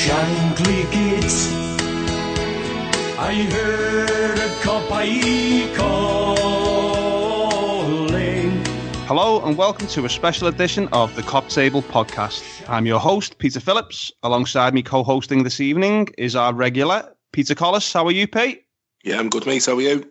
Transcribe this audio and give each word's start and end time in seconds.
Shankly 0.00 0.90
Gate. 0.90 1.36
I 3.18 3.34
heard 3.52 4.38
a 4.38 4.48
Kopite 4.62 5.76
calling. 5.76 7.04
Hello 9.06 9.44
and 9.44 9.58
welcome 9.58 9.86
to 9.88 10.06
a 10.06 10.08
special 10.08 10.48
edition 10.48 10.88
of 10.92 11.14
the 11.16 11.22
Kop 11.22 11.50
Table 11.50 11.82
podcast. 11.82 12.42
I'm 12.66 12.86
your 12.86 12.98
host, 12.98 13.36
Peter 13.36 13.60
Phillips. 13.60 14.10
Alongside 14.22 14.72
me 14.72 14.82
co 14.82 15.02
hosting 15.02 15.42
this 15.42 15.60
evening 15.60 16.08
is 16.16 16.34
our 16.34 16.54
regular, 16.54 17.14
Peter 17.34 17.54
Collis. 17.54 17.92
How 17.92 18.06
are 18.06 18.10
you, 18.10 18.26
Pete? 18.26 18.64
Yeah, 19.04 19.18
I'm 19.18 19.28
good, 19.28 19.44
mate. 19.44 19.66
How 19.66 19.76
are 19.76 19.82
you? 19.82 20.10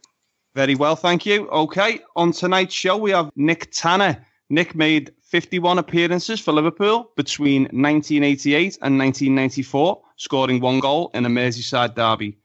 Very 0.53 0.75
well, 0.75 0.95
thank 0.95 1.25
you. 1.25 1.49
Okay, 1.49 2.01
on 2.15 2.31
tonight's 2.31 2.75
show, 2.75 2.95
we 2.95 3.09
have 3.09 3.31
Nick 3.35 3.71
Tanner. 3.71 4.23
Nick 4.51 4.75
made 4.75 5.13
51 5.29 5.77
appearances 5.77 6.39
for 6.39 6.51
Liverpool 6.53 7.11
between 7.15 7.63
1988 7.65 8.79
and 8.81 8.97
1994, 8.97 10.01
scoring 10.15 10.59
one 10.59 10.79
goal 10.79 11.11
in 11.13 11.23
a 11.23 11.29
Merseyside 11.29 11.93
derby. 11.93 12.35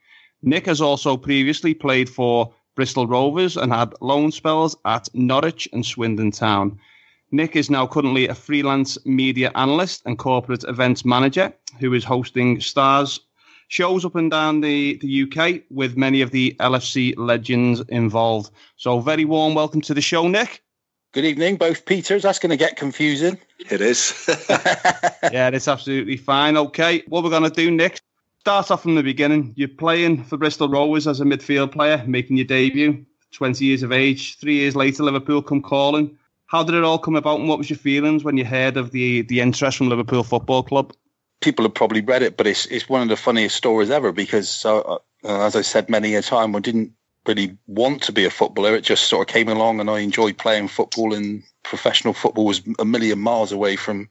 Nick 0.43 0.67
has 0.67 0.83
also 0.83 1.17
previously 1.17 1.73
played 1.73 2.11
for 2.11 2.53
Bristol 2.77 3.07
Rovers 3.07 3.57
and 3.57 3.73
had 3.73 3.95
loan 4.03 4.31
spells 4.31 4.77
at 4.85 5.09
Norwich 5.15 5.67
and 5.73 5.85
Swindon 5.85 6.31
Town. 6.31 6.79
Nick 7.33 7.57
is 7.57 7.71
now 7.71 7.87
currently 7.87 8.29
a 8.29 8.35
freelance 8.35 8.99
media 9.07 9.51
analyst 9.55 10.03
and 10.05 10.19
corporate 10.19 10.65
events 10.65 11.07
manager 11.07 11.55
who 11.81 11.95
is 11.95 12.05
hosting 12.05 12.61
Stars 12.61 13.21
shows 13.69 14.05
up 14.05 14.15
and 14.15 14.31
down 14.31 14.61
the, 14.61 14.99
the 14.99 15.23
UK 15.23 15.63
with 15.71 15.97
many 15.97 16.21
of 16.21 16.33
the 16.33 16.55
LFC 16.61 17.15
legends 17.17 17.81
involved. 17.89 18.51
So, 18.77 19.01
very 19.01 19.25
warm 19.25 19.55
welcome 19.55 19.81
to 19.81 19.95
the 19.95 20.03
show, 20.03 20.29
Nick. 20.29 20.64
Good 21.15 21.27
evening, 21.27 21.55
both 21.55 21.87
Peters. 21.87 22.25
That's 22.25 22.41
going 22.41 22.51
to 22.51 22.57
get 22.57 22.77
confusing. 22.77 23.39
It 23.71 23.81
is. 23.81 24.25
yeah, 25.31 25.49
it's 25.49 25.69
absolutely 25.69 26.17
fine. 26.17 26.57
Okay, 26.57 27.05
what 27.07 27.23
we're 27.23 27.31
going 27.31 27.45
to 27.45 27.51
do, 27.51 27.71
next, 27.71 28.03
start 28.41 28.69
off 28.73 28.83
from 28.83 28.97
the 28.97 29.03
beginning. 29.05 29.53
You're 29.55 29.69
playing 29.69 30.25
for 30.25 30.37
Bristol 30.37 30.69
Rovers 30.69 31.07
as 31.07 31.21
a 31.21 31.25
midfield 31.25 31.71
player, 31.71 32.03
making 32.05 32.37
your 32.39 32.47
debut, 32.47 33.07
20 33.31 33.65
years 33.65 33.85
of 33.85 33.93
age. 33.93 34.39
Three 34.39 34.57
years 34.57 34.75
later, 34.75 35.05
Liverpool 35.05 35.41
come 35.41 35.63
calling. 35.63 36.19
How 36.47 36.65
did 36.65 36.75
it 36.75 36.83
all 36.83 36.99
come 36.99 37.15
about, 37.15 37.39
and 37.39 37.49
what 37.49 37.59
was 37.59 37.71
your 37.71 37.79
feelings 37.79 38.25
when 38.25 38.37
you 38.37 38.45
heard 38.45 38.77
of 38.77 38.91
the, 38.91 39.23
the 39.23 39.41
interest 39.41 39.79
from 39.79 39.91
Liverpool 39.91 40.25
Football 40.25 40.65
Club? 40.65 40.93
People 41.41 41.65
have 41.65 41.75
probably 41.75 42.01
read 42.01 42.23
it, 42.23 42.37
but 42.37 42.49
it's 42.49 42.67
it's 42.67 42.89
one 42.89 43.03
of 43.03 43.09
the 43.09 43.17
funniest 43.17 43.55
stories 43.55 43.91
ever 43.91 44.11
because, 44.11 44.65
uh, 44.65 44.81
uh, 44.81 44.99
as 45.23 45.55
I 45.55 45.63
said 45.63 45.89
many 45.89 46.17
a 46.17 46.23
time, 46.23 46.57
I 46.57 46.59
didn't 46.59 46.93
really 47.27 47.57
want 47.67 48.03
to 48.03 48.13
be 48.13 48.25
a 48.25 48.31
footballer. 48.31 48.75
It 48.75 48.85
just 48.85 49.05
sort 49.05 49.29
of 49.29 49.33
came 49.33 49.49
along, 49.49 49.81
and 49.81 49.91
I 49.91 50.01
enjoyed 50.01 50.39
playing 50.39 50.69
football. 50.69 51.15
And 51.15 51.43
professional 51.63 52.15
football 52.15 52.45
was 52.45 52.63
a 52.79 52.85
million 52.85 53.19
miles 53.19 53.53
away 53.53 53.77
from 53.77 54.09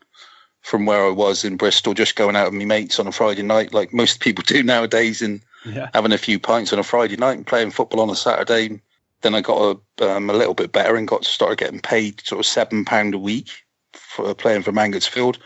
from 0.62 0.86
where 0.86 1.06
I 1.06 1.10
was 1.10 1.44
in 1.44 1.58
Bristol, 1.58 1.94
just 1.94 2.16
going 2.16 2.38
out 2.38 2.46
with 2.46 2.60
my 2.60 2.66
mates 2.66 2.98
on 2.98 3.06
a 3.06 3.12
Friday 3.12 3.44
night, 3.44 3.74
like 3.74 3.94
most 3.94 4.22
people 4.22 4.44
do 4.48 4.64
nowadays, 4.64 5.22
and 5.22 5.42
yeah. 5.66 5.90
having 5.94 6.14
a 6.14 6.18
few 6.18 6.40
pints 6.40 6.74
on 6.74 6.80
a 6.80 6.84
Friday 6.84 7.18
night 7.18 7.38
and 7.38 7.48
playing 7.48 7.72
football 7.72 8.02
on 8.02 8.10
a 8.10 8.16
Saturday. 8.16 8.80
Then 9.22 9.36
I 9.36 9.42
got 9.42 9.80
a, 10.00 10.10
um, 10.10 10.30
a 10.30 10.34
little 10.34 10.54
bit 10.54 10.74
better 10.74 10.96
and 10.96 11.08
got 11.08 11.24
started 11.24 11.58
getting 11.58 11.80
paid 11.80 12.22
sort 12.26 12.40
of 12.40 12.46
seven 12.46 12.84
pound 12.84 13.14
a 13.14 13.20
week 13.20 13.50
for 13.94 14.34
playing 14.34 14.64
for 14.64 14.74
Mangotsfield. 14.74 15.38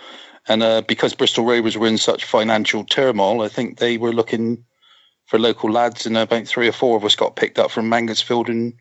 And 0.47 0.63
uh, 0.63 0.81
because 0.81 1.13
Bristol 1.13 1.45
Rovers 1.45 1.77
were 1.77 1.87
in 1.87 1.97
such 1.97 2.25
financial 2.25 2.83
turmoil, 2.85 3.41
I 3.41 3.49
think 3.49 3.77
they 3.77 3.97
were 3.97 4.13
looking 4.13 4.63
for 5.27 5.37
local 5.37 5.71
lads, 5.71 6.05
and 6.05 6.17
about 6.17 6.47
three 6.47 6.67
or 6.67 6.73
four 6.73 6.97
of 6.97 7.05
us 7.05 7.15
got 7.15 7.35
picked 7.35 7.59
up 7.59 7.69
from 7.69 7.89
Mangotsfield 7.89 8.49
and 8.49 8.73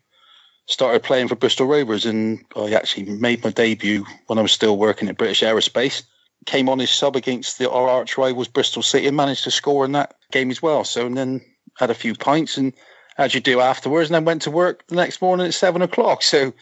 started 0.65 1.03
playing 1.03 1.27
for 1.27 1.35
Bristol 1.35 1.67
Rovers. 1.67 2.05
And 2.05 2.43
I 2.55 2.73
actually 2.73 3.05
made 3.05 3.43
my 3.43 3.51
debut 3.51 4.05
when 4.27 4.39
I 4.39 4.41
was 4.41 4.51
still 4.51 4.77
working 4.77 5.09
at 5.09 5.17
British 5.17 5.41
Aerospace. 5.41 6.03
Came 6.45 6.69
on 6.69 6.79
as 6.79 6.89
sub 6.89 7.15
against 7.15 7.57
the, 7.57 7.69
our 7.69 7.89
arch 7.89 8.17
rivals 8.17 8.47
Bristol 8.47 8.81
City 8.81 9.07
and 9.07 9.17
managed 9.17 9.43
to 9.43 9.51
score 9.51 9.83
in 9.83 9.91
that 9.93 10.15
game 10.31 10.49
as 10.49 10.61
well. 10.61 10.83
So 10.83 11.05
and 11.05 11.17
then 11.17 11.41
had 11.77 11.89
a 11.89 11.95
few 11.95 12.15
pints 12.15 12.57
and 12.57 12.73
as 13.17 13.33
you 13.33 13.41
do 13.41 13.59
afterwards, 13.59 14.09
and 14.09 14.15
then 14.15 14.25
went 14.25 14.43
to 14.43 14.51
work 14.51 14.85
the 14.87 14.95
next 14.95 15.21
morning 15.21 15.47
at 15.47 15.53
seven 15.53 15.81
o'clock. 15.81 16.21
So 16.21 16.53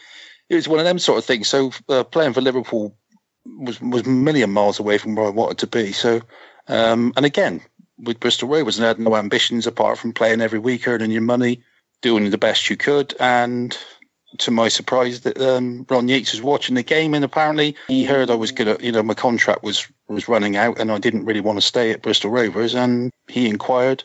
it 0.48 0.54
was 0.54 0.66
one 0.66 0.78
of 0.78 0.84
them 0.84 0.98
sort 0.98 1.18
of 1.18 1.24
things. 1.24 1.48
So 1.48 1.70
uh, 1.88 2.02
playing 2.02 2.32
for 2.32 2.40
Liverpool 2.40 2.96
was 3.44 3.80
was 3.80 4.06
a 4.06 4.08
million 4.08 4.50
miles 4.50 4.80
away 4.80 4.98
from 4.98 5.14
where 5.14 5.26
I 5.26 5.30
wanted 5.30 5.58
to 5.58 5.66
be. 5.66 5.92
So 5.92 6.22
um, 6.68 7.12
and 7.16 7.24
again, 7.24 7.60
with 7.98 8.20
Bristol 8.20 8.48
Rovers 8.48 8.78
and 8.78 8.86
had 8.86 8.98
no 8.98 9.16
ambitions 9.16 9.66
apart 9.66 9.98
from 9.98 10.12
playing 10.12 10.40
every 10.40 10.58
week, 10.58 10.86
earning 10.86 11.10
your 11.10 11.22
money, 11.22 11.62
doing 12.02 12.28
the 12.30 12.38
best 12.38 12.68
you 12.68 12.76
could. 12.76 13.14
And 13.20 13.76
to 14.38 14.50
my 14.50 14.68
surprise, 14.68 15.20
that 15.20 15.40
um, 15.40 15.86
Ron 15.88 16.08
Yeats 16.08 16.32
was 16.32 16.42
watching 16.42 16.74
the 16.74 16.82
game, 16.82 17.14
and 17.14 17.24
apparently 17.24 17.76
he 17.88 18.04
heard 18.04 18.30
I 18.30 18.34
was 18.34 18.52
gonna, 18.52 18.76
you 18.80 18.92
know, 18.92 19.02
my 19.02 19.14
contract 19.14 19.62
was 19.62 19.86
was 20.08 20.28
running 20.28 20.56
out, 20.56 20.78
and 20.78 20.92
I 20.92 20.98
didn't 20.98 21.24
really 21.24 21.40
want 21.40 21.58
to 21.58 21.66
stay 21.66 21.90
at 21.90 22.02
Bristol 22.02 22.30
Rovers, 22.30 22.74
and 22.74 23.12
he 23.28 23.48
inquired. 23.48 24.04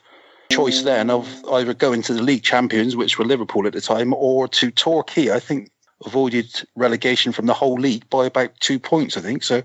Choice 0.50 0.82
then 0.82 1.10
of 1.10 1.46
either 1.50 1.74
going 1.74 2.02
to 2.02 2.14
the 2.14 2.22
league 2.22 2.44
champions, 2.44 2.98
which 2.98 3.18
were 3.18 3.24
Liverpool 3.24 3.66
at 3.68 3.74
the 3.74 3.80
time, 3.80 4.14
or 4.14 4.50
to 4.50 4.70
Torquay. 4.70 5.32
I 5.32 5.40
think 5.40 5.72
avoided 6.06 6.64
relegation 6.76 7.32
from 7.32 7.46
the 7.46 7.54
whole 7.54 7.76
league 7.76 8.10
by 8.10 8.26
about 8.26 8.60
two 8.60 8.80
points. 8.80 9.16
I 9.16 9.22
think 9.22 9.44
so. 9.44 9.64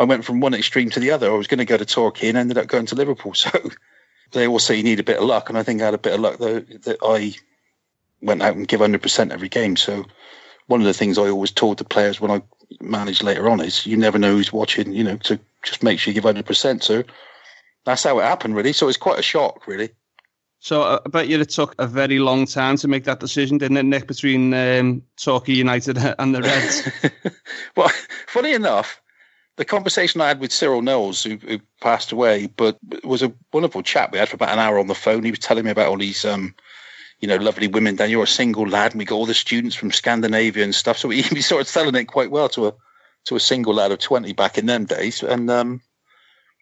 I 0.00 0.04
went 0.04 0.24
from 0.24 0.40
one 0.40 0.54
extreme 0.54 0.88
to 0.90 1.00
the 1.00 1.10
other. 1.10 1.30
I 1.30 1.36
was 1.36 1.46
going 1.46 1.58
to 1.58 1.66
go 1.66 1.76
to 1.76 1.84
Torquay 1.84 2.30
and 2.30 2.38
ended 2.38 2.56
up 2.56 2.66
going 2.66 2.86
to 2.86 2.96
Liverpool. 2.96 3.34
So 4.32 4.38
they 4.38 4.46
all 4.46 4.60
say 4.60 4.76
you 4.76 4.84
need 4.84 5.00
a 5.00 5.04
bit 5.04 5.18
of 5.18 5.24
luck, 5.24 5.48
and 5.48 5.58
I 5.58 5.64
think 5.64 5.82
I 5.82 5.86
had 5.86 5.94
a 5.94 5.98
bit 5.98 6.14
of 6.14 6.20
luck 6.20 6.38
though 6.38 6.60
that 6.60 6.98
I 7.02 7.34
went 8.22 8.42
out 8.42 8.54
and 8.54 8.68
give 8.68 8.78
hundred 8.78 9.02
percent 9.02 9.32
every 9.32 9.48
game. 9.48 9.76
So 9.76 10.06
one 10.68 10.80
of 10.80 10.86
the 10.86 10.94
things 10.94 11.18
I 11.18 11.28
always 11.28 11.50
told 11.50 11.78
the 11.78 11.84
players 11.84 12.20
when 12.20 12.30
I 12.30 12.40
managed 12.80 13.24
later 13.24 13.50
on 13.50 13.60
is 13.60 13.86
you 13.86 13.96
never 13.96 14.18
know 14.18 14.36
who's 14.36 14.52
watching. 14.52 14.92
You 14.92 15.02
know, 15.02 15.16
to 15.16 15.38
just 15.64 15.82
make 15.82 15.98
sure 15.98 16.12
you 16.12 16.14
give 16.14 16.24
hundred 16.24 16.46
percent. 16.46 16.84
So 16.84 17.02
that's 17.84 18.04
how 18.04 18.20
it 18.20 18.22
happened, 18.22 18.54
really. 18.54 18.72
So 18.72 18.88
it's 18.88 18.96
quite 18.96 19.18
a 19.18 19.22
shock, 19.22 19.66
really. 19.66 19.90
So 20.60 20.82
uh, 20.82 21.00
I 21.04 21.08
bet 21.08 21.28
you 21.28 21.40
it 21.40 21.50
took 21.50 21.74
a 21.78 21.88
very 21.88 22.20
long 22.20 22.46
time 22.46 22.76
to 22.76 22.88
make 22.88 23.04
that 23.04 23.18
decision, 23.18 23.58
didn't 23.58 23.78
it, 23.78 23.84
Nick, 23.84 24.06
between 24.06 24.54
um, 24.54 25.02
Torquay 25.16 25.54
United 25.54 25.98
and 26.18 26.34
the 26.34 26.42
Reds? 26.42 26.88
well, 27.76 27.90
funny 28.28 28.52
enough, 28.52 29.00
the 29.60 29.64
conversation 29.66 30.22
I 30.22 30.28
had 30.28 30.40
with 30.40 30.52
Cyril 30.52 30.80
Knowles, 30.80 31.22
who, 31.22 31.36
who, 31.36 31.60
passed 31.82 32.12
away, 32.12 32.46
but 32.46 32.78
it 32.92 33.04
was 33.04 33.22
a 33.22 33.30
wonderful 33.52 33.82
chat 33.82 34.10
we 34.10 34.18
had 34.18 34.30
for 34.30 34.36
about 34.36 34.54
an 34.54 34.58
hour 34.58 34.78
on 34.78 34.86
the 34.86 34.94
phone. 34.94 35.22
He 35.22 35.30
was 35.30 35.38
telling 35.38 35.66
me 35.66 35.70
about 35.70 35.88
all 35.88 35.98
these, 35.98 36.24
um, 36.24 36.54
you 37.20 37.28
know, 37.28 37.36
lovely 37.36 37.68
women. 37.68 37.96
Then 37.96 38.08
you're 38.08 38.24
a 38.24 38.26
single 38.26 38.66
lad, 38.66 38.92
and 38.92 38.98
we 38.98 39.04
got 39.04 39.16
all 39.16 39.26
the 39.26 39.34
students 39.34 39.76
from 39.76 39.92
Scandinavia 39.92 40.64
and 40.64 40.74
stuff. 40.74 40.96
So 40.96 41.10
he, 41.10 41.20
he 41.22 41.42
sort 41.42 41.60
of 41.60 41.68
selling 41.68 41.94
it 41.94 42.06
quite 42.06 42.30
well 42.30 42.48
to 42.50 42.68
a 42.68 42.74
to 43.26 43.36
a 43.36 43.40
single 43.40 43.74
lad 43.74 43.92
of 43.92 43.98
twenty 43.98 44.32
back 44.32 44.56
in 44.56 44.64
them 44.64 44.86
days. 44.86 45.22
And 45.22 45.50
um, 45.50 45.82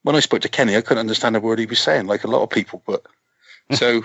when 0.02 0.16
I 0.16 0.20
spoke 0.20 0.40
to 0.40 0.48
Kenny, 0.48 0.76
I 0.76 0.80
couldn't 0.80 0.98
understand 0.98 1.36
a 1.36 1.40
word 1.40 1.60
he 1.60 1.66
was 1.66 1.78
saying, 1.78 2.08
like 2.08 2.24
a 2.24 2.28
lot 2.28 2.42
of 2.42 2.50
people. 2.50 2.82
But 2.84 3.06
so, 3.74 4.02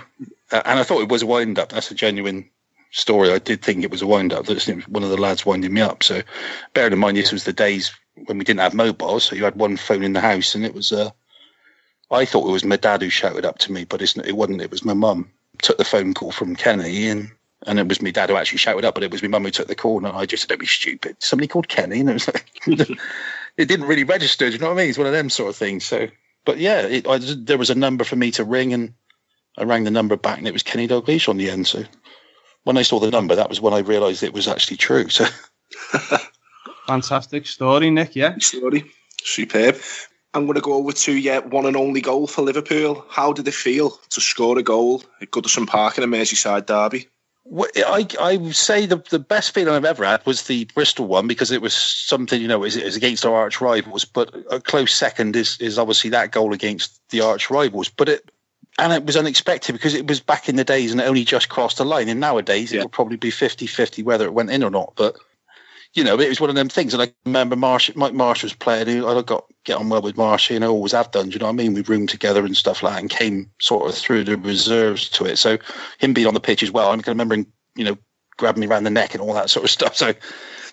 uh, 0.52 0.62
and 0.66 0.80
I 0.80 0.84
thought 0.84 1.02
it 1.02 1.10
was 1.10 1.24
a 1.24 1.28
wind 1.28 1.58
up. 1.58 1.70
That's 1.70 1.90
a 1.90 1.96
genuine 1.96 2.48
story. 2.92 3.32
I 3.32 3.40
did 3.40 3.64
think 3.64 3.84
it 3.84 3.90
was 3.90 4.04
a 4.04 4.08
wind 4.08 4.34
up. 4.34 4.46
That 4.46 4.84
one 4.88 5.04
of 5.04 5.10
the 5.10 5.18
lads 5.18 5.48
winding 5.48 5.74
me 5.74 5.82
up. 5.82 6.04
So, 6.04 6.22
bearing 6.76 6.94
in 6.94 7.00
mind 7.00 7.18
this 7.18 7.32
was 7.32 7.46
the 7.46 7.54
days 7.54 7.92
when 8.16 8.38
we 8.38 8.44
didn't 8.44 8.60
have 8.60 8.74
mobiles, 8.74 9.24
so 9.24 9.36
you 9.36 9.44
had 9.44 9.56
one 9.56 9.78
phone 9.78 10.04
in 10.04 10.14
the 10.14 10.22
house, 10.22 10.56
and 10.56 10.66
it 10.66 10.74
was. 10.74 10.92
Uh, 10.92 11.12
I 12.12 12.26
thought 12.26 12.48
it 12.48 12.52
was 12.52 12.64
my 12.64 12.76
dad 12.76 13.02
who 13.02 13.10
shouted 13.10 13.46
up 13.46 13.58
to 13.60 13.72
me, 13.72 13.86
but 13.86 14.02
it 14.02 14.36
wasn't. 14.36 14.62
It 14.62 14.72
was 14.72 14.86
my 14.86 14.94
mum. 14.94 15.32
Took 15.62 15.78
the 15.78 15.86
phone 15.86 16.14
call 16.14 16.32
from 16.32 16.56
Kenny, 16.56 17.08
and 17.10 17.32
and 17.66 17.80
it 17.80 17.88
was 17.88 18.02
my 18.02 18.12
dad 18.12 18.30
who 18.30 18.36
actually 18.36 18.60
shouted 18.60 18.86
up, 18.86 18.94
but 18.94 19.04
it 19.04 19.12
was 19.12 19.22
my 19.22 19.30
mum 19.30 19.44
who 19.44 19.52
took 19.52 19.68
the 19.68 19.76
call, 19.76 19.98
and 19.98 20.08
I 20.08 20.26
just 20.26 20.44
said, 20.44 20.50
"Don't 20.50 20.60
be 20.60 20.66
stupid." 20.66 21.16
Somebody 21.20 21.48
called 21.48 21.68
Kenny, 21.68 22.00
and 22.00 22.10
it 22.10 22.14
was 22.14 22.28
like, 22.28 22.46
it 23.58 23.68
didn't 23.68 23.88
really 23.88 24.04
register. 24.04 24.48
Do 24.48 24.54
you 24.54 24.60
know 24.60 24.68
what 24.68 24.74
I 24.74 24.78
mean? 24.78 24.90
It's 24.90 24.98
one 24.98 25.08
of 25.08 25.14
them 25.14 25.30
sort 25.30 25.50
of 25.50 25.56
things. 25.56 25.84
So, 25.86 26.08
but 26.46 26.58
yeah, 26.58 26.82
it, 26.82 27.08
I, 27.08 27.18
there 27.20 27.58
was 27.58 27.70
a 27.70 27.76
number 27.76 28.04
for 28.04 28.16
me 28.16 28.32
to 28.32 28.44
ring, 28.44 28.74
and 28.74 28.94
I 29.58 29.64
rang 29.64 29.84
the 29.84 29.92
number 29.92 30.16
back, 30.18 30.38
and 30.38 30.48
it 30.48 30.54
was 30.54 30.64
Kenny 30.64 30.88
Dalglish 30.88 31.30
on 31.30 31.38
the 31.38 31.50
end. 31.50 31.68
So 31.68 31.84
when 32.64 32.78
I 32.78 32.84
saw 32.84 33.00
the 33.00 33.12
number, 33.12 33.36
that 33.36 33.50
was 33.50 33.62
when 33.62 33.74
I 33.74 33.80
realised 33.80 34.24
it 34.24 34.34
was 34.34 34.48
actually 34.48 34.78
true. 34.78 35.10
So. 35.10 35.26
Fantastic 36.88 37.48
story, 37.48 37.90
Nick. 37.90 38.16
Yeah. 38.16 38.36
Story. 38.40 38.92
Superb. 39.22 39.78
I'm 40.34 40.46
going 40.46 40.56
to 40.56 40.62
go 40.62 40.74
over 40.74 40.92
to 40.92 41.14
yeah, 41.14 41.40
one 41.40 41.66
and 41.66 41.78
only 41.78 42.02
goal 42.02 42.28
for 42.28 42.42
Liverpool. 42.42 43.06
How 43.10 43.34
did 43.34 43.48
it 43.48 43.54
feel 43.54 43.92
to 44.10 44.22
score 44.22 44.58
a 44.58 44.64
goal 44.64 45.04
at 45.22 45.32
Goodison 45.32 45.68
Park 45.68 45.98
in 45.98 46.04
a 46.04 46.08
Merseyside 46.08 46.66
derby? 46.66 47.08
Well, 47.46 47.70
I 47.76 48.08
I 48.20 48.38
would 48.38 48.56
say 48.56 48.86
the 48.86 49.04
the 49.10 49.20
best 49.20 49.54
feeling 49.54 49.74
I've 49.74 49.86
ever 49.86 50.06
had 50.06 50.26
was 50.26 50.44
the 50.44 50.64
Bristol 50.74 51.08
one 51.08 51.28
because 51.28 51.52
it 51.52 51.62
was 51.62 51.74
something 51.74 52.42
you 52.42 52.48
know 52.48 52.64
it 52.64 52.76
was 52.76 52.96
against 52.96 53.26
our 53.26 53.36
arch 53.36 53.60
rivals, 53.60 54.06
but 54.06 54.34
a 54.50 54.62
close 54.62 54.96
second 54.96 55.36
is 55.36 55.58
is 55.60 55.78
obviously 55.78 56.10
that 56.12 56.32
goal 56.32 56.54
against 56.54 57.02
the 57.10 57.20
arch 57.20 57.50
rivals. 57.50 57.90
But 57.90 58.08
it 58.08 58.32
and 58.80 58.94
it 58.94 59.06
was 59.06 59.18
unexpected 59.18 59.74
because 59.74 59.94
it 59.94 60.08
was 60.08 60.20
back 60.20 60.50
in 60.50 60.56
the 60.56 60.64
days 60.64 60.92
and 60.92 61.02
it 61.02 61.06
only 61.06 61.26
just 61.26 61.50
crossed 61.50 61.78
the 61.78 61.86
line. 61.86 62.10
And 62.10 62.20
nowadays 62.20 62.72
yeah. 62.72 62.80
it 62.80 62.84
would 62.84 62.92
probably 62.92 63.18
be 63.18 63.30
50-50 63.30 64.04
whether 64.04 64.26
it 64.26 64.34
went 64.34 64.50
in 64.50 64.64
or 64.64 64.72
not. 64.72 64.94
But 64.96 65.18
you 65.94 66.04
know, 66.04 66.20
it 66.20 66.30
was 66.30 66.42
one 66.42 66.50
of 66.50 66.56
them 66.56 66.70
things. 66.70 66.94
And 66.94 67.04
I 67.04 67.14
remember 67.26 67.56
Marsh, 67.56 67.92
Mike 67.96 68.14
Marsh 68.14 68.44
was 68.44 68.54
playing. 68.54 69.04
I 69.04 69.22
got 69.22 69.46
get 69.64 69.78
on 69.78 69.90
well 69.90 70.02
with 70.02 70.18
Marsh, 70.18 70.50
you 70.50 70.60
know, 70.60 70.72
always 70.72 70.92
have 70.92 71.12
done. 71.12 71.30
Do 71.30 71.34
you 71.34 71.40
know 71.40 71.46
what 71.46 71.54
I 71.54 71.56
mean? 71.56 71.74
We 71.74 71.82
roomed 71.82 72.10
together 72.10 72.44
and 72.46 72.58
stuff 72.58 72.82
like 72.82 72.94
that, 72.94 73.02
and 73.02 73.10
came 73.10 73.52
sort 73.60 73.88
of 73.88 73.96
through 73.96 74.24
the 74.24 74.38
reserves 74.38 75.08
to 75.10 75.26
it. 75.26 75.38
So 75.38 75.58
him 76.00 76.14
being 76.14 76.28
on 76.28 76.34
the 76.34 76.40
pitch 76.40 76.64
as 76.64 76.72
well, 76.72 76.92
I 76.92 76.98
can 76.98 77.12
remember 77.12 77.36
him, 77.36 77.48
you 77.76 77.86
know, 77.86 77.98
grabbing 78.38 78.62
me 78.62 78.68
around 78.68 78.84
the 78.84 78.90
neck 78.90 79.14
and 79.14 79.22
all 79.22 79.34
that 79.36 79.50
sort 79.50 79.64
of 79.64 79.72
stuff. 79.72 79.96
So 79.96 80.14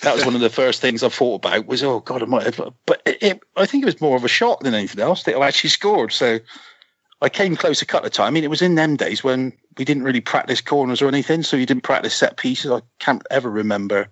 that 0.00 0.14
was 0.14 0.24
one 0.24 0.34
of 0.34 0.40
the 0.40 0.50
first 0.50 0.80
things 0.80 1.02
I 1.02 1.10
thought 1.10 1.44
about 1.44 1.66
was, 1.66 1.82
oh 1.82 2.00
God, 2.00 2.22
I 2.22 2.26
might 2.26 2.44
have. 2.44 2.72
But 2.86 3.02
it, 3.04 3.22
it, 3.22 3.42
I 3.56 3.66
think 3.66 3.82
it 3.82 3.86
was 3.86 4.00
more 4.00 4.16
of 4.16 4.24
a 4.24 4.28
shock 4.28 4.60
than 4.60 4.74
anything 4.74 5.00
else 5.00 5.24
that 5.24 5.36
I 5.36 5.46
actually 5.46 5.70
scored. 5.70 6.12
So 6.12 6.38
I 7.20 7.28
came 7.28 7.56
close 7.56 7.82
a 7.82 7.86
couple 7.86 8.06
of 8.06 8.12
times. 8.14 8.28
I 8.28 8.30
mean, 8.30 8.44
it 8.44 8.50
was 8.50 8.62
in 8.62 8.76
them 8.76 8.96
days 8.96 9.22
when 9.22 9.52
we 9.76 9.84
didn't 9.84 10.04
really 10.04 10.22
practice 10.22 10.62
corners 10.62 11.02
or 11.02 11.08
anything, 11.08 11.42
so 11.42 11.58
you 11.58 11.66
didn't 11.66 11.82
practice 11.82 12.14
set 12.14 12.38
pieces. 12.38 12.70
I 12.70 12.80
can't 12.98 13.22
ever 13.30 13.50
remember 13.50 14.08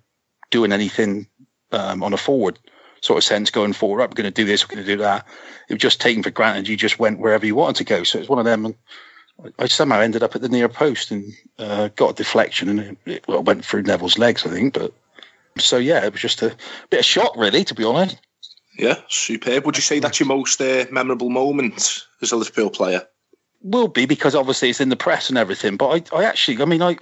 doing 0.51 0.73
anything 0.73 1.27
um, 1.73 2.03
on 2.03 2.13
a 2.13 2.17
forward 2.17 2.59
sort 3.01 3.19
of 3.19 3.25
sense 3.25 3.51
going 3.51 3.73
forward. 3.73 4.03
I'm 4.03 4.11
going 4.11 4.25
to 4.25 4.31
do 4.31 4.45
this, 4.45 4.69
we're 4.69 4.75
going 4.75 4.87
to 4.87 4.97
do 4.97 5.03
that. 5.03 5.27
It 5.69 5.75
was 5.75 5.83
just 5.83 6.01
taken 6.01 6.23
for 6.23 6.31
granted. 6.31 6.69
You 6.69 6.77
just 6.77 6.99
went 6.99 7.21
wherever 7.21 7.47
you 7.47 7.55
wanted 7.55 7.77
to 7.77 7.85
go. 7.85 8.03
So 8.03 8.19
it's 8.19 8.29
one 8.29 8.39
of 8.39 8.45
them. 8.45 8.67
And 8.67 8.75
I 9.59 9.67
somehow 9.67 10.01
ended 10.01 10.23
up 10.23 10.35
at 10.35 10.43
the 10.43 10.49
near 10.49 10.69
post 10.69 11.11
and 11.11 11.33
uh, 11.59 11.89
got 11.95 12.11
a 12.11 12.15
deflection 12.15 12.69
and 12.69 12.81
it, 12.81 12.99
it 13.07 13.29
well, 13.29 13.43
went 13.43 13.65
through 13.65 13.83
Neville's 13.83 14.19
legs, 14.19 14.45
I 14.45 14.51
think. 14.51 14.75
But 14.75 14.93
so 15.59 15.77
yeah, 15.77 16.05
it 16.05 16.13
was 16.13 16.21
just 16.21 16.43
a 16.43 16.57
bit 16.91 17.01
of 17.01 17.07
shock, 17.07 17.37
really, 17.37 17.65
to 17.65 17.75
be 17.75 17.85
honest. 17.85 18.19
Yeah, 18.79 18.97
superb. 19.09 19.67
Would 19.67 19.77
you 19.77 19.83
say 19.83 19.99
that's 19.99 20.21
your 20.21 20.29
most 20.29 20.61
uh, 20.61 20.87
memorable 20.91 21.31
moment 21.31 22.05
as 22.23 22.31
a 22.31 22.37
Liverpool 22.37 22.71
player? 22.71 23.03
Will 23.61 23.89
be 23.89 24.07
because 24.07 24.37
obviously 24.37 24.71
it's 24.71 24.81
in 24.81 24.89
the 24.89 24.97
press 24.97 25.29
and 25.29 25.37
everything. 25.37 25.77
But 25.77 26.13
I, 26.13 26.17
I 26.19 26.25
actually, 26.25 26.63
I 26.63 26.65
mean, 26.65 26.81
I 26.81 26.97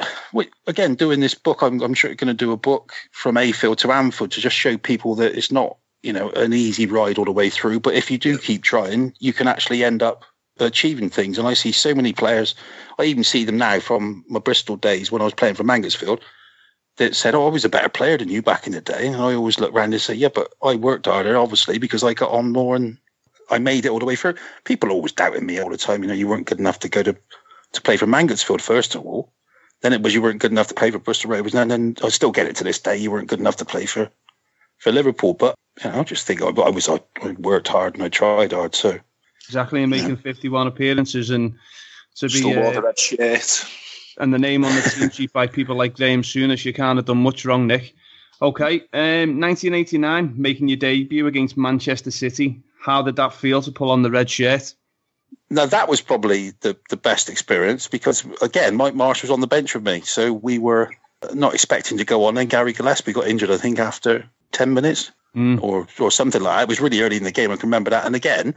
again 0.67 0.94
doing 0.94 1.20
this 1.20 1.35
book, 1.35 1.62
I'm, 1.62 1.82
I'm 1.82 1.93
sure 1.93 2.14
going 2.14 2.29
to 2.29 2.35
do 2.35 2.53
a 2.53 2.56
book 2.56 2.93
from 3.12 3.37
Afield 3.37 3.79
to 3.79 3.93
Anfield 3.93 4.31
to 4.32 4.41
just 4.41 4.56
show 4.56 4.79
people 4.79 5.14
that 5.17 5.37
it's 5.37 5.53
not, 5.53 5.76
you 6.03 6.14
know, 6.14 6.31
an 6.31 6.55
easy 6.55 6.87
ride 6.87 7.19
all 7.19 7.26
the 7.26 7.31
way 7.31 7.50
through. 7.50 7.81
But 7.81 7.94
if 7.94 8.11
you 8.11 8.17
do 8.17 8.38
keep 8.38 8.62
trying, 8.62 9.12
you 9.19 9.35
can 9.35 9.49
actually 9.49 9.85
end 9.85 10.03
up 10.03 10.25
achieving 10.58 11.11
things. 11.11 11.38
And 11.38 11.47
I 11.47 11.53
see 11.53 11.73
so 11.73 11.94
many 11.94 12.14
players. 12.14 12.55
I 12.99 13.05
even 13.05 13.25
see 13.25 13.44
them 13.44 13.59
now 13.59 13.79
from 13.81 14.25
my 14.29 14.41
Bristol 14.41 14.76
days 14.76 15.12
when 15.12 15.20
I 15.20 15.26
was 15.26 15.35
playing 15.35 15.56
for 15.56 15.64
Mangotsfield 15.64 16.20
that 16.97 17.14
said, 17.14 17.35
"Oh, 17.35 17.47
I 17.47 17.50
was 17.50 17.67
a 17.67 17.69
better 17.69 17.91
player 17.91 18.17
than 18.17 18.31
you 18.31 18.41
back 18.41 18.67
in 18.67 18.73
the 18.73 18.81
day." 18.81 19.06
And 19.06 19.17
I 19.17 19.35
always 19.35 19.61
look 19.61 19.75
around 19.75 19.93
and 19.93 20.00
say, 20.00 20.14
"Yeah, 20.14 20.31
but 20.35 20.55
I 20.62 20.76
worked 20.76 21.06
harder, 21.06 21.37
obviously, 21.37 21.76
because 21.79 22.02
I 22.02 22.14
got 22.14 22.31
on 22.31 22.52
more 22.52 22.76
and 22.76 22.97
I 23.51 23.59
made 23.59 23.85
it 23.87 23.91
all 23.91 23.99
the 23.99 24.05
way 24.05 24.17
through." 24.17 24.35
People 24.65 24.91
always 24.91 25.13
doubted 25.13 25.43
me 25.43 25.59
all 25.59 25.71
the 25.71 25.77
time. 25.77 26.03
You 26.03 26.09
know, 26.09 26.15
you 26.15 26.29
weren't 26.29 26.47
good 26.47 26.59
enough 26.59 26.79
to 26.81 26.89
go 26.89 27.03
to 27.03 27.17
to 27.73 27.81
play 27.81 27.97
for 27.97 28.07
Mangotsfield 28.07 28.61
first 28.61 28.95
of 28.95 29.05
all. 29.05 29.33
Then 29.83 29.93
it 29.93 30.03
was 30.03 30.15
you 30.15 30.23
weren't 30.23 30.41
good 30.41 30.53
enough 30.53 30.69
to 30.69 30.75
play 30.75 30.91
for 30.91 30.99
Bristol 30.99 31.31
Rovers, 31.31 31.55
and 31.55 31.71
then 31.71 31.97
I 32.03 32.09
still 32.09 32.33
get 32.33 32.47
it 32.47 32.57
to 32.57 32.65
this 32.65 32.79
day. 32.79 32.97
You 32.97 33.11
weren't 33.11 33.29
good 33.29 33.41
enough 33.41 33.57
to 33.57 33.65
play 33.65 33.87
for 33.87 34.11
for 34.79 34.93
Liverpool, 34.93 35.35
but 35.35 35.55
you 35.83 35.91
know, 35.91 36.01
I 36.01 36.05
just 36.05 36.27
think 36.27 36.43
I, 36.43 36.47
I 36.47 36.71
was 36.71 36.89
I, 36.89 37.01
I, 37.23 37.33
worked 37.39 37.69
hard 37.69 37.95
and 37.95 38.03
I 38.03 38.09
tried 38.09 38.53
hard. 38.53 38.75
So 38.75 38.99
exactly, 39.47 39.83
and 39.83 39.91
making 39.91 40.11
yeah. 40.11 40.17
fifty 40.17 40.49
one 40.49 40.67
appearances 40.67 41.31
and 41.31 41.55
to 42.17 42.27
be 42.27 42.39
still 42.39 42.59
uh, 42.59 42.73
the 42.73 42.83
red 42.83 42.99
shirt 42.99 43.67
and 44.19 44.33
the 44.33 44.39
name 44.39 44.65
on 44.65 44.75
the 44.75 44.83
team 44.83 45.11
sheet 45.11 45.33
by 45.33 45.47
people 45.47 45.77
like 45.77 45.97
Graham 45.97 46.23
Souness, 46.23 46.65
you 46.65 46.73
can't 46.73 46.97
have 46.97 47.05
done 47.05 47.23
much 47.23 47.45
wrong, 47.45 47.67
Nick. 47.67 47.95
Okay, 48.41 48.81
um, 48.93 49.41
1989, 49.41 50.35
making 50.37 50.69
your 50.69 50.77
debut 50.77 51.27
against 51.27 51.57
Manchester 51.57 52.11
City. 52.11 52.63
How 52.87 53.03
did 53.03 53.17
that 53.17 53.35
feel 53.35 53.61
to 53.62 53.73
pull 53.73 53.91
on 53.91 54.03
the 54.03 54.12
red 54.12 54.31
shirt? 54.31 54.73
No, 55.50 55.67
that 55.67 55.88
was 55.88 56.00
probably 56.00 56.53
the, 56.61 56.77
the 56.88 56.97
best 56.97 57.29
experience 57.29 57.88
because, 57.88 58.25
again, 58.41 58.77
Mike 58.77 58.94
Marsh 58.94 59.23
was 59.23 59.31
on 59.33 59.41
the 59.41 59.49
bench 59.49 59.75
with 59.75 59.85
me. 59.85 60.03
So 60.03 60.33
we 60.33 60.59
were 60.59 60.93
not 61.35 61.53
expecting 61.53 61.99
to 61.99 62.05
go 62.05 62.27
on. 62.27 62.38
And 62.38 62.49
Gary 62.49 62.73
Gillespie 62.73 63.12
got 63.12 63.27
injured, 63.27 63.50
I 63.50 63.56
think, 63.56 63.81
after 63.81 64.31
10 64.53 64.73
minutes 64.73 65.11
mm. 65.35 65.61
or, 65.61 65.88
or 65.99 66.12
something 66.12 66.41
like 66.41 66.59
that. 66.59 66.62
It 66.62 66.69
was 66.69 66.81
really 66.81 67.00
early 67.00 67.17
in 67.17 67.25
the 67.25 67.33
game. 67.33 67.50
I 67.50 67.56
can 67.56 67.69
remember 67.69 67.91
that. 67.91 68.06
And 68.06 68.15
again, 68.15 68.55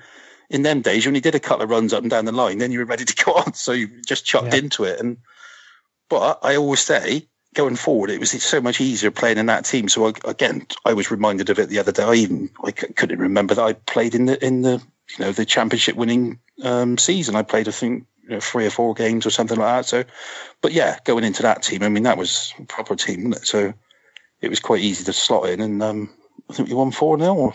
in 0.51 0.61
them 0.61 0.83
days, 0.83 1.05
you 1.05 1.09
only 1.09 1.21
did 1.21 1.33
a 1.33 1.39
couple 1.39 1.63
of 1.63 1.71
runs 1.71 1.91
up 1.91 2.03
and 2.03 2.11
down 2.11 2.25
the 2.25 2.31
line, 2.31 2.59
then 2.59 2.71
you 2.71 2.79
were 2.79 2.85
ready 2.85 3.05
to 3.05 3.25
go 3.25 3.33
on. 3.33 3.53
So 3.53 3.71
you 3.71 3.87
just 4.05 4.25
chucked 4.25 4.53
yeah. 4.53 4.59
into 4.59 4.83
it. 4.83 4.99
And 4.99 5.17
but 6.07 6.37
I 6.43 6.55
always 6.55 6.81
say, 6.81 7.27
going 7.55 7.75
forward, 7.75 8.09
it 8.09 8.19
was 8.19 8.31
so 8.43 8.61
much 8.61 8.79
easier 8.79 9.11
playing 9.11 9.37
in 9.37 9.47
that 9.47 9.65
team. 9.65 9.89
So 9.89 10.07
I, 10.07 10.13
again, 10.25 10.65
I 10.85 10.93
was 10.93 11.11
reminded 11.11 11.49
of 11.49 11.59
it 11.59 11.69
the 11.69 11.79
other 11.79 11.91
day. 11.91 12.03
I 12.03 12.13
even 12.15 12.49
I 12.63 12.71
couldn't 12.71 13.19
remember 13.19 13.55
that 13.55 13.63
I 13.63 13.73
played 13.73 14.15
in 14.15 14.25
the 14.25 14.43
in 14.45 14.61
the 14.61 14.81
you 15.17 15.25
know 15.25 15.31
the 15.31 15.45
championship 15.45 15.95
winning 15.95 16.39
um, 16.63 16.97
season. 16.97 17.35
I 17.35 17.41
played 17.41 17.67
I 17.67 17.71
think 17.71 18.05
you 18.23 18.29
know, 18.31 18.39
three 18.39 18.65
or 18.65 18.69
four 18.69 18.93
games 18.93 19.25
or 19.25 19.31
something 19.31 19.57
like 19.57 19.77
that. 19.77 19.85
So, 19.85 20.03
but 20.61 20.71
yeah, 20.71 20.99
going 21.03 21.23
into 21.23 21.43
that 21.43 21.63
team, 21.63 21.83
I 21.83 21.89
mean 21.89 22.03
that 22.03 22.17
was 22.17 22.53
a 22.59 22.63
proper 22.63 22.95
team, 22.95 23.33
it? 23.33 23.45
So 23.45 23.73
it 24.41 24.49
was 24.49 24.59
quite 24.59 24.81
easy 24.81 25.03
to 25.05 25.13
slot 25.13 25.49
in, 25.49 25.61
and 25.61 25.81
um, 25.81 26.09
I 26.49 26.53
think 26.53 26.69
we 26.69 26.75
won 26.75 26.91
four 26.91 27.17
0 27.19 27.53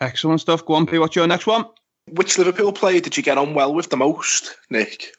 Excellent 0.00 0.40
stuff. 0.40 0.64
Go 0.64 0.74
on, 0.74 0.86
P. 0.86 0.98
What's 0.98 1.16
your 1.16 1.26
next 1.26 1.46
one? 1.46 1.66
Which 2.10 2.38
Liverpool 2.38 2.72
player 2.72 3.00
did 3.00 3.16
you 3.16 3.22
get 3.22 3.38
on 3.38 3.54
well 3.54 3.72
with 3.72 3.90
the 3.90 3.96
most, 3.96 4.56
Nick? 4.68 5.12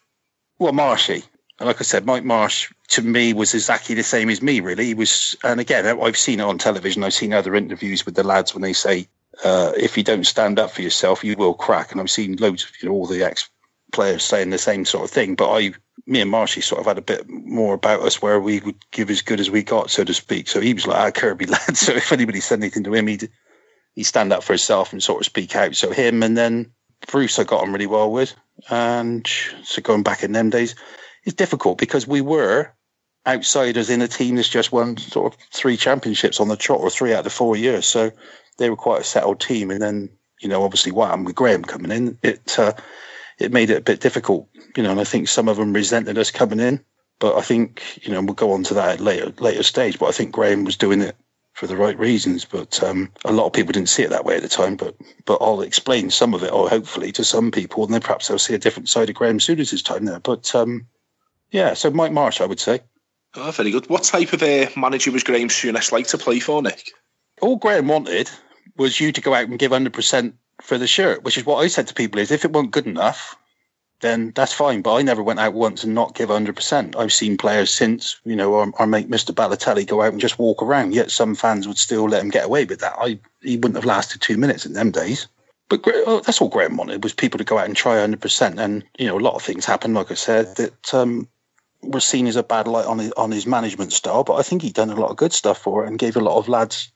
Well, 0.58 0.72
Marshy. 0.72 1.24
Like 1.60 1.80
I 1.80 1.84
said, 1.84 2.04
Mike 2.04 2.24
Marsh 2.24 2.72
to 2.88 3.02
me 3.02 3.32
was 3.32 3.54
exactly 3.54 3.94
the 3.94 4.02
same 4.02 4.28
as 4.28 4.42
me. 4.42 4.60
Really, 4.60 4.86
he 4.86 4.94
was, 4.94 5.36
and 5.44 5.60
again, 5.60 5.86
I've 5.86 6.16
seen 6.16 6.40
it 6.40 6.44
on 6.44 6.58
television. 6.58 7.04
I've 7.04 7.14
seen 7.14 7.32
other 7.32 7.54
interviews 7.54 8.04
with 8.04 8.16
the 8.16 8.24
lads 8.24 8.54
when 8.54 8.62
they 8.62 8.72
say, 8.72 9.08
uh, 9.44 9.72
"If 9.76 9.96
you 9.96 10.02
don't 10.02 10.26
stand 10.26 10.58
up 10.58 10.72
for 10.72 10.82
yourself, 10.82 11.22
you 11.22 11.36
will 11.36 11.54
crack." 11.54 11.92
And 11.92 12.00
I've 12.00 12.10
seen 12.10 12.36
loads 12.36 12.64
of 12.64 12.70
you 12.82 12.88
know 12.88 12.94
all 12.94 13.06
the 13.06 13.22
ex 13.22 13.48
players 13.92 14.24
saying 14.24 14.50
the 14.50 14.58
same 14.58 14.84
sort 14.84 15.04
of 15.04 15.10
thing. 15.10 15.36
But 15.36 15.52
I, 15.52 15.72
me 16.06 16.20
and 16.20 16.30
Marshy 16.30 16.60
sort 16.60 16.80
of 16.80 16.86
had 16.86 16.98
a 16.98 17.02
bit 17.02 17.28
more 17.28 17.74
about 17.74 18.02
us 18.02 18.20
where 18.20 18.40
we 18.40 18.58
would 18.60 18.90
give 18.90 19.08
as 19.08 19.22
good 19.22 19.38
as 19.38 19.50
we 19.50 19.62
got, 19.62 19.90
so 19.90 20.02
to 20.02 20.12
speak. 20.12 20.48
So 20.48 20.60
he 20.60 20.74
was 20.74 20.88
like 20.88 20.98
our 20.98 21.12
Kirkby 21.12 21.46
lad. 21.46 21.76
So 21.76 21.92
if 21.92 22.10
anybody 22.10 22.40
said 22.40 22.58
anything 22.58 22.82
to 22.84 22.94
him, 22.94 23.06
he'd 23.06 23.30
he'd 23.94 24.02
stand 24.02 24.32
up 24.32 24.42
for 24.42 24.54
himself 24.54 24.92
and 24.92 25.00
sort 25.00 25.20
of 25.20 25.26
speak 25.26 25.54
out. 25.54 25.76
So 25.76 25.92
him 25.92 26.24
and 26.24 26.36
then 26.36 26.72
Bruce, 27.06 27.38
I 27.38 27.44
got 27.44 27.62
on 27.62 27.72
really 27.72 27.86
well 27.86 28.10
with, 28.10 28.34
and 28.70 29.26
so 29.62 29.80
going 29.82 30.02
back 30.02 30.24
in 30.24 30.32
them 30.32 30.50
days 30.50 30.74
it's 31.24 31.34
difficult 31.34 31.78
because 31.78 32.06
we 32.06 32.20
were 32.20 32.72
outsiders 33.26 33.90
in 33.90 34.02
a 34.02 34.08
team 34.08 34.36
that's 34.36 34.48
just 34.48 34.72
won 34.72 34.96
sort 34.96 35.32
of 35.32 35.40
three 35.52 35.76
championships 35.76 36.40
on 36.40 36.48
the 36.48 36.56
trot 36.56 36.80
or 36.80 36.90
three 36.90 37.14
out 37.14 37.26
of 37.26 37.32
four 37.32 37.56
years. 37.56 37.86
So 37.86 38.12
they 38.58 38.70
were 38.70 38.76
quite 38.76 39.00
a 39.00 39.04
settled 39.04 39.40
team. 39.40 39.70
And 39.70 39.80
then, 39.80 40.10
you 40.40 40.48
know, 40.48 40.62
obviously 40.62 40.92
Wham 40.92 41.24
with 41.24 41.34
Graham 41.34 41.64
coming 41.64 41.90
in, 41.90 42.18
it 42.22 42.58
uh, 42.58 42.72
it 43.38 43.52
made 43.52 43.70
it 43.70 43.78
a 43.78 43.82
bit 43.82 44.00
difficult, 44.00 44.48
you 44.76 44.82
know, 44.82 44.92
and 44.92 45.00
I 45.00 45.04
think 45.04 45.28
some 45.28 45.48
of 45.48 45.56
them 45.56 45.72
resented 45.72 46.18
us 46.18 46.30
coming 46.30 46.60
in. 46.60 46.84
But 47.18 47.36
I 47.36 47.40
think, 47.42 48.04
you 48.04 48.12
know, 48.12 48.20
we'll 48.20 48.34
go 48.34 48.52
on 48.52 48.64
to 48.64 48.74
that 48.74 48.94
at 48.94 49.00
later 49.00 49.32
later 49.38 49.62
stage. 49.62 49.98
But 49.98 50.06
I 50.06 50.12
think 50.12 50.32
Graham 50.32 50.64
was 50.64 50.76
doing 50.76 51.00
it 51.00 51.16
for 51.52 51.66
the 51.66 51.76
right 51.76 51.98
reasons. 51.98 52.44
But 52.44 52.82
um, 52.82 53.10
a 53.24 53.32
lot 53.32 53.46
of 53.46 53.52
people 53.52 53.72
didn't 53.72 53.88
see 53.88 54.02
it 54.02 54.10
that 54.10 54.24
way 54.24 54.36
at 54.36 54.42
the 54.42 54.48
time. 54.48 54.76
But 54.76 54.96
but 55.24 55.38
I'll 55.40 55.62
explain 55.62 56.10
some 56.10 56.34
of 56.34 56.42
it, 56.42 56.52
or 56.52 56.68
hopefully 56.68 57.12
to 57.12 57.24
some 57.24 57.50
people, 57.50 57.84
and 57.84 57.94
then 57.94 58.02
perhaps 58.02 58.28
they'll 58.28 58.38
see 58.38 58.54
a 58.54 58.58
different 58.58 58.88
side 58.88 59.08
of 59.08 59.16
Graham 59.16 59.40
Souness's 59.40 59.82
time 59.82 60.04
there. 60.04 60.20
But 60.20 60.54
um, 60.54 60.86
yeah, 61.50 61.74
so 61.74 61.90
Mike 61.90 62.12
Marsh, 62.12 62.40
I 62.40 62.46
would 62.46 62.60
say. 62.60 62.80
Oh, 63.36 63.50
very 63.50 63.70
good. 63.70 63.88
What 63.88 64.04
type 64.04 64.32
of 64.32 64.42
uh, 64.42 64.66
manager 64.76 65.10
was 65.10 65.24
Graham 65.24 65.48
Souness 65.48 65.90
like 65.90 66.06
to 66.08 66.18
play 66.18 66.38
for, 66.38 66.62
Nick? 66.62 66.92
All 67.40 67.56
Graham 67.56 67.88
wanted 67.88 68.30
was 68.76 69.00
you 69.00 69.12
to 69.12 69.20
go 69.20 69.34
out 69.34 69.48
and 69.48 69.58
give 69.58 69.72
100% 69.72 70.32
for 70.62 70.78
the 70.78 70.86
shirt, 70.86 71.24
which 71.24 71.36
is 71.36 71.44
what 71.44 71.58
I 71.58 71.66
said 71.66 71.88
to 71.88 71.94
people 71.94 72.20
is 72.20 72.30
if 72.30 72.44
it 72.44 72.52
weren't 72.52 72.70
good 72.70 72.86
enough, 72.86 73.36
then 74.00 74.32
that's 74.34 74.52
fine. 74.52 74.82
But 74.82 74.94
I 74.94 75.02
never 75.02 75.22
went 75.22 75.40
out 75.40 75.54
once 75.54 75.82
and 75.82 75.94
not 75.94 76.14
give 76.14 76.28
100%. 76.28 76.96
I've 76.96 77.12
seen 77.12 77.36
players 77.36 77.70
since, 77.70 78.20
you 78.24 78.36
know, 78.36 78.54
our, 78.54 78.72
our 78.78 78.86
mate 78.86 79.10
Mr. 79.10 79.34
Balotelli 79.34 79.86
go 79.86 80.02
out 80.02 80.12
and 80.12 80.20
just 80.20 80.38
walk 80.38 80.62
around, 80.62 80.94
yet 80.94 81.10
some 81.10 81.34
fans 81.34 81.66
would 81.66 81.78
still 81.78 82.08
let 82.08 82.22
him 82.22 82.30
get 82.30 82.44
away 82.44 82.64
with 82.64 82.80
that. 82.80 82.94
I 82.98 83.18
He 83.42 83.56
wouldn't 83.56 83.76
have 83.76 83.84
lasted 83.84 84.20
two 84.20 84.36
minutes 84.36 84.66
in 84.66 84.74
them 84.74 84.90
days. 84.90 85.26
But 85.68 85.82
oh, 85.86 86.20
that's 86.20 86.40
all 86.40 86.50
Graham 86.50 86.76
wanted 86.76 87.02
was 87.02 87.14
people 87.14 87.38
to 87.38 87.44
go 87.44 87.58
out 87.58 87.66
and 87.66 87.74
try 87.74 87.96
100%. 87.96 88.58
And, 88.58 88.84
you 88.98 89.06
know, 89.06 89.18
a 89.18 89.20
lot 89.20 89.34
of 89.34 89.42
things 89.42 89.64
happened, 89.64 89.94
like 89.94 90.10
I 90.10 90.14
said, 90.14 90.54
that 90.56 90.94
um, 90.94 91.26
was 91.86 92.04
seen 92.04 92.26
as 92.26 92.36
a 92.36 92.42
bad 92.42 92.66
light 92.66 92.86
on 92.86 92.98
his, 92.98 93.12
on 93.12 93.30
his 93.30 93.46
management 93.46 93.92
style, 93.92 94.24
but 94.24 94.34
I 94.34 94.42
think 94.42 94.62
he'd 94.62 94.74
done 94.74 94.90
a 94.90 95.00
lot 95.00 95.10
of 95.10 95.16
good 95.16 95.32
stuff 95.32 95.58
for 95.58 95.84
it 95.84 95.88
and 95.88 95.98
gave 95.98 96.16
a 96.16 96.20
lot 96.20 96.38
of 96.38 96.48
lads 96.48 96.92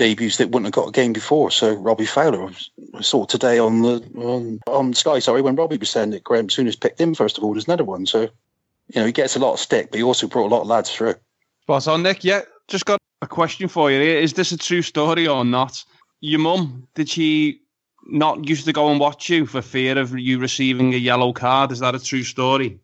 debuts 0.00 0.38
that 0.38 0.48
wouldn't 0.48 0.74
have 0.74 0.84
got 0.84 0.88
a 0.88 0.92
game 0.92 1.12
before. 1.12 1.50
So 1.50 1.74
Robbie 1.74 2.06
Fowler, 2.06 2.50
I 2.94 3.02
saw 3.02 3.26
today 3.26 3.58
on 3.58 3.82
the 3.82 4.02
on, 4.16 4.60
on 4.66 4.94
Sky, 4.94 5.18
sorry, 5.18 5.42
when 5.42 5.56
Robbie 5.56 5.76
was 5.76 5.90
saying 5.90 6.10
that 6.10 6.24
Graham 6.24 6.48
Souness 6.48 6.80
picked 6.80 7.00
him 7.00 7.14
first 7.14 7.36
of 7.36 7.44
all, 7.44 7.52
there's 7.52 7.66
another 7.66 7.84
one. 7.84 8.06
So 8.06 8.22
you 8.22 9.00
know 9.00 9.04
he 9.04 9.12
gets 9.12 9.36
a 9.36 9.38
lot 9.38 9.52
of 9.52 9.60
stick, 9.60 9.90
but 9.90 9.98
he 9.98 10.02
also 10.02 10.26
brought 10.26 10.46
a 10.46 10.54
lot 10.54 10.62
of 10.62 10.68
lads 10.68 10.90
through. 10.90 11.16
Spot 11.62 11.86
on, 11.88 12.02
Nick. 12.02 12.24
Yeah, 12.24 12.42
just 12.68 12.86
got 12.86 12.98
a 13.20 13.26
question 13.26 13.68
for 13.68 13.90
you. 13.90 14.00
Is 14.00 14.32
this 14.32 14.52
a 14.52 14.56
true 14.56 14.82
story 14.82 15.28
or 15.28 15.44
not? 15.44 15.84
Your 16.20 16.40
mum 16.40 16.88
did 16.94 17.08
she 17.08 17.60
not 18.06 18.48
used 18.48 18.64
to 18.64 18.72
go 18.72 18.90
and 18.90 18.98
watch 18.98 19.28
you 19.28 19.44
for 19.44 19.60
fear 19.60 19.98
of 19.98 20.18
you 20.18 20.38
receiving 20.38 20.94
a 20.94 20.98
yellow 20.98 21.32
card? 21.32 21.72
Is 21.72 21.80
that 21.80 21.94
a 21.94 22.02
true 22.02 22.22
story? 22.22 22.80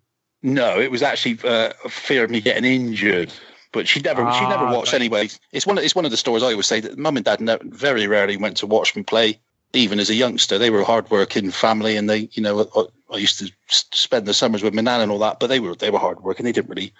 No, 0.46 0.80
it 0.80 0.92
was 0.92 1.02
actually 1.02 1.40
uh, 1.42 1.72
fear 1.88 2.22
of 2.22 2.30
me 2.30 2.40
getting 2.40 2.64
injured. 2.64 3.32
But 3.72 3.88
she 3.88 4.00
never, 4.00 4.22
ah, 4.22 4.30
she 4.30 4.46
never 4.48 4.66
watched 4.66 4.94
anyway. 4.94 5.28
It's 5.50 5.66
one, 5.66 5.76
of, 5.76 5.82
it's 5.82 5.96
one 5.96 6.04
of 6.04 6.12
the 6.12 6.16
stories 6.16 6.44
I 6.44 6.52
always 6.52 6.66
say 6.66 6.78
that 6.78 6.96
mum 6.96 7.16
and 7.16 7.24
dad 7.24 7.40
never, 7.40 7.64
very 7.64 8.06
rarely 8.06 8.36
went 8.36 8.56
to 8.58 8.66
watch 8.68 8.94
me 8.94 9.02
play. 9.02 9.40
Even 9.72 9.98
as 9.98 10.08
a 10.08 10.14
youngster, 10.14 10.56
they 10.56 10.70
were 10.70 10.82
a 10.82 10.84
hardworking 10.84 11.50
family, 11.50 11.96
and 11.96 12.08
they, 12.08 12.28
you 12.30 12.44
know, 12.44 12.70
I, 12.76 13.14
I 13.14 13.16
used 13.16 13.40
to 13.40 13.52
spend 13.66 14.26
the 14.26 14.32
summers 14.32 14.62
with 14.62 14.72
my 14.72 14.82
nan 14.82 15.00
and 15.00 15.10
all 15.10 15.18
that. 15.18 15.40
But 15.40 15.48
they 15.48 15.58
were, 15.58 15.74
they 15.74 15.90
were 15.90 15.98
hardworking. 15.98 16.44
They 16.44 16.52
didn't 16.52 16.70
really 16.70 16.92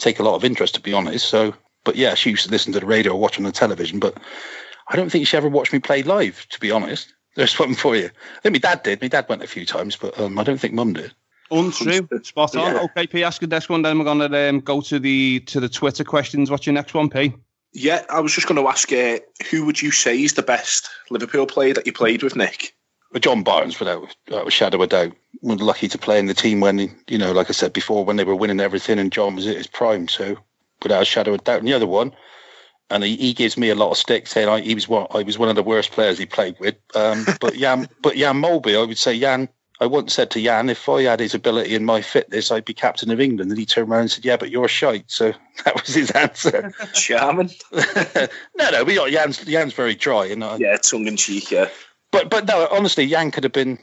take 0.00 0.18
a 0.18 0.24
lot 0.24 0.34
of 0.34 0.44
interest, 0.44 0.74
to 0.74 0.80
be 0.80 0.92
honest. 0.92 1.28
So, 1.28 1.54
but 1.84 1.94
yeah, 1.94 2.14
she 2.14 2.30
used 2.30 2.46
to 2.46 2.50
listen 2.50 2.72
to 2.72 2.80
the 2.80 2.86
radio 2.86 3.12
or 3.12 3.20
watch 3.20 3.38
on 3.38 3.44
the 3.44 3.52
television. 3.52 4.00
But 4.00 4.18
I 4.88 4.96
don't 4.96 5.10
think 5.10 5.28
she 5.28 5.36
ever 5.36 5.48
watched 5.48 5.72
me 5.72 5.78
play 5.78 6.02
live, 6.02 6.48
to 6.50 6.58
be 6.58 6.72
honest. 6.72 7.14
There's 7.36 7.56
one 7.60 7.76
for 7.76 7.94
you. 7.94 8.06
I 8.38 8.40
think 8.40 8.54
my 8.54 8.58
dad 8.58 8.82
did. 8.82 9.00
My 9.00 9.08
dad 9.08 9.28
went 9.28 9.44
a 9.44 9.46
few 9.46 9.64
times, 9.64 9.94
but 9.94 10.18
um, 10.18 10.36
I 10.36 10.42
don't 10.42 10.58
think 10.58 10.74
mum 10.74 10.94
did. 10.94 11.14
Untrue. 11.50 12.08
Spot 12.22 12.56
on. 12.56 12.74
Yeah. 12.74 12.82
Okay, 12.82 13.06
P. 13.06 13.24
Ask 13.24 13.40
the 13.40 13.46
next 13.46 13.68
one. 13.68 13.82
Then 13.82 13.98
we're 13.98 14.04
going 14.04 14.30
to 14.30 14.48
um, 14.48 14.60
go 14.60 14.80
to 14.82 14.98
the 14.98 15.40
to 15.40 15.60
the 15.60 15.68
Twitter 15.68 16.04
questions. 16.04 16.50
What's 16.50 16.66
your 16.66 16.74
next 16.74 16.94
one, 16.94 17.08
P? 17.08 17.34
Yeah, 17.72 18.04
I 18.10 18.20
was 18.20 18.34
just 18.34 18.46
going 18.46 18.60
to 18.60 18.68
ask 18.68 18.92
uh, 18.92 19.18
who 19.50 19.64
would 19.64 19.80
you 19.80 19.90
say 19.90 20.22
is 20.22 20.34
the 20.34 20.42
best 20.42 20.88
Liverpool 21.10 21.46
player 21.46 21.74
that 21.74 21.86
you 21.86 21.92
played 21.92 22.22
with, 22.22 22.34
Nick? 22.34 22.74
John 23.20 23.42
Barnes, 23.42 23.78
without, 23.78 24.14
without 24.26 24.46
a 24.46 24.50
shadow 24.50 24.76
of 24.76 24.82
a 24.82 24.86
doubt, 24.86 25.12
was 25.40 25.60
lucky 25.62 25.88
to 25.88 25.98
play 25.98 26.18
in 26.18 26.26
the 26.26 26.34
team 26.34 26.60
when, 26.60 26.78
you 27.08 27.16
know, 27.16 27.32
like 27.32 27.48
I 27.48 27.52
said 27.52 27.72
before, 27.72 28.04
when 28.04 28.16
they 28.16 28.24
were 28.24 28.34
winning 28.34 28.60
everything 28.60 28.98
and 28.98 29.10
John 29.10 29.34
was 29.34 29.46
at 29.46 29.56
his 29.56 29.66
prime. 29.66 30.08
So, 30.08 30.36
without 30.82 31.02
a 31.02 31.06
shadow 31.06 31.34
of 31.34 31.40
a 31.40 31.44
doubt. 31.44 31.58
And 31.58 31.68
the 31.68 31.72
other 31.72 31.86
one, 31.86 32.12
and 32.90 33.04
he, 33.04 33.16
he 33.16 33.32
gives 33.34 33.56
me 33.56 33.70
a 33.70 33.74
lot 33.74 33.90
of 33.90 33.96
stick 33.96 34.26
saying 34.26 34.48
I, 34.48 34.60
he 34.60 34.74
was 34.74 34.88
one, 34.88 35.06
I 35.10 35.22
was 35.22 35.38
one 35.38 35.48
of 35.48 35.56
the 35.56 35.62
worst 35.62 35.92
players 35.92 36.18
he 36.18 36.26
played 36.26 36.56
with. 36.60 36.76
Um, 36.94 37.26
but 37.40 37.54
Jan, 37.54 37.88
but 38.02 38.16
Jan 38.16 38.40
Molby, 38.40 38.80
I 38.80 38.84
would 38.84 38.98
say 38.98 39.18
Jan. 39.18 39.48
I 39.80 39.86
once 39.86 40.12
said 40.12 40.30
to 40.32 40.42
Jan, 40.42 40.68
if 40.68 40.88
I 40.88 41.02
had 41.02 41.20
his 41.20 41.34
ability 41.34 41.74
and 41.74 41.86
my 41.86 42.02
fitness, 42.02 42.50
I'd 42.50 42.64
be 42.64 42.74
captain 42.74 43.10
of 43.10 43.20
England. 43.20 43.50
And 43.50 43.58
he 43.58 43.66
turned 43.66 43.88
around 43.90 44.00
and 44.00 44.10
said, 44.10 44.24
"Yeah, 44.24 44.36
but 44.36 44.50
you're 44.50 44.68
shite." 44.68 45.10
So 45.10 45.32
that 45.64 45.80
was 45.80 45.94
his 45.94 46.10
answer. 46.12 46.72
Charming. 46.94 47.50
no, 47.72 48.70
no, 48.70 48.84
but 48.84 49.10
Jan's 49.10 49.44
Jan's 49.44 49.74
very 49.74 49.94
dry, 49.94 50.26
and 50.26 50.42
I, 50.42 50.56
Yeah, 50.56 50.76
tongue 50.76 51.06
in 51.06 51.16
cheek. 51.16 51.50
Yeah. 51.50 51.68
but 52.10 52.28
but 52.28 52.46
no, 52.46 52.66
honestly, 52.70 53.06
Jan 53.06 53.30
could 53.30 53.44
have 53.44 53.52
been. 53.52 53.78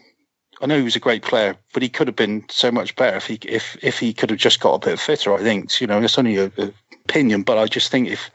I 0.62 0.68
know 0.68 0.78
he 0.78 0.84
was 0.84 0.96
a 0.96 1.02
great 1.02 1.24
player, 1.24 1.58
but 1.74 1.84
he 1.84 1.90
could 1.90 2.08
have 2.08 2.16
been 2.16 2.46
so 2.50 2.72
much 2.72 2.96
better 2.96 3.18
if 3.18 3.28
he 3.28 3.40
if 3.44 3.78
if 3.82 4.00
he 4.00 4.14
could 4.14 4.30
have 4.30 4.40
just 4.40 4.60
got 4.60 4.74
a 4.76 4.90
bit 4.90 5.00
fitter. 5.00 5.34
I 5.34 5.40
think 5.42 5.80
you 5.80 5.88
know 5.88 6.02
it's 6.02 6.18
only 6.18 6.38
a, 6.38 6.52
a 6.58 6.72
opinion, 7.06 7.44
but 7.44 7.58
I 7.58 7.68
just 7.68 7.90
think 7.92 8.10
if 8.10 8.30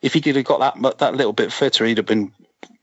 if 0.00 0.14
he 0.14 0.20
could 0.20 0.36
have 0.36 0.44
got 0.44 0.60
that 0.60 0.98
that 0.98 1.14
little 1.14 1.32
bit 1.32 1.52
fitter, 1.52 1.84
he'd 1.84 1.98
have 1.98 2.06
been 2.06 2.32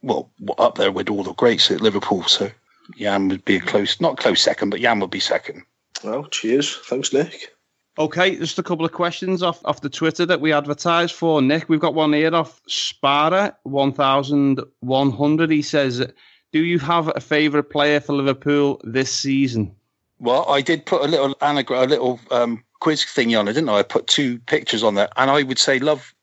well 0.01 0.29
up 0.57 0.77
there 0.77 0.91
with 0.91 1.09
all 1.09 1.23
the 1.23 1.33
greats 1.33 1.71
at 1.71 1.81
Liverpool. 1.81 2.23
So 2.23 2.51
Jan 2.97 3.27
would 3.29 3.45
be 3.45 3.57
a 3.57 3.61
close, 3.61 3.99
not 4.01 4.17
close 4.17 4.41
second, 4.41 4.69
but 4.71 4.81
Jan 4.81 4.99
would 4.99 5.11
be 5.11 5.19
second. 5.19 5.63
Well, 6.03 6.25
cheers. 6.25 6.75
Thanks, 6.85 7.11
Nick. 7.13 7.53
Okay, 7.97 8.37
just 8.37 8.57
a 8.59 8.63
couple 8.63 8.85
of 8.85 8.93
questions 8.93 9.43
off, 9.43 9.59
off 9.65 9.81
the 9.81 9.89
Twitter 9.89 10.25
that 10.25 10.39
we 10.39 10.53
advertised 10.53 11.13
for. 11.13 11.41
Nick, 11.41 11.67
we've 11.67 11.79
got 11.81 11.93
one 11.93 12.13
here 12.13 12.33
off 12.33 12.61
Spara, 12.69 13.53
1100. 13.63 15.51
He 15.51 15.61
says, 15.61 16.05
Do 16.53 16.63
you 16.63 16.79
have 16.79 17.11
a 17.13 17.19
favourite 17.19 17.69
player 17.69 17.99
for 17.99 18.13
Liverpool 18.13 18.79
this 18.85 19.11
season? 19.13 19.75
Well, 20.19 20.45
I 20.49 20.61
did 20.61 20.85
put 20.85 21.01
a 21.01 21.07
little 21.07 21.35
anagram, 21.41 21.83
a 21.83 21.87
little 21.87 22.19
um, 22.31 22.63
quiz 22.79 23.01
thingy 23.03 23.37
on 23.39 23.47
it, 23.47 23.53
didn't 23.53 23.69
I? 23.69 23.79
I 23.79 23.83
put 23.83 24.07
two 24.07 24.39
pictures 24.39 24.83
on 24.83 24.95
there, 24.95 25.09
and 25.17 25.29
I 25.29 25.43
would 25.43 25.59
say 25.59 25.79
love 25.79 26.13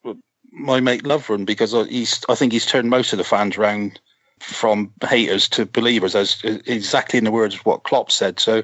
my 0.52 0.80
mate 0.80 1.02
Lovren 1.04 1.44
because 1.44 1.74
I- 1.74 1.84
he's. 1.84 2.22
I 2.28 2.34
think 2.34 2.52
he's 2.52 2.66
turned 2.66 2.88
most 2.90 3.12
of 3.12 3.18
the 3.18 3.24
fans 3.24 3.56
round 3.58 4.00
from 4.46 4.92
haters 5.08 5.48
to 5.50 5.66
believers, 5.66 6.14
as 6.14 6.40
exactly 6.44 7.18
in 7.18 7.24
the 7.24 7.32
words 7.32 7.54
of 7.54 7.66
what 7.66 7.82
Klopp 7.82 8.10
said. 8.10 8.38
So, 8.38 8.62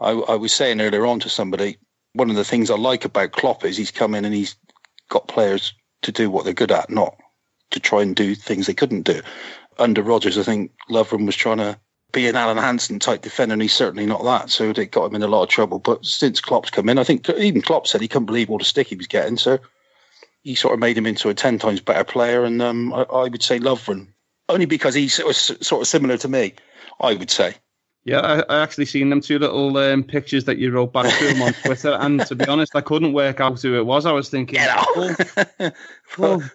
I, 0.00 0.10
I 0.10 0.34
was 0.34 0.52
saying 0.52 0.80
earlier 0.80 1.06
on 1.06 1.20
to 1.20 1.28
somebody, 1.28 1.76
one 2.14 2.30
of 2.30 2.36
the 2.36 2.44
things 2.44 2.70
I 2.70 2.76
like 2.76 3.04
about 3.04 3.32
Klopp 3.32 3.64
is 3.64 3.76
he's 3.76 3.90
come 3.90 4.14
in 4.14 4.24
and 4.24 4.34
he's 4.34 4.56
got 5.08 5.28
players 5.28 5.74
to 6.02 6.12
do 6.12 6.30
what 6.30 6.44
they're 6.44 6.52
good 6.52 6.72
at, 6.72 6.90
not 6.90 7.16
to 7.70 7.80
try 7.80 8.02
and 8.02 8.16
do 8.16 8.34
things 8.34 8.66
they 8.66 8.74
couldn't 8.74 9.02
do. 9.02 9.20
Under 9.78 10.02
Rodgers, 10.02 10.38
I 10.38 10.42
think 10.42 10.72
Lovren 10.90 11.26
was 11.26 11.36
trying 11.36 11.58
to 11.58 11.78
be 12.12 12.26
an 12.26 12.36
Alan 12.36 12.58
Hansen 12.58 12.98
type 12.98 13.22
defender, 13.22 13.54
and 13.54 13.62
he's 13.62 13.72
certainly 13.72 14.06
not 14.06 14.24
that. 14.24 14.50
So 14.50 14.70
it 14.70 14.90
got 14.90 15.06
him 15.06 15.14
in 15.14 15.22
a 15.22 15.28
lot 15.28 15.44
of 15.44 15.48
trouble. 15.48 15.78
But 15.78 16.04
since 16.04 16.40
Klopp's 16.40 16.70
come 16.70 16.88
in, 16.88 16.98
I 16.98 17.04
think 17.04 17.28
even 17.30 17.62
Klopp 17.62 17.86
said 17.86 18.00
he 18.00 18.08
couldn't 18.08 18.26
believe 18.26 18.50
all 18.50 18.58
the 18.58 18.64
stick 18.64 18.88
he 18.88 18.96
was 18.96 19.06
getting. 19.06 19.38
So 19.38 19.58
he 20.42 20.54
sort 20.54 20.74
of 20.74 20.80
made 20.80 20.98
him 20.98 21.06
into 21.06 21.30
a 21.30 21.34
10 21.34 21.58
times 21.58 21.80
better 21.80 22.04
player. 22.04 22.44
And 22.44 22.60
um, 22.60 22.92
I, 22.92 23.02
I 23.02 23.28
would 23.28 23.42
say 23.42 23.58
Lovren, 23.58 24.08
only 24.52 24.66
because 24.66 24.94
he's 24.94 25.14
sort 25.14 25.30
of, 25.30 25.36
sort 25.36 25.82
of 25.82 25.88
similar 25.88 26.16
to 26.18 26.28
me, 26.28 26.54
I 27.00 27.14
would 27.14 27.30
say. 27.30 27.56
Yeah, 28.04 28.20
I, 28.20 28.40
I 28.56 28.62
actually 28.62 28.86
seen 28.86 29.10
them 29.10 29.20
two 29.20 29.38
little 29.38 29.76
um, 29.78 30.02
pictures 30.02 30.44
that 30.46 30.58
you 30.58 30.72
wrote 30.72 30.92
back 30.92 31.06
to 31.06 31.28
him 31.32 31.40
on 31.40 31.52
Twitter, 31.52 31.92
and 31.92 32.24
to 32.26 32.34
be 32.34 32.46
honest, 32.46 32.74
I 32.74 32.80
couldn't 32.80 33.12
work 33.12 33.40
out 33.40 33.62
who 33.62 33.76
it 33.76 33.86
was. 33.86 34.06
I 34.06 34.12
was 34.12 34.28
thinking, 34.28 34.58
oh, 34.60 35.14
oh, 36.18 36.50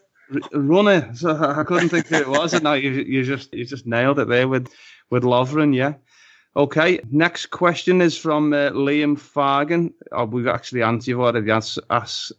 runner. 0.52 1.10
So 1.16 1.36
I 1.36 1.64
couldn't 1.64 1.90
think 1.90 2.08
who 2.08 2.16
it 2.16 2.28
was, 2.28 2.54
and 2.54 2.64
now 2.64 2.74
you, 2.74 2.92
you 2.92 3.24
just 3.24 3.54
you 3.54 3.64
just 3.64 3.88
nailed 3.88 4.20
it 4.20 4.28
there 4.28 4.50
with 4.50 4.68
with 5.10 5.24
Lovren. 5.24 5.74
Yeah. 5.74 5.94
Okay. 6.58 7.00
Next 7.12 7.46
question 7.46 8.02
is 8.02 8.18
from 8.18 8.52
uh, 8.52 8.72
Liam 8.72 9.16
Fargan. 9.16 9.94
Oh, 10.12 10.26
we've 10.26 10.48
actually 10.48 10.84
answered. 10.84 11.08
You've 11.12 11.22
already 11.22 11.50
ans- 11.50 11.80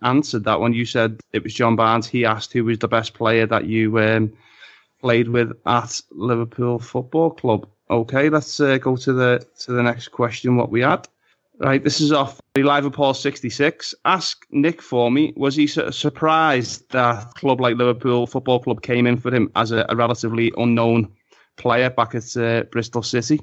answered 0.03 0.45
that 0.45 0.61
one. 0.61 0.75
You 0.75 0.85
said 0.85 1.21
it 1.33 1.45
was 1.45 1.55
John 1.55 1.77
Barnes. 1.77 2.09
He 2.09 2.27
asked 2.27 2.53
who 2.53 2.65
was 2.65 2.79
the 2.79 2.89
best 2.89 3.15
player 3.15 3.47
that 3.47 3.65
you 3.67 3.99
um, 4.01 4.33
played 5.01 5.29
with 5.29 5.53
at 5.67 6.01
Liverpool 6.11 6.79
Football 6.79 7.31
Club. 7.31 7.69
Okay, 7.91 8.29
let's 8.29 8.61
uh, 8.61 8.79
go 8.79 8.97
to 8.97 9.13
the 9.13 9.47
to 9.61 9.73
the 9.73 9.83
next 9.83 10.09
question. 10.09 10.57
What 10.57 10.71
we 10.71 10.83
had, 10.83 11.09
right? 11.59 11.83
This 11.83 12.01
is 12.01 12.13
off 12.13 12.41
the 12.55 12.63
Liverpool 12.63 13.15
sixty 13.15 13.51
six. 13.51 13.95
Ask 14.05 14.47
Nick 14.51 14.83
for 14.83 15.11
me. 15.11 15.33
Was 15.37 15.57
he 15.57 15.67
su- 15.67 15.91
surprised 15.93 16.91
that 16.91 17.23
a 17.23 17.31
club 17.35 17.61
like 17.61 17.77
Liverpool 17.77 18.27
Football 18.27 18.61
Club 18.61 18.83
came 18.83 19.07
in 19.07 19.17
for 19.17 19.35
him 19.35 19.51
as 19.57 19.73
a, 19.73 19.87
a 19.89 19.97
relatively 19.97 20.53
unknown 20.57 21.11
player 21.57 21.91
back 21.91 22.15
at 22.15 22.37
uh, 22.37 22.65
Bristol 22.65 23.03
City? 23.03 23.41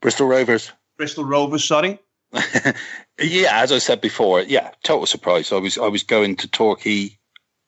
Bristol 0.00 0.26
Rovers. 0.26 0.72
Bristol 0.96 1.24
Rovers, 1.24 1.64
sorry. 1.64 1.98
yeah, 3.20 3.62
as 3.62 3.72
I 3.72 3.78
said 3.78 4.00
before, 4.00 4.42
yeah, 4.42 4.70
total 4.82 5.06
surprise. 5.06 5.52
I 5.52 5.58
was 5.58 5.78
I 5.78 5.88
was 5.88 6.02
going 6.02 6.36
to 6.36 6.48
Torquay 6.48 7.16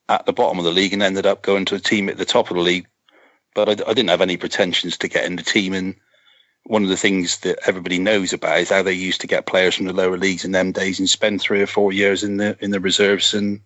at 0.09 0.25
the 0.25 0.33
bottom 0.33 0.57
of 0.57 0.65
the 0.65 0.71
league 0.71 0.91
and 0.91 1.03
ended 1.03 1.25
up 1.25 1.43
going 1.43 1.65
to 1.65 1.75
a 1.75 1.79
team 1.79 2.09
at 2.09 2.17
the 2.17 2.25
top 2.25 2.49
of 2.49 2.57
the 2.57 2.63
league. 2.63 2.87
But 3.55 3.69
I, 3.69 3.71
I 3.89 3.93
didn't 3.93 4.09
have 4.09 4.21
any 4.21 4.37
pretensions 4.37 4.97
to 4.97 5.07
get 5.07 5.25
in 5.25 5.35
the 5.35 5.43
team. 5.43 5.73
And 5.73 5.95
one 6.63 6.83
of 6.83 6.89
the 6.89 6.97
things 6.97 7.39
that 7.39 7.59
everybody 7.67 7.99
knows 7.99 8.33
about 8.33 8.59
is 8.59 8.69
how 8.69 8.83
they 8.83 8.93
used 8.93 9.21
to 9.21 9.27
get 9.27 9.45
players 9.45 9.75
from 9.75 9.87
the 9.87 9.93
lower 9.93 10.17
leagues 10.17 10.45
in 10.45 10.51
them 10.51 10.71
days 10.71 10.99
and 10.99 11.09
spend 11.09 11.41
three 11.41 11.61
or 11.61 11.67
four 11.67 11.91
years 11.91 12.23
in 12.23 12.37
the 12.37 12.57
in 12.59 12.71
the 12.71 12.79
reserves. 12.79 13.33
And 13.33 13.61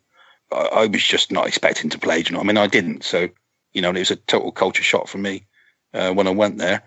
I, 0.52 0.70
I 0.74 0.86
was 0.88 1.04
just 1.04 1.32
not 1.32 1.48
expecting 1.48 1.90
to 1.90 2.00
play. 2.00 2.20
You 2.20 2.32
know, 2.32 2.40
I 2.40 2.44
mean, 2.44 2.58
I 2.58 2.68
didn't. 2.68 3.04
So 3.04 3.30
you 3.74 3.82
know, 3.82 3.90
it 3.90 4.00
was 4.00 4.12
a 4.12 4.16
total 4.16 4.52
culture 4.52 4.84
shock 4.84 5.08
for 5.08 5.18
me 5.18 5.46
uh, 5.94 6.14
when 6.14 6.28
I 6.28 6.32
went 6.32 6.58
there. 6.58 6.84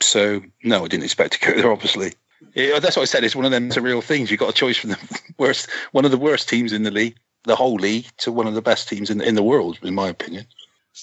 So 0.00 0.42
no, 0.62 0.84
I 0.84 0.88
didn't 0.88 1.04
expect 1.04 1.32
to 1.34 1.40
go 1.40 1.60
there. 1.60 1.72
Obviously, 1.72 2.12
yeah, 2.54 2.78
that's 2.78 2.96
what 2.96 3.02
I 3.02 3.06
said. 3.06 3.24
It's 3.24 3.36
one 3.36 3.44
of 3.44 3.50
them 3.50 3.70
surreal 3.70 4.02
things. 4.02 4.30
You 4.30 4.36
got 4.36 4.50
a 4.50 4.54
choice 4.54 4.76
from 4.76 4.90
the 4.90 5.20
worst, 5.38 5.68
one 5.92 6.04
of 6.04 6.10
the 6.10 6.18
worst 6.18 6.48
teams 6.48 6.72
in 6.72 6.84
the 6.84 6.90
league, 6.90 7.16
the 7.44 7.56
whole 7.56 7.74
league, 7.74 8.06
to 8.18 8.30
one 8.30 8.46
of 8.46 8.54
the 8.54 8.62
best 8.62 8.88
teams 8.88 9.10
in 9.10 9.20
in 9.20 9.34
the 9.34 9.42
world, 9.42 9.78
in 9.82 9.94
my 9.94 10.08
opinion. 10.08 10.46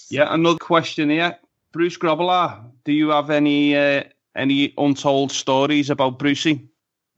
Yeah, 0.10 0.34
another 0.34 0.58
question 0.58 1.10
here. 1.10 1.38
Bruce 1.72 1.98
Grobbelaar, 1.98 2.64
do 2.84 2.92
you 2.92 3.10
have 3.10 3.30
any 3.30 3.76
uh, 3.76 4.04
any 4.36 4.74
untold 4.78 5.32
stories 5.32 5.90
about 5.90 6.20
Brucey? 6.20 6.68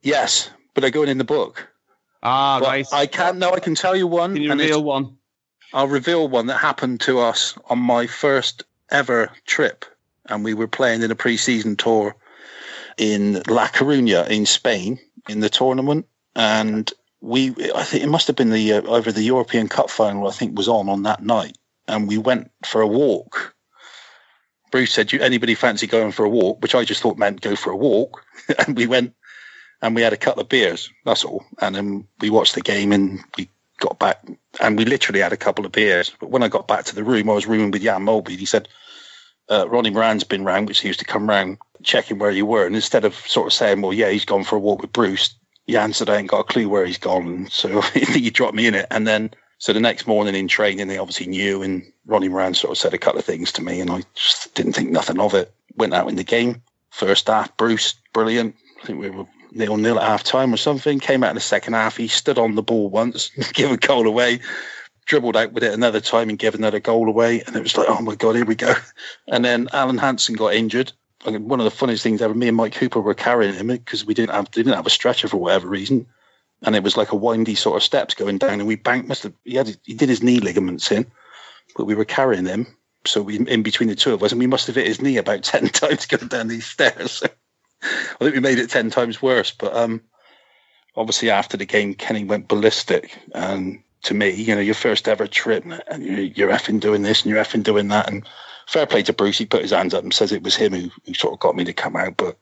Yes, 0.02 0.50
but 0.74 0.82
they're 0.82 0.92
going 0.92 1.10
in 1.10 1.18
the 1.18 1.24
book. 1.24 1.68
Ah, 2.24 2.60
But 2.60 2.68
right. 2.68 2.88
I 2.92 3.06
can 3.06 3.40
now. 3.40 3.52
I 3.52 3.60
can 3.60 3.76
tell 3.76 3.96
you 3.96 4.08
one. 4.08 4.34
Can 4.34 4.44
you 4.44 4.52
reveal 4.52 4.84
one? 4.84 5.18
I'll 5.74 5.88
reveal 5.88 6.28
one 6.28 6.48
that 6.48 6.58
happened 6.58 7.02
to 7.02 7.20
us 7.20 7.58
on 7.70 7.80
my 7.80 8.08
first 8.08 8.64
ever 8.90 9.32
trip, 9.46 9.86
and 10.26 10.44
we 10.44 10.54
were 10.54 10.68
playing 10.68 11.02
in 11.02 11.12
a 11.12 11.16
pre-season 11.16 11.76
tour 11.76 12.16
in 12.98 13.44
La 13.48 13.68
Coruña 13.68 14.28
in 14.30 14.46
Spain 14.46 15.00
in 15.30 15.42
the 15.42 15.50
tournament, 15.50 16.08
and 16.36 16.92
we 17.22 17.50
I 17.76 17.84
think 17.84 18.04
it 18.04 18.10
must 18.10 18.28
have 18.28 18.36
been 18.36 18.50
the 18.50 18.74
uh, 18.74 18.82
over 18.84 19.12
the 19.12 19.24
European 19.24 19.68
Cup 19.68 19.90
final 19.90 20.28
I 20.28 20.32
think 20.32 20.58
was 20.58 20.68
on 20.68 20.90
on 20.90 21.04
that 21.04 21.24
night, 21.24 21.58
and 21.88 22.08
we 22.08 22.17
went 22.17 22.51
for 22.65 22.82
a 22.82 22.88
walk. 22.88 23.56
Bruce 24.72 24.94
said, 24.94 25.08
"Do 25.08 25.20
anybody 25.20 25.56
fancy 25.56 25.88
going 25.88 26.12
for 26.12 26.25
a 26.25 26.29
walk?" 26.29 26.62
Which 26.62 26.75
I 26.75 26.84
just 26.84 27.01
thought 27.01 27.17
meant 27.17 27.41
go 27.41 27.56
for 27.56 27.72
a 27.72 27.77
walk, 27.77 28.24
and 28.67 28.75
we 28.75 28.88
went 28.88 29.13
and 29.82 29.96
we 29.96 30.01
had 30.01 30.13
a 30.13 30.17
couple 30.17 30.41
of 30.41 30.50
beers. 30.50 30.89
That's 31.06 31.24
all, 31.24 31.46
and 31.62 31.75
then 31.75 32.08
we 32.20 32.29
watched 32.29 32.56
the 32.56 32.62
game 32.62 32.91
and 32.91 33.20
we 33.38 33.50
got 33.79 34.00
back 34.00 34.25
and 34.60 34.77
we 34.77 34.86
literally 34.86 35.22
had 35.22 35.34
a 35.34 35.38
couple 35.38 35.65
of 35.65 35.72
beers. 35.72 36.12
But 36.20 36.32
when 36.32 36.44
I 36.44 36.48
got 36.48 36.67
back 36.67 36.86
to 36.86 36.96
the 36.96 37.03
room, 37.03 37.29
I 37.29 37.34
was 37.34 37.48
rooming 37.48 37.72
with 37.72 37.84
Jan 37.84 38.03
Molby. 38.03 38.38
He 38.38 38.46
said, 38.46 38.67
uh, 39.50 39.67
Ronnie 39.70 39.91
Moran's 39.91 40.24
been 40.24 40.44
round, 40.44 40.67
which 40.67 40.79
he 40.79 40.88
used 40.88 41.00
to 41.00 41.06
come 41.06 41.29
round 41.29 41.58
checking 41.84 42.20
where 42.20 42.32
you 42.32 42.46
were. 42.46 42.65
And 42.65 42.75
instead 42.75 43.06
of 43.06 43.15
sort 43.15 43.48
of 43.48 43.53
saying, 43.53 43.82
well, 43.82 43.94
yeah, 43.94 44.10
he's 44.10 44.25
gone 44.25 44.44
for 44.44 44.56
a 44.56 44.60
walk 44.60 44.82
with 44.82 44.94
Bruce, 44.94 45.36
Jan 45.70 45.94
said, 45.94 46.10
I 46.10 46.17
ain't 46.17 46.29
got 46.29 46.39
a 46.39 46.44
clue 46.44 46.70
where 46.70 46.86
he's 46.86 46.98
gone. 46.98 47.48
So 47.50 47.82
he 47.94 48.29
dropped 48.29 48.56
me 48.56 48.67
in 48.67 48.75
it. 48.75 48.88
And 48.91 49.08
then, 49.08 49.32
so 49.60 49.74
the 49.74 49.80
next 49.80 50.08
morning 50.08 50.36
in 50.36 50.48
training, 50.48 50.88
they 50.88 50.98
obviously 50.98 51.28
knew. 51.28 51.64
And 51.64 51.84
Ronnie 52.06 52.30
Moran 52.30 52.54
sort 52.54 52.72
of 52.72 52.78
said 52.78 52.94
a 52.94 52.98
couple 52.98 53.20
of 53.20 53.26
things 53.26 53.52
to 53.54 53.64
me. 53.64 53.80
And 53.80 53.90
I 53.90 54.04
just 54.14 54.54
didn't 54.54 54.74
think 54.74 54.92
nothing 54.92 55.20
of 55.20 55.34
it. 55.34 55.52
Went 55.76 55.94
out 55.94 56.10
in 56.10 56.16
the 56.16 56.24
game. 56.24 56.62
First 56.92 57.28
half, 57.28 57.56
Bruce, 57.58 57.96
brilliant. 58.14 58.56
I 58.82 58.86
think 58.86 59.00
we 59.00 59.10
were 59.10 59.26
nil 59.52 59.78
nil 59.78 60.00
at 60.00 60.08
half 60.08 60.24
time 60.24 60.54
or 60.54 60.58
something. 60.58 61.00
Came 61.00 61.24
out 61.24 61.32
in 61.32 61.36
the 61.36 61.42
second 61.42 61.74
half. 61.74 61.98
He 61.98 62.08
stood 62.08 62.38
on 62.38 62.56
the 62.56 62.64
ball 62.64 62.90
once, 62.90 63.30
give 63.54 63.72
a 63.72 63.78
goal 63.78 64.08
away, 64.08 64.40
dribbled 65.06 65.38
out 65.38 65.54
with 65.54 65.64
it 65.64 65.74
another 65.74 66.00
time 66.00 66.30
and 66.30 66.40
gave 66.40 66.56
another 66.56 66.80
goal 66.80 67.08
away. 67.08 67.42
And 67.42 67.56
it 67.56 67.64
was 67.64 67.78
like, 67.78 67.90
oh 67.90 68.02
my 68.02 68.16
God, 68.16 68.36
here 68.36 68.46
we 68.46 68.56
go. 68.56 68.74
And 69.28 69.44
then 69.44 69.68
Alan 69.74 69.98
Hansen 69.98 70.36
got 70.36 70.54
injured. 70.54 70.94
I 71.26 71.32
mean, 71.32 71.48
one 71.48 71.60
of 71.60 71.66
the 71.66 71.72
funniest 71.72 72.04
things 72.04 72.22
ever, 72.22 72.34
me 72.34 72.48
and 72.48 72.56
Mike 72.56 72.76
Hooper 72.76 73.02
were 73.02 73.14
carrying 73.14 73.56
him 73.56 73.68
because 73.68 74.06
we 74.06 74.14
didn't 74.14 74.34
have 74.34 74.50
didn't 74.52 74.74
have 74.74 74.86
a 74.86 74.92
stretcher 74.92 75.28
for 75.28 75.38
whatever 75.38 75.68
reason. 75.68 76.06
And 76.64 76.76
it 76.76 76.84
was 76.84 76.98
like 76.98 77.12
a 77.12 77.16
windy 77.16 77.56
sort 77.56 77.78
of 77.78 77.84
steps 77.84 78.14
going 78.14 78.40
down, 78.40 78.60
and 78.60 78.68
we 78.68 78.76
banked. 78.76 79.08
Must 79.08 79.24
have 79.24 79.34
he 79.44 79.56
had 79.56 79.78
he 79.84 79.94
did 79.94 80.10
his 80.10 80.24
knee 80.24 80.40
ligaments 80.40 80.92
in, 80.92 81.06
but 81.76 81.86
we 81.86 81.96
were 81.96 82.06
carrying 82.06 82.46
him. 82.46 82.66
So 83.06 83.22
we 83.22 83.38
in 83.38 83.62
between 83.64 83.90
the 83.90 83.96
two 83.96 84.14
of 84.14 84.24
us, 84.24 84.32
and 84.32 84.40
we 84.40 84.48
must 84.48 84.68
have 84.68 84.76
hit 84.76 84.88
his 84.88 85.02
knee 85.02 85.18
about 85.18 85.44
ten 85.44 85.68
times 85.68 86.08
going 86.08 86.28
down 86.28 86.48
these 86.48 86.66
stairs. 86.66 87.24
I 87.84 88.18
think 88.20 88.34
we 88.34 88.42
made 88.42 88.58
it 88.60 88.70
ten 88.70 88.90
times 88.90 89.22
worse. 89.22 89.52
But 89.52 89.76
um, 89.76 90.02
obviously 90.96 91.30
after 91.30 91.58
the 91.58 91.66
game, 91.66 91.94
Kenny 91.94 92.24
went 92.24 92.48
ballistic 92.48 93.18
and 93.34 93.84
to 94.04 94.14
me. 94.14 94.32
You 94.32 94.56
know, 94.56 94.62
your 94.62 94.76
first 94.76 95.08
ever 95.08 95.28
trip, 95.28 95.64
and 95.66 96.04
you're, 96.04 96.50
effing 96.50 96.80
doing 96.80 97.04
this 97.04 97.22
and 97.22 97.30
you're 97.30 97.44
effing 97.44 97.64
doing 97.64 97.88
that. 97.90 98.10
And 98.10 98.28
fair 98.66 98.86
play 98.86 99.04
to 99.04 99.14
Bruce, 99.14 99.38
he 99.38 99.46
put 99.46 99.62
his 99.62 99.72
hands 99.72 99.94
up 99.94 100.04
and 100.04 100.14
says 100.14 100.32
it 100.32 100.44
was 100.44 100.56
him 100.56 100.74
who, 100.74 100.90
who 101.06 101.14
sort 101.14 101.34
of 101.34 101.40
got 101.40 101.56
me 101.56 101.64
to 101.64 101.74
come 101.74 101.96
out. 101.96 102.18
But 102.18 102.38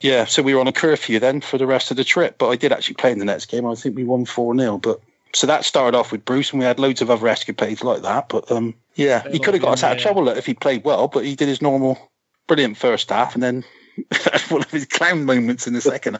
yeah, 0.00 0.24
so 0.24 0.42
we 0.42 0.54
were 0.54 0.60
on 0.60 0.68
a 0.68 0.72
curfew 0.72 1.18
then 1.18 1.40
for 1.40 1.58
the 1.58 1.66
rest 1.66 1.90
of 1.90 1.96
the 1.96 2.04
trip. 2.04 2.36
But 2.38 2.48
I 2.48 2.56
did 2.56 2.72
actually 2.72 2.94
play 2.94 3.12
in 3.12 3.18
the 3.18 3.24
next 3.24 3.46
game. 3.46 3.66
I 3.66 3.74
think 3.74 3.96
we 3.96 4.04
won 4.04 4.24
4 4.24 4.56
0. 4.56 4.78
But 4.78 5.00
so 5.34 5.46
that 5.46 5.64
started 5.64 5.96
off 5.96 6.12
with 6.12 6.24
Bruce, 6.24 6.52
and 6.52 6.60
we 6.60 6.64
had 6.64 6.78
loads 6.78 7.02
of 7.02 7.10
other 7.10 7.28
escapades 7.28 7.84
like 7.84 8.02
that. 8.02 8.28
But 8.28 8.50
um, 8.50 8.74
yeah, 8.94 9.28
he 9.28 9.38
could 9.38 9.54
have 9.54 9.62
got 9.62 9.74
us 9.74 9.82
out 9.82 9.96
of 9.96 10.02
trouble 10.02 10.28
if 10.28 10.46
he 10.46 10.54
played 10.54 10.84
well, 10.84 11.08
but 11.08 11.24
he 11.24 11.34
did 11.36 11.48
his 11.48 11.62
normal, 11.62 11.98
brilliant 12.46 12.76
first 12.76 13.10
half, 13.10 13.34
and 13.34 13.42
then 13.42 13.64
one 14.48 14.62
of 14.62 14.70
his 14.70 14.86
clown 14.86 15.24
moments 15.24 15.66
in 15.66 15.74
the 15.74 15.80
second 15.80 16.18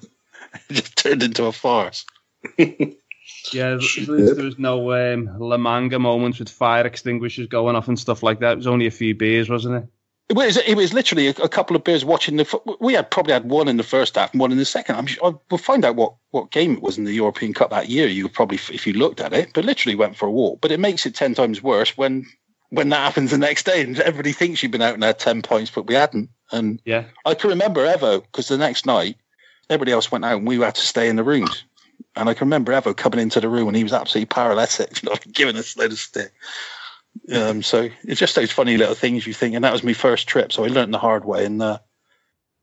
just 0.70 0.96
turned 0.96 1.22
into 1.22 1.44
a 1.44 1.52
farce. 1.52 2.04
Yeah, 3.52 3.74
at 3.74 3.80
least 3.80 4.36
there 4.36 4.44
was 4.44 4.58
no 4.58 4.92
um, 4.92 5.38
La 5.38 5.56
Manga 5.56 5.98
moments 5.98 6.38
with 6.38 6.48
fire 6.48 6.86
extinguishers 6.86 7.46
going 7.46 7.76
off 7.76 7.88
and 7.88 7.98
stuff 7.98 8.22
like 8.22 8.40
that. 8.40 8.52
It 8.52 8.56
was 8.56 8.66
only 8.66 8.86
a 8.86 8.90
few 8.90 9.14
beers, 9.14 9.48
wasn't 9.48 9.84
it? 9.84 9.90
It 10.28 10.36
was, 10.36 10.58
it 10.58 10.76
was 10.76 10.92
literally 10.92 11.28
a, 11.28 11.30
a 11.30 11.48
couple 11.48 11.74
of 11.74 11.84
beers 11.84 12.04
watching 12.04 12.36
the. 12.36 12.76
We 12.80 12.92
had 12.92 13.10
probably 13.10 13.32
had 13.32 13.48
one 13.48 13.66
in 13.66 13.78
the 13.78 13.82
first 13.82 14.16
half 14.16 14.32
and 14.32 14.40
one 14.40 14.52
in 14.52 14.58
the 14.58 14.64
second. 14.66 14.96
I'm 14.96 15.06
sure, 15.06 15.40
we'll 15.50 15.58
find 15.58 15.84
out 15.86 15.96
what, 15.96 16.14
what 16.30 16.50
game 16.50 16.74
it 16.74 16.82
was 16.82 16.98
in 16.98 17.04
the 17.04 17.14
European 17.14 17.54
Cup 17.54 17.70
that 17.70 17.88
year. 17.88 18.06
You 18.08 18.28
probably, 18.28 18.58
if 18.70 18.86
you 18.86 18.92
looked 18.92 19.20
at 19.20 19.32
it, 19.32 19.52
but 19.54 19.64
literally 19.64 19.96
went 19.96 20.16
for 20.16 20.26
a 20.26 20.30
walk. 20.30 20.60
But 20.60 20.70
it 20.70 20.80
makes 20.80 21.06
it 21.06 21.14
ten 21.14 21.34
times 21.34 21.62
worse 21.62 21.96
when 21.96 22.26
when 22.70 22.90
that 22.90 22.98
happens 22.98 23.30
the 23.30 23.38
next 23.38 23.64
day 23.64 23.82
and 23.82 23.98
everybody 24.00 24.32
thinks 24.32 24.62
you've 24.62 24.72
been 24.72 24.82
out 24.82 24.94
and 24.94 25.02
had 25.02 25.18
ten 25.18 25.42
points, 25.42 25.70
but 25.70 25.86
we 25.86 25.94
hadn't. 25.94 26.28
And 26.52 26.80
Yeah. 26.84 27.04
I 27.24 27.34
can 27.34 27.50
remember 27.50 27.86
Evo 27.86 28.22
because 28.22 28.48
the 28.48 28.58
next 28.58 28.86
night 28.86 29.16
everybody 29.70 29.92
else 29.92 30.10
went 30.10 30.24
out 30.24 30.38
and 30.38 30.46
we 30.46 30.58
had 30.58 30.74
to 30.74 30.80
stay 30.86 31.08
in 31.08 31.16
the 31.16 31.24
rooms. 31.24 31.64
And 32.16 32.28
I 32.28 32.34
can 32.34 32.46
remember 32.46 32.72
Evo 32.72 32.96
coming 32.96 33.20
into 33.20 33.40
the 33.40 33.48
room 33.48 33.68
and 33.68 33.76
he 33.76 33.82
was 33.82 33.92
absolutely 33.92 34.26
paralytic, 34.26 35.02
you 35.02 35.08
know, 35.08 35.16
giving 35.32 35.56
us 35.56 35.76
a 35.76 35.80
load 35.80 35.92
of 35.92 35.98
stick. 35.98 36.32
Um, 37.32 37.62
so 37.62 37.88
it's 38.04 38.20
just 38.20 38.34
those 38.34 38.52
funny 38.52 38.76
little 38.76 38.94
things 38.94 39.26
you 39.26 39.32
think. 39.32 39.54
And 39.54 39.64
that 39.64 39.72
was 39.72 39.84
my 39.84 39.92
first 39.92 40.28
trip, 40.28 40.52
so 40.52 40.64
I 40.64 40.68
learned 40.68 40.94
the 40.94 40.98
hard 40.98 41.24
way. 41.24 41.44
And 41.44 41.62
uh, 41.62 41.78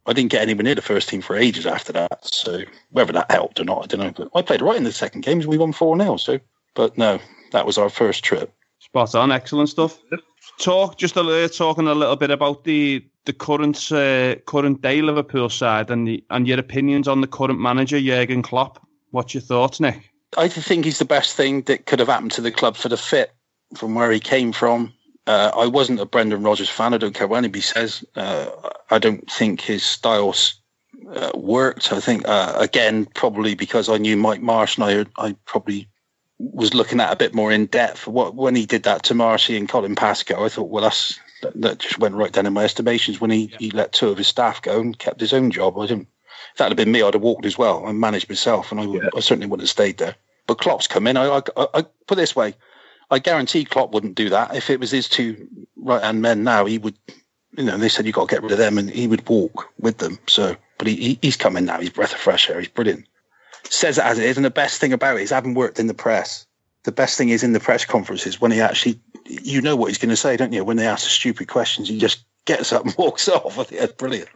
I 0.05 0.13
didn't 0.13 0.31
get 0.31 0.41
anywhere 0.41 0.63
near 0.63 0.75
the 0.75 0.81
first 0.81 1.09
team 1.09 1.21
for 1.21 1.35
ages 1.35 1.65
after 1.65 1.91
that. 1.93 2.25
So 2.25 2.61
whether 2.91 3.13
that 3.13 3.31
helped 3.31 3.59
or 3.59 3.63
not, 3.63 3.83
I 3.83 3.87
don't 3.87 3.99
know. 3.99 4.11
But 4.25 4.37
I 4.37 4.41
played 4.41 4.61
right 4.61 4.77
in 4.77 4.83
the 4.83 4.91
second 4.91 5.21
games. 5.21 5.47
We 5.47 5.57
won 5.57 5.73
four 5.73 5.97
0 5.97 6.17
So, 6.17 6.39
but 6.75 6.97
no, 6.97 7.19
that 7.51 7.65
was 7.65 7.77
our 7.77 7.89
first 7.89 8.23
trip. 8.23 8.53
Spot 8.79 9.15
on, 9.15 9.31
excellent 9.31 9.69
stuff. 9.69 9.99
Talk 10.59 10.97
just 10.97 11.15
a 11.15 11.23
little, 11.23 11.49
talking 11.49 11.87
a 11.87 11.95
little 11.95 12.15
bit 12.15 12.31
about 12.31 12.63
the 12.63 13.05
the 13.25 13.33
current 13.33 13.91
uh, 13.91 14.35
current 14.45 14.81
day 14.81 15.01
Liverpool 15.01 15.49
side 15.49 15.89
and 15.89 16.07
the, 16.07 16.23
and 16.29 16.47
your 16.47 16.59
opinions 16.59 17.07
on 17.07 17.21
the 17.21 17.27
current 17.27 17.59
manager 17.59 17.99
Jurgen 17.99 18.43
Klopp. 18.43 18.85
What's 19.11 19.33
your 19.33 19.41
thoughts, 19.41 19.79
Nick? 19.79 20.11
I 20.37 20.47
think 20.47 20.85
he's 20.85 20.99
the 20.99 21.05
best 21.05 21.35
thing 21.35 21.61
that 21.63 21.85
could 21.85 21.99
have 21.99 22.09
happened 22.09 22.31
to 22.33 22.41
the 22.41 22.51
club 22.51 22.75
for 22.75 22.89
the 22.89 22.97
fit 22.97 23.34
from 23.75 23.95
where 23.95 24.11
he 24.11 24.19
came 24.19 24.51
from. 24.51 24.93
Uh, 25.27 25.51
I 25.55 25.65
wasn't 25.65 25.99
a 25.99 26.05
Brendan 26.05 26.43
Rodgers 26.43 26.69
fan. 26.69 26.93
I 26.93 26.97
don't 26.97 27.15
care 27.15 27.27
what 27.27 27.37
anybody 27.37 27.61
says. 27.61 28.05
Uh, 28.15 28.47
I 28.91 28.99
don't 28.99 29.29
think 29.31 29.61
his 29.61 29.83
styles 29.83 30.59
uh, 31.09 31.31
worked. 31.33 31.91
I 31.91 31.99
think 31.99 32.27
uh, 32.27 32.55
again 32.59 33.05
probably 33.15 33.55
because 33.55 33.89
I 33.89 33.97
knew 33.97 34.17
Mike 34.17 34.41
Marsh 34.41 34.77
and 34.77 35.07
I, 35.17 35.25
I 35.27 35.35
probably 35.45 35.87
was 36.37 36.73
looking 36.73 36.99
at 36.99 37.13
a 37.13 37.15
bit 37.15 37.33
more 37.33 37.51
in 37.51 37.65
depth. 37.67 38.07
What 38.07 38.35
when 38.35 38.55
he 38.55 38.65
did 38.65 38.83
that 38.83 39.03
to 39.03 39.13
Marshy 39.13 39.57
and 39.57 39.69
Colin 39.69 39.95
Pascoe, 39.95 40.45
I 40.45 40.49
thought, 40.49 40.69
well, 40.69 40.83
that's 40.83 41.19
that, 41.41 41.59
that 41.61 41.79
just 41.79 41.99
went 41.99 42.15
right 42.15 42.31
down 42.31 42.45
in 42.45 42.53
my 42.53 42.63
estimations 42.63 43.21
when 43.21 43.31
he, 43.31 43.53
he 43.59 43.71
let 43.71 43.93
two 43.93 44.09
of 44.09 44.17
his 44.17 44.27
staff 44.27 44.61
go 44.61 44.79
and 44.79 44.97
kept 44.97 45.21
his 45.21 45.33
own 45.33 45.51
job. 45.51 45.77
I 45.77 45.87
didn't. 45.87 46.07
If 46.51 46.57
that 46.57 46.69
had 46.69 46.77
been 46.77 46.91
me, 46.91 47.01
I'd 47.01 47.13
have 47.13 47.23
walked 47.23 47.45
as 47.45 47.57
well 47.57 47.85
and 47.85 47.99
managed 47.99 48.29
myself, 48.29 48.71
and 48.71 48.79
I, 48.79 48.85
would, 48.85 49.09
I 49.15 49.19
certainly 49.19 49.47
wouldn't 49.47 49.63
have 49.63 49.69
stayed 49.69 49.97
there. 49.97 50.15
But 50.47 50.59
Klopp's 50.59 50.87
come 50.87 51.07
in. 51.07 51.17
I, 51.17 51.25
I, 51.25 51.41
I, 51.57 51.67
I 51.73 51.81
put 52.07 52.17
it 52.17 52.21
this 52.21 52.35
way: 52.35 52.55
I 53.11 53.19
guarantee 53.19 53.65
Klopp 53.65 53.91
wouldn't 53.91 54.15
do 54.15 54.29
that. 54.29 54.55
If 54.55 54.69
it 54.69 54.79
was 54.79 54.91
his 54.91 55.07
two 55.07 55.47
right 55.75 56.03
hand 56.03 56.21
men 56.21 56.43
now, 56.43 56.65
he 56.65 56.77
would. 56.77 56.95
You 57.57 57.63
know, 57.63 57.77
they 57.77 57.87
said 57.87 58.05
you've 58.05 58.15
got 58.15 58.27
to 58.27 58.35
get 58.35 58.43
rid 58.43 58.51
of 58.51 58.57
them, 58.57 58.77
and 58.77 58.89
he 58.89 59.07
would 59.07 59.27
walk 59.29 59.69
with 59.79 59.99
them. 59.99 60.19
So, 60.27 60.57
but 60.77 60.87
he, 60.87 60.95
he 60.95 61.19
he's 61.21 61.37
coming 61.37 61.63
now. 61.65 61.79
He's 61.79 61.89
breath 61.89 62.11
of 62.13 62.19
fresh 62.19 62.49
air. 62.49 62.59
He's 62.59 62.67
brilliant. 62.67 63.05
Says 63.69 63.97
it 63.97 64.03
as 64.03 64.19
it 64.19 64.25
is, 64.25 64.35
and 64.37 64.45
the 64.45 64.49
best 64.49 64.81
thing 64.81 64.91
about 64.93 65.17
it 65.17 65.21
is 65.23 65.29
having 65.29 65.53
worked 65.53 65.79
in 65.79 65.87
the 65.87 65.93
press. 65.93 66.45
The 66.83 66.91
best 66.91 67.17
thing 67.17 67.29
is 67.29 67.43
in 67.43 67.53
the 67.53 67.59
press 67.59 67.85
conferences 67.85 68.39
when 68.39 68.51
he 68.51 68.61
actually, 68.61 68.99
you 69.25 69.61
know 69.61 69.75
what 69.75 69.87
he's 69.87 69.97
going 69.97 70.09
to 70.11 70.15
say, 70.15 70.37
don't 70.37 70.53
you? 70.53 70.63
When 70.63 70.77
they 70.77 70.85
ask 70.85 71.03
the 71.05 71.09
stupid 71.09 71.47
questions, 71.47 71.87
he 71.89 71.97
just 71.97 72.25
gets 72.45 72.71
up 72.73 72.85
and 72.85 72.93
walks 72.97 73.27
off. 73.27 73.57
I 73.57 73.63
think 73.63 73.79
that's 73.81 73.93
brilliant. 73.93 74.29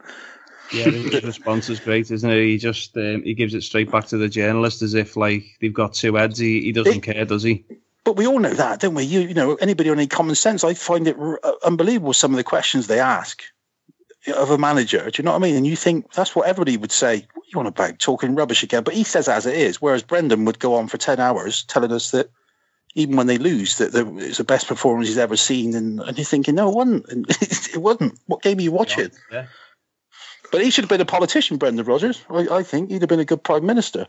Yeah, 0.73 0.85
his 0.85 1.23
response 1.23 1.69
is 1.69 1.79
great, 1.79 2.09
isn't 2.09 2.29
it? 2.29 2.43
He 2.43 2.57
just 2.57 2.95
um, 2.95 3.23
he 3.23 3.33
gives 3.33 3.53
it 3.53 3.63
straight 3.63 3.91
back 3.91 4.05
to 4.07 4.17
the 4.17 4.29
journalist 4.29 4.81
as 4.81 4.93
if 4.93 5.17
like 5.17 5.43
they've 5.59 5.73
got 5.73 5.93
two 5.93 6.15
heads. 6.15 6.39
He, 6.39 6.61
he 6.61 6.71
doesn't 6.71 6.97
It- 6.97 7.03
care, 7.03 7.25
does 7.25 7.43
he? 7.43 7.65
But 8.09 8.17
we 8.17 8.25
all 8.25 8.39
know 8.39 8.49
that, 8.55 8.79
don't 8.79 8.95
we? 8.95 9.03
You, 9.03 9.19
you 9.19 9.35
know, 9.35 9.53
anybody 9.57 9.91
on 9.91 9.99
any 9.99 10.07
common 10.07 10.33
sense, 10.33 10.63
I 10.63 10.73
find 10.73 11.07
it 11.07 11.15
r- 11.19 11.39
uh, 11.43 11.51
unbelievable 11.63 12.13
some 12.13 12.31
of 12.31 12.37
the 12.37 12.43
questions 12.43 12.87
they 12.87 12.99
ask 12.99 13.43
of 14.35 14.49
a 14.49 14.57
manager. 14.57 15.11
Do 15.11 15.21
you 15.21 15.23
know 15.23 15.29
what 15.33 15.37
I 15.37 15.41
mean? 15.43 15.55
And 15.55 15.67
you 15.67 15.75
think 15.75 16.11
that's 16.13 16.35
what 16.35 16.47
everybody 16.47 16.75
would 16.75 16.91
say. 16.91 17.27
What 17.35 17.45
you 17.53 17.59
on 17.59 17.67
about 17.67 17.99
talking 17.99 18.33
rubbish 18.33 18.63
again? 18.63 18.81
But 18.81 18.95
he 18.95 19.03
says 19.03 19.29
as 19.29 19.45
it 19.45 19.53
is. 19.53 19.79
Whereas 19.79 20.01
Brendan 20.01 20.43
would 20.45 20.57
go 20.57 20.73
on 20.73 20.87
for 20.87 20.97
ten 20.97 21.19
hours 21.19 21.61
telling 21.65 21.91
us 21.91 22.09
that 22.09 22.31
even 22.95 23.15
when 23.15 23.27
they 23.27 23.37
lose, 23.37 23.77
that 23.77 23.91
the- 23.91 24.17
it's 24.17 24.39
the 24.39 24.43
best 24.43 24.67
performance 24.67 25.07
he's 25.07 25.19
ever 25.19 25.37
seen. 25.37 25.75
And, 25.75 25.99
and 25.99 26.17
you're 26.17 26.25
thinking, 26.25 26.55
no, 26.55 26.69
it 26.69 26.75
wasn't. 26.75 27.05
it 27.75 27.77
wasn't. 27.79 28.19
What 28.25 28.41
game 28.41 28.57
are 28.57 28.61
you 28.61 28.71
watching? 28.71 29.11
Yeah. 29.31 29.45
But 30.51 30.63
he 30.63 30.71
should 30.71 30.85
have 30.85 30.89
been 30.89 30.99
a 30.99 31.05
politician, 31.05 31.57
Brendan 31.57 31.85
Rodgers. 31.85 32.25
I, 32.27 32.47
I 32.57 32.63
think 32.63 32.89
he'd 32.89 33.03
have 33.03 33.09
been 33.09 33.19
a 33.19 33.25
good 33.25 33.43
prime 33.43 33.67
minister. 33.67 34.07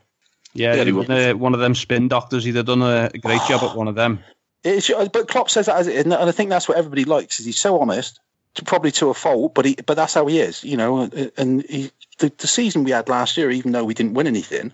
Yeah, 0.54 0.74
Yeah, 0.74 0.84
he'd 0.84 0.90
he 0.92 0.96
have 0.96 1.06
been, 1.06 1.30
uh, 1.30 1.36
one 1.36 1.54
of 1.54 1.60
them 1.60 1.74
spin 1.74 2.08
doctors. 2.08 2.44
He'd 2.44 2.56
have 2.56 2.66
done 2.66 2.82
a 2.82 3.10
great 3.20 3.40
job 3.48 3.62
at 3.62 3.76
one 3.76 3.88
of 3.88 3.94
them. 3.94 4.20
It's, 4.62 4.90
but 4.90 5.26
Klopp 5.26 5.48
says 5.48 5.64
that 5.64 5.76
as 5.76 5.86
it 5.86 5.94
is, 5.94 6.04
and 6.04 6.12
I 6.12 6.30
think 6.32 6.50
that's 6.50 6.68
what 6.68 6.76
everybody 6.76 7.06
likes. 7.06 7.40
Is 7.40 7.46
he's 7.46 7.58
so 7.58 7.80
honest, 7.80 8.20
to, 8.56 8.62
probably 8.62 8.90
to 8.90 9.08
a 9.08 9.14
fault, 9.14 9.54
but 9.54 9.64
he, 9.64 9.74
but 9.86 9.94
that's 9.94 10.12
how 10.12 10.26
he 10.26 10.38
is, 10.38 10.62
you 10.62 10.76
know. 10.76 11.08
And 11.38 11.62
he, 11.62 11.90
the, 12.18 12.30
the 12.36 12.46
season 12.46 12.84
we 12.84 12.90
had 12.90 13.08
last 13.08 13.38
year, 13.38 13.50
even 13.50 13.72
though 13.72 13.84
we 13.84 13.94
didn't 13.94 14.12
win 14.12 14.26
anything, 14.26 14.70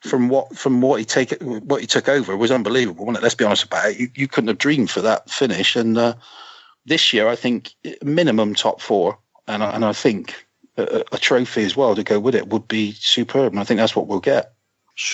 from 0.00 0.28
what 0.28 0.56
from 0.56 0.80
what 0.80 1.00
he 1.00 1.04
take 1.04 1.34
what 1.42 1.80
he 1.80 1.86
took 1.86 2.08
over 2.08 2.36
was 2.36 2.50
unbelievable. 2.50 3.06
Wasn't 3.06 3.20
it? 3.20 3.22
Let's 3.24 3.34
be 3.34 3.44
honest 3.44 3.64
about 3.64 3.90
it. 3.90 3.98
You, 3.98 4.10
you 4.14 4.28
couldn't 4.28 4.48
have 4.48 4.58
dreamed 4.58 4.90
for 4.90 5.00
that 5.00 5.30
finish. 5.30 5.76
And 5.76 5.98
uh, 5.98 6.14
this 6.84 7.12
year, 7.12 7.28
I 7.28 7.36
think 7.36 7.74
minimum 8.02 8.54
top 8.54 8.80
four, 8.80 9.18
and 9.48 9.62
I, 9.62 9.70
and 9.70 9.84
I 9.84 9.92
think 9.92 10.46
a, 10.76 11.04
a 11.12 11.18
trophy 11.18 11.64
as 11.64 11.76
well 11.76 11.94
to 11.94 12.04
go 12.04 12.20
with 12.20 12.34
it 12.34 12.48
would 12.48 12.68
be 12.68 12.92
superb. 12.92 13.52
And 13.52 13.60
I 13.60 13.64
think 13.64 13.78
that's 13.78 13.96
what 13.96 14.06
we'll 14.06 14.20
get. 14.20 14.52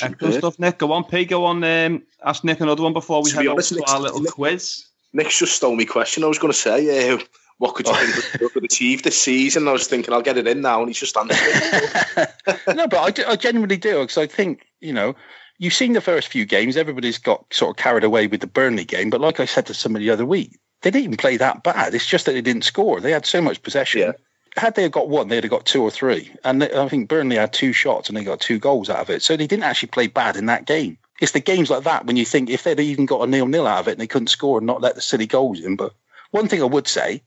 Excellent 0.03 0.35
stuff, 0.35 0.59
Nick. 0.59 0.79
Go 0.79 0.93
on, 0.93 1.05
P. 1.05 1.25
Go 1.25 1.45
on. 1.45 1.63
Um, 1.65 2.03
ask 2.25 2.45
Nick 2.45 2.61
another 2.61 2.83
one 2.83 2.93
before 2.93 3.23
we 3.23 3.31
To 3.31 3.37
head 3.37 3.43
be 3.43 3.49
on 3.49 3.53
honest, 3.55 3.75
to 3.75 3.85
our 3.89 4.01
little 4.01 4.21
Nick- 4.21 4.33
quiz. 4.33 4.85
Nick's 5.13 5.39
just 5.39 5.55
stole 5.57 5.75
me 5.77 5.85
question. 5.85 6.25
I 6.25 6.29
was 6.29 6.39
going 6.39 6.53
to 6.53 6.59
say, 6.59 7.13
uh, 7.13 7.19
what 7.59 7.75
could 7.75 7.87
you 7.87 7.95
think 7.95 8.53
could 8.53 8.65
achieve 8.65 9.03
this 9.03 9.21
season? 9.21 9.69
I 9.69 9.73
was 9.73 9.87
thinking, 9.87 10.15
I'll 10.15 10.23
get 10.23 10.39
it 10.39 10.47
in 10.47 10.63
now, 10.63 10.81
and 10.81 10.89
he's 10.89 10.99
just 10.99 11.17
answered 11.17 11.37
it. 11.39 12.31
no, 12.77 12.87
but 12.89 12.99
I, 12.99 13.11
do- 13.11 13.27
I 13.27 13.37
genuinely 13.37 13.77
do 13.77 14.01
because 14.01 14.19
I 14.19 14.27
think 14.27 14.63
you 14.81 14.93
know 14.93 15.15
you've 15.59 15.75
seen 15.75 15.93
the 15.93 16.01
first 16.01 16.29
few 16.29 16.45
games. 16.47 16.77
Everybody's 16.77 17.19
got 17.19 17.45
sort 17.53 17.71
of 17.71 17.83
carried 17.83 18.05
away 18.05 18.27
with 18.27 18.41
the 18.41 18.47
Burnley 18.47 18.85
game, 18.85 19.11
but 19.11 19.21
like 19.21 19.39
I 19.39 19.45
said 19.45 19.67
to 19.67 19.75
somebody 19.75 20.07
the 20.07 20.13
other 20.13 20.27
week, 20.27 20.59
they 20.81 20.91
didn't 20.91 21.05
even 21.05 21.17
play 21.19 21.37
that 21.37 21.63
bad. 21.63 21.95
It's 21.95 22.07
just 22.07 22.25
that 22.27 22.33
they 22.33 22.41
didn't 22.41 22.65
score. 22.65 23.01
They 23.01 23.13
had 23.13 23.27
so 23.27 23.41
much 23.43 23.63
possession. 23.63 24.01
Yeah. 24.01 24.13
Had 24.57 24.75
they 24.75 24.89
got 24.89 25.09
one, 25.09 25.29
they'd 25.29 25.45
have 25.45 25.51
got 25.51 25.65
two 25.65 25.83
or 25.83 25.91
three. 25.91 26.31
And 26.45 26.63
I 26.63 26.89
think 26.89 27.09
Burnley 27.09 27.37
had 27.37 27.53
two 27.53 27.73
shots 27.73 28.09
and 28.09 28.17
they 28.17 28.25
got 28.25 28.41
two 28.41 28.59
goals 28.59 28.91
out 28.91 28.99
of 28.99 29.11
it. 29.11 29.23
So 29.23 29.37
they 29.37 29.47
didn't 29.47 29.65
actually 29.65 29.89
play 29.89 30.09
bad 30.09 30.37
in 30.37 30.47
that 30.47 30.67
game. 30.67 30.99
It's 31.21 31.33
the 31.33 31.41
games 31.41 31.71
like 31.71 31.85
that 31.85 32.05
when 32.05 32.17
you 32.17 32.25
think 32.25 32.51
if 32.51 32.65
they'd 32.65 32.81
even 32.81 33.07
got 33.07 33.23
a 33.23 33.27
nil 33.27 33.47
nil 33.47 33.67
out 33.67 33.81
of 33.81 33.89
it 33.89 33.93
and 33.93 34.01
they 34.01 34.07
couldn't 34.07 34.29
score 34.29 34.59
and 34.59 34.67
not 34.67 34.83
let 34.83 34.95
the 34.95 35.01
silly 35.01 35.27
goals 35.27 35.61
in. 35.61 35.77
But 35.77 35.95
one 36.33 36.49
thing 36.49 36.61
I 36.61 36.67
would 36.67 36.89
say 36.89 37.23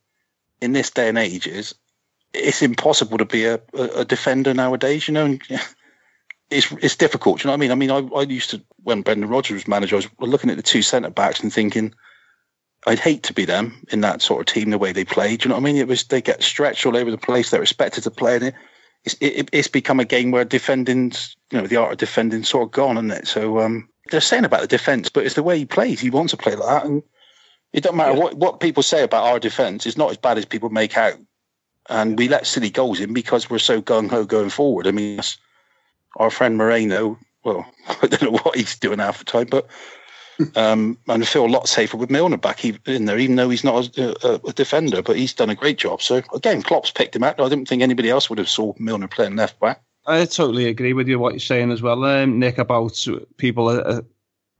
in 0.61 0.73
this 0.73 0.91
day 0.91 1.09
and 1.09 1.17
age 1.17 1.47
is 1.47 1.73
it's 2.33 2.61
impossible 2.61 3.17
to 3.17 3.25
be 3.25 3.45
a, 3.45 3.59
a, 3.73 3.83
a 3.99 4.05
defender 4.05 4.53
nowadays. 4.53 5.07
You 5.07 5.13
know, 5.13 5.25
and 5.25 5.41
it's 6.49 6.71
it's 6.73 6.95
difficult. 6.95 7.43
You 7.43 7.47
know 7.47 7.53
what 7.53 7.57
I 7.57 7.61
mean? 7.61 7.71
I 7.71 7.75
mean, 7.75 7.91
I, 7.91 8.17
I 8.17 8.23
used 8.23 8.51
to 8.51 8.61
when 8.83 9.01
Brendan 9.01 9.29
Rodgers 9.29 9.55
was 9.55 9.67
manager, 9.67 9.95
I 9.95 9.97
was 9.97 10.09
looking 10.19 10.49
at 10.49 10.57
the 10.57 10.63
two 10.63 10.81
centre 10.81 11.09
backs 11.09 11.41
and 11.41 11.51
thinking, 11.51 11.93
I'd 12.85 12.99
hate 12.99 13.23
to 13.23 13.33
be 13.33 13.45
them 13.45 13.83
in 13.89 14.01
that 14.01 14.21
sort 14.21 14.41
of 14.41 14.53
team. 14.53 14.69
The 14.69 14.77
way 14.77 14.91
they 14.91 15.05
played, 15.05 15.41
Do 15.41 15.45
you 15.45 15.49
know 15.49 15.55
what 15.55 15.61
I 15.61 15.65
mean? 15.65 15.77
It 15.77 15.87
was 15.87 16.03
they 16.03 16.21
get 16.21 16.43
stretched 16.43 16.85
all 16.85 16.95
over 16.95 17.09
the 17.09 17.17
place. 17.17 17.49
They're 17.49 17.61
expected 17.61 18.03
to 18.03 18.11
play 18.11 18.35
in 18.35 18.43
it. 18.43 18.55
It's 19.03 19.15
it, 19.21 19.49
it's 19.51 19.67
become 19.67 19.99
a 19.99 20.05
game 20.05 20.31
where 20.31 20.45
defending's 20.45 21.35
you 21.51 21.59
know 21.59 21.67
the 21.67 21.77
art 21.77 21.93
of 21.93 21.97
defending 21.97 22.43
sort 22.43 22.65
of 22.65 22.71
gone, 22.71 22.97
isn't 22.97 23.11
it? 23.11 23.27
So 23.27 23.59
um, 23.59 23.89
they're 24.11 24.21
saying 24.21 24.45
about 24.45 24.61
the 24.61 24.67
defence, 24.67 25.09
but 25.09 25.25
it's 25.25 25.35
the 25.35 25.43
way 25.43 25.57
he 25.57 25.65
plays. 25.65 25.99
He 25.99 26.09
wants 26.09 26.31
to 26.31 26.37
play 26.37 26.55
like 26.55 26.67
that, 26.67 26.85
and 26.85 27.01
it 27.73 27.81
doesn't 27.81 27.97
matter 27.97 28.13
what 28.13 28.35
what 28.35 28.59
people 28.59 28.83
say 28.83 29.03
about 29.03 29.25
our 29.25 29.39
defence. 29.39 29.85
It's 29.85 29.97
not 29.97 30.11
as 30.11 30.17
bad 30.17 30.37
as 30.37 30.45
people 30.45 30.69
make 30.69 30.95
out, 30.95 31.15
and 31.89 32.17
we 32.17 32.27
let 32.27 32.45
silly 32.45 32.69
goals 32.69 32.99
in 32.99 33.13
because 33.13 33.49
we're 33.49 33.59
so 33.59 33.81
gung 33.81 34.09
ho 34.09 34.25
going 34.25 34.49
forward. 34.49 34.85
I 34.85 34.91
mean, 34.91 35.19
our 36.17 36.29
friend 36.29 36.57
Moreno. 36.57 37.17
Well, 37.43 37.65
I 38.01 38.07
don't 38.07 38.23
know 38.23 38.39
what 38.43 38.55
he's 38.55 38.77
doing 38.77 38.99
half 38.99 39.19
the 39.19 39.25
time, 39.25 39.47
but 39.49 39.67
um, 40.55 40.97
and 41.07 41.23
I 41.23 41.25
feel 41.25 41.45
a 41.45 41.47
lot 41.47 41.67
safer 41.67 41.97
with 41.97 42.09
Milner 42.09 42.37
back 42.37 42.63
in 42.65 43.05
there, 43.05 43.17
even 43.17 43.35
though 43.35 43.49
he's 43.49 43.63
not 43.63 43.97
a, 43.97 44.27
a, 44.27 44.49
a 44.49 44.53
defender. 44.53 45.01
But 45.01 45.17
he's 45.17 45.33
done 45.33 45.49
a 45.49 45.55
great 45.55 45.77
job. 45.77 46.01
So 46.01 46.21
again, 46.33 46.61
Klopp's 46.61 46.91
picked 46.91 47.15
him 47.15 47.23
out. 47.23 47.39
I 47.39 47.49
didn't 47.49 47.67
think 47.67 47.81
anybody 47.81 48.09
else 48.09 48.29
would 48.29 48.39
have 48.39 48.49
saw 48.49 48.73
Milner 48.77 49.07
playing 49.07 49.35
left 49.35 49.59
back. 49.59 49.81
I 50.05 50.25
totally 50.25 50.67
agree 50.67 50.93
with 50.93 51.07
you 51.07 51.17
what 51.17 51.33
you're 51.33 51.39
saying 51.39 51.71
as 51.71 51.81
well, 51.81 52.03
um, 52.05 52.37
Nick, 52.37 52.59
about 52.59 53.03
people 53.37 53.69
uh, 53.69 54.01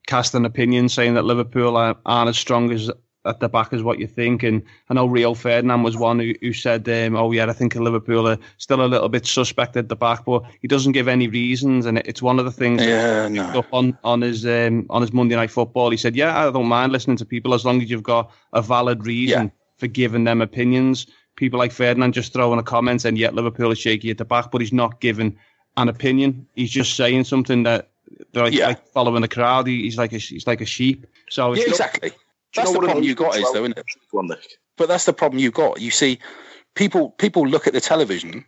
cast 0.08 0.34
an 0.34 0.46
opinion 0.46 0.90
saying 0.90 1.14
that 1.14 1.26
Liverpool 1.26 1.78
aren't 1.78 2.30
as 2.30 2.38
strong 2.38 2.72
as 2.72 2.90
at 3.26 3.40
the 3.40 3.50
back 3.50 3.74
is 3.74 3.84
what 3.84 4.00
you 4.00 4.08
think. 4.08 4.44
And 4.44 4.62
I 4.90 4.94
know 4.94 5.06
Rio 5.06 5.34
Ferdinand 5.34 5.84
was 5.84 5.98
one 5.98 6.20
who, 6.20 6.34
who 6.42 6.54
said, 6.54 6.88
um, 6.90 7.16
"Oh 7.16 7.32
yeah, 7.32 7.46
I 7.50 7.54
think 7.54 7.76
Liverpool 7.76 8.28
are 8.28 8.38
still 8.58 8.84
a 8.84 8.88
little 8.88 9.10
bit 9.10 9.26
suspect 9.26 9.76
at 9.78 9.90
the 9.90 9.96
back," 9.96 10.26
but 10.26 10.44
he 10.62 10.68
doesn't 10.68 10.92
give 10.94 11.08
any 11.08 11.28
reasons, 11.28 11.86
and 11.86 11.98
it's 12.00 12.22
one 12.22 12.40
of 12.40 12.46
the 12.46 12.52
things. 12.52 12.84
Yeah, 12.84 13.28
no. 13.28 13.44
Up 13.60 13.68
on 13.72 13.98
on 14.04 14.22
his 14.22 14.46
um, 14.46 14.86
on 14.90 15.02
his 15.02 15.12
Monday 15.14 15.36
Night 15.36 15.52
Football, 15.52 15.90
he 15.90 15.98
said, 15.98 16.16
"Yeah, 16.16 16.48
I 16.48 16.52
don't 16.52 16.68
mind 16.68 16.92
listening 16.92 17.18
to 17.18 17.26
people 17.26 17.54
as 17.54 17.66
long 17.66 17.82
as 17.82 17.90
you've 17.90 18.04
got 18.04 18.32
a 18.54 18.62
valid 18.62 19.06
reason 19.06 19.44
Yeah. 19.46 19.50
for 19.78 19.88
giving 19.88 20.24
them 20.24 20.42
opinions." 20.42 21.08
People 21.36 21.60
like 21.60 21.74
Ferdinand 21.74 22.14
just 22.14 22.32
throwing 22.32 22.60
a 22.60 22.64
comment 22.64 23.02
saying, 23.02 23.18
yet 23.18 23.36
Liverpool 23.36 23.70
is 23.72 23.78
shaky 23.80 24.10
at 24.12 24.18
the 24.18 24.24
back," 24.26 24.52
but 24.52 24.62
he's 24.62 24.72
not 24.72 25.02
giving 25.02 25.36
an 25.76 25.90
opinion. 25.90 26.48
He's 26.56 26.72
just 26.72 26.96
saying 26.96 27.26
something 27.26 27.64
that. 27.64 27.90
They're 28.32 28.44
like, 28.44 28.54
Yeah. 28.54 28.68
like 28.68 28.88
following 28.94 29.22
the 29.22 29.28
crowd. 29.28 29.68
He, 29.68 29.82
he's 29.82 29.98
like 29.98 30.14
a 30.14 30.18
he's 30.20 30.48
like 30.48 30.62
a 30.62 30.66
sheep. 30.66 31.06
So 31.30 31.52
it's 31.54 31.66
Yeah, 31.80 31.86
not- 32.04 32.14
Do 32.56 32.62
you 32.62 32.65
That's 32.68 32.74
know 32.74 32.82
the 32.82 32.86
problem 32.88 33.04
you've 33.04 33.18
got 33.18 33.36
is 33.36 33.52
though, 33.52 33.65
isn't 33.65 33.78
it? 33.78 33.86
But 34.78 34.88
that's 34.88 35.06
the 35.06 35.13
problem 35.13 35.39
you've 35.39 35.54
got. 35.54 35.82
You 35.82 35.91
see, 35.91 36.20
people 36.76 37.10
people 37.12 37.46
look 37.46 37.68
at 37.68 37.74
the 37.74 37.82
television, 37.82 38.46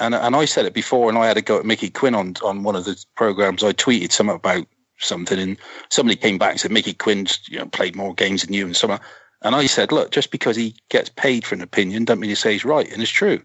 and 0.00 0.14
and 0.14 0.34
I 0.34 0.46
said 0.46 0.64
it 0.64 0.72
before, 0.72 1.10
and 1.10 1.18
I 1.18 1.26
had 1.26 1.34
to 1.34 1.42
go 1.42 1.58
at 1.58 1.66
Mickey 1.66 1.90
Quinn 1.90 2.14
on 2.14 2.34
on 2.42 2.62
one 2.62 2.76
of 2.76 2.86
the 2.86 3.02
programs. 3.14 3.62
I 3.62 3.72
tweeted 3.72 4.10
something 4.10 4.36
about 4.36 4.66
something, 4.98 5.38
and 5.38 5.58
somebody 5.90 6.16
came 6.16 6.38
back 6.38 6.52
and 6.52 6.60
said 6.60 6.70
Mickey 6.70 6.94
Quinn's 6.94 7.40
you 7.46 7.58
know 7.58 7.66
played 7.66 7.94
more 7.94 8.14
games 8.14 8.42
than 8.42 8.54
you 8.54 8.64
and 8.64 8.74
something. 8.74 9.00
And 9.42 9.54
I 9.54 9.66
said, 9.66 9.92
look, 9.92 10.12
just 10.12 10.30
because 10.30 10.56
he 10.56 10.74
gets 10.88 11.10
paid 11.10 11.44
for 11.44 11.56
an 11.56 11.62
opinion, 11.62 12.04
doesn't 12.04 12.20
mean 12.20 12.30
he 12.30 12.36
says 12.36 12.52
he's 12.52 12.64
right, 12.64 12.90
and 12.90 13.02
it's 13.02 13.10
true. 13.10 13.42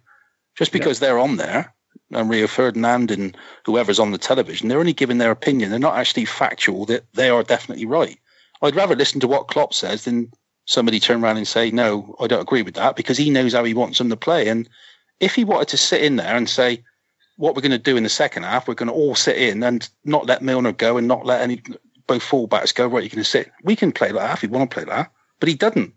Just 0.55 0.71
because 0.71 0.99
they're 0.99 1.19
on 1.19 1.37
there, 1.37 1.73
and 2.11 2.29
Rio 2.29 2.47
Ferdinand 2.47 3.11
and 3.11 3.35
whoever's 3.65 3.99
on 3.99 4.11
the 4.11 4.17
television, 4.17 4.69
they're 4.69 4.79
only 4.79 4.93
giving 4.93 5.17
their 5.17 5.31
opinion. 5.31 5.69
They're 5.69 5.79
not 5.79 5.97
actually 5.97 6.25
factual. 6.25 6.85
That 6.85 7.05
they 7.13 7.29
are 7.29 7.43
definitely 7.43 7.85
right. 7.85 8.19
I'd 8.61 8.75
rather 8.75 8.95
listen 8.95 9.19
to 9.21 9.27
what 9.27 9.47
Klopp 9.47 9.73
says 9.73 10.05
than 10.05 10.31
somebody 10.65 10.99
turn 10.99 11.23
around 11.23 11.37
and 11.37 11.47
say, 11.47 11.71
no, 11.71 12.15
I 12.19 12.27
don't 12.27 12.41
agree 12.41 12.61
with 12.61 12.75
that 12.75 12.95
because 12.95 13.17
he 13.17 13.29
knows 13.29 13.53
how 13.53 13.63
he 13.63 13.73
wants 13.73 13.97
them 13.97 14.09
to 14.09 14.17
play. 14.17 14.47
And 14.47 14.67
if 15.19 15.35
he 15.35 15.43
wanted 15.43 15.69
to 15.69 15.77
sit 15.77 16.03
in 16.03 16.17
there 16.17 16.35
and 16.35 16.49
say, 16.49 16.83
what 17.37 17.55
we're 17.55 17.61
going 17.61 17.71
to 17.71 17.77
do 17.77 17.97
in 17.97 18.03
the 18.03 18.09
second 18.09 18.43
half, 18.43 18.67
we're 18.67 18.73
going 18.73 18.87
to 18.87 18.93
all 18.93 19.15
sit 19.15 19.37
in 19.37 19.63
and 19.63 19.87
not 20.03 20.25
let 20.25 20.41
Milner 20.41 20.71
go 20.71 20.97
and 20.97 21.07
not 21.07 21.25
let 21.25 21.41
any 21.41 21.61
both 22.07 22.23
fullbacks 22.23 22.73
go, 22.73 22.87
right, 22.87 23.03
you're 23.03 23.09
going 23.09 23.17
to 23.17 23.23
sit. 23.23 23.51
We 23.63 23.75
can 23.75 23.91
play 23.91 24.11
like 24.11 24.25
that 24.25 24.37
if 24.37 24.41
we 24.41 24.47
want 24.47 24.71
to 24.71 24.73
play 24.73 24.85
like 24.85 24.95
that. 24.95 25.11
But 25.39 25.49
he 25.49 25.55
doesn't. 25.55 25.93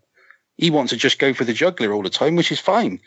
He 0.57 0.69
wants 0.69 0.91
to 0.91 0.97
just 0.97 1.19
go 1.19 1.33
for 1.33 1.45
the 1.45 1.53
juggler 1.53 1.93
all 1.93 2.03
the 2.03 2.09
time, 2.09 2.35
which 2.35 2.51
is 2.51 2.59
fine. 2.59 2.99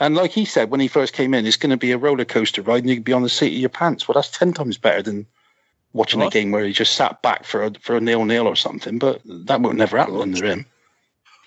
And 0.00 0.14
like 0.16 0.30
he 0.30 0.44
said 0.44 0.70
when 0.70 0.80
he 0.80 0.88
first 0.88 1.12
came 1.12 1.34
in, 1.34 1.46
it's 1.46 1.56
going 1.56 1.70
to 1.70 1.76
be 1.76 1.92
a 1.92 1.98
roller 1.98 2.24
coaster 2.24 2.62
ride 2.62 2.82
and 2.82 2.88
you 2.88 2.96
can 2.96 3.02
be 3.02 3.12
on 3.12 3.22
the 3.22 3.28
seat 3.28 3.54
of 3.54 3.60
your 3.60 3.68
pants. 3.68 4.08
Well, 4.08 4.14
that's 4.14 4.36
10 4.36 4.52
times 4.54 4.78
better 4.78 5.02
than 5.02 5.26
watching 5.94 6.20
a 6.20 6.28
game 6.28 6.50
where 6.50 6.64
he 6.64 6.72
just 6.72 6.94
sat 6.94 7.22
back 7.22 7.44
for 7.44 7.64
a, 7.64 7.72
for 7.80 7.96
a 7.96 8.00
nil 8.00 8.26
nil 8.26 8.46
or 8.46 8.56
something. 8.56 8.98
But 8.98 9.22
that 9.24 9.62
won't 9.62 9.78
never 9.78 9.96
happen 9.96 10.20
under 10.20 10.44
him. 10.44 10.66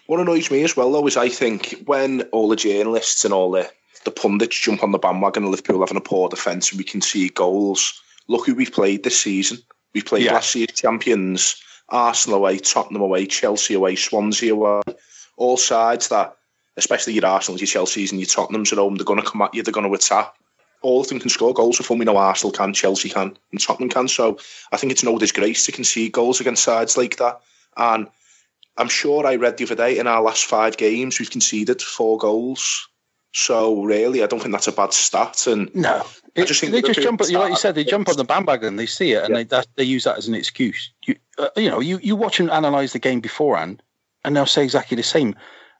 What 0.07 0.21
annoys 0.21 0.49
me 0.49 0.63
as 0.63 0.75
well, 0.75 0.91
though, 0.91 1.05
is 1.05 1.17
I 1.17 1.29
think 1.29 1.83
when 1.85 2.21
all 2.31 2.47
the 2.47 2.55
journalists 2.55 3.25
and 3.25 3.33
all 3.33 3.51
the, 3.51 3.69
the 4.05 4.11
pundits 4.11 4.57
jump 4.57 4.81
on 4.81 4.93
the 4.93 4.97
bandwagon 4.97 5.43
of 5.43 5.49
Liverpool 5.49 5.81
having 5.81 5.97
a 5.97 6.01
poor 6.01 6.29
defence 6.29 6.71
and 6.71 6.77
we 6.77 6.85
can 6.85 7.01
see 7.01 7.29
goals, 7.29 8.01
look 8.27 8.45
who 8.45 8.55
we've 8.55 8.71
played 8.71 9.03
this 9.03 9.19
season. 9.19 9.57
We 9.93 10.01
played 10.01 10.23
Yeah. 10.23 10.33
last 10.33 10.55
year's 10.55 10.71
champions, 10.71 11.61
Arsenal 11.89 12.39
away, 12.39 12.57
Tottenham 12.57 13.01
away, 13.01 13.25
Chelsea 13.25 13.73
away, 13.73 13.95
Swansea 13.95 14.53
away. 14.53 14.81
All 15.35 15.57
sides 15.57 16.07
that, 16.07 16.37
especially 16.77 17.13
your 17.13 17.25
Arsenals, 17.25 17.59
your 17.59 17.67
Chelseas 17.67 18.11
and 18.11 18.21
your 18.21 18.27
Tottenhams 18.27 18.71
at 18.71 18.77
home, 18.77 18.95
they're 18.95 19.05
going 19.05 19.21
to 19.21 19.29
come 19.29 19.41
at 19.41 19.53
you, 19.53 19.61
they're 19.61 19.73
going 19.73 19.87
to 19.87 19.93
attack. 19.93 20.33
All 20.81 21.01
of 21.01 21.07
them 21.07 21.19
can 21.19 21.29
score 21.29 21.53
goals. 21.53 21.77
Before 21.77 21.97
we 21.97 22.05
know 22.05 22.17
Arsenal 22.17 22.51
can, 22.51 22.73
Chelsea 22.73 23.09
can, 23.09 23.37
and 23.51 23.59
Tottenham 23.61 23.89
can. 23.89 24.07
So 24.07 24.37
I 24.71 24.77
think 24.77 24.91
it's 24.91 25.03
no 25.03 25.17
disgrace 25.17 25.65
to 25.65 25.71
concede 25.71 26.11
goals 26.11 26.39
against 26.39 26.63
sides 26.63 26.97
like 26.97 27.17
that. 27.17 27.41
And 27.75 28.07
I'm 28.77 28.89
sure 28.89 29.25
I 29.25 29.35
read 29.35 29.57
the 29.57 29.65
other 29.65 29.75
day 29.75 29.97
in 29.97 30.07
our 30.07 30.21
last 30.21 30.45
five 30.45 30.77
games 30.77 31.19
we've 31.19 31.31
conceded 31.31 31.81
four 31.81 32.17
goals. 32.17 32.87
So 33.33 33.83
really, 33.83 34.23
I 34.23 34.27
don't 34.27 34.39
think 34.39 34.51
that's 34.51 34.67
a 34.67 34.71
bad 34.71 34.93
stat. 34.93 35.45
And 35.47 35.73
No, 35.75 36.05
I 36.35 36.45
just 36.45 36.61
think 36.61 36.71
they 36.71 36.81
just 36.81 37.01
jump. 37.01 37.21
Like 37.21 37.49
you 37.49 37.55
said, 37.55 37.75
they 37.75 37.83
jump 37.83 38.09
on 38.09 38.17
the 38.17 38.23
bandwagon. 38.23 38.77
They 38.77 38.85
see 38.85 39.13
it, 39.13 39.23
and 39.23 39.31
Yeah. 39.31 39.37
they 39.37 39.43
that, 39.45 39.67
they 39.75 39.83
use 39.83 40.05
that 40.05 40.17
as 40.17 40.27
an 40.27 40.35
excuse. 40.35 40.91
You 41.05 41.15
uh, 41.37 41.49
you 41.55 41.69
know, 41.69 41.79
you 41.79 41.99
you 42.01 42.15
watch 42.15 42.39
and 42.39 42.49
analyze 42.49 42.93
the 42.93 42.99
game 42.99 43.19
beforehand, 43.19 43.83
and 44.23 44.35
they'll 44.35 44.45
say 44.45 44.63
exactly 44.63 44.95
the 44.95 45.03
same. 45.03 45.35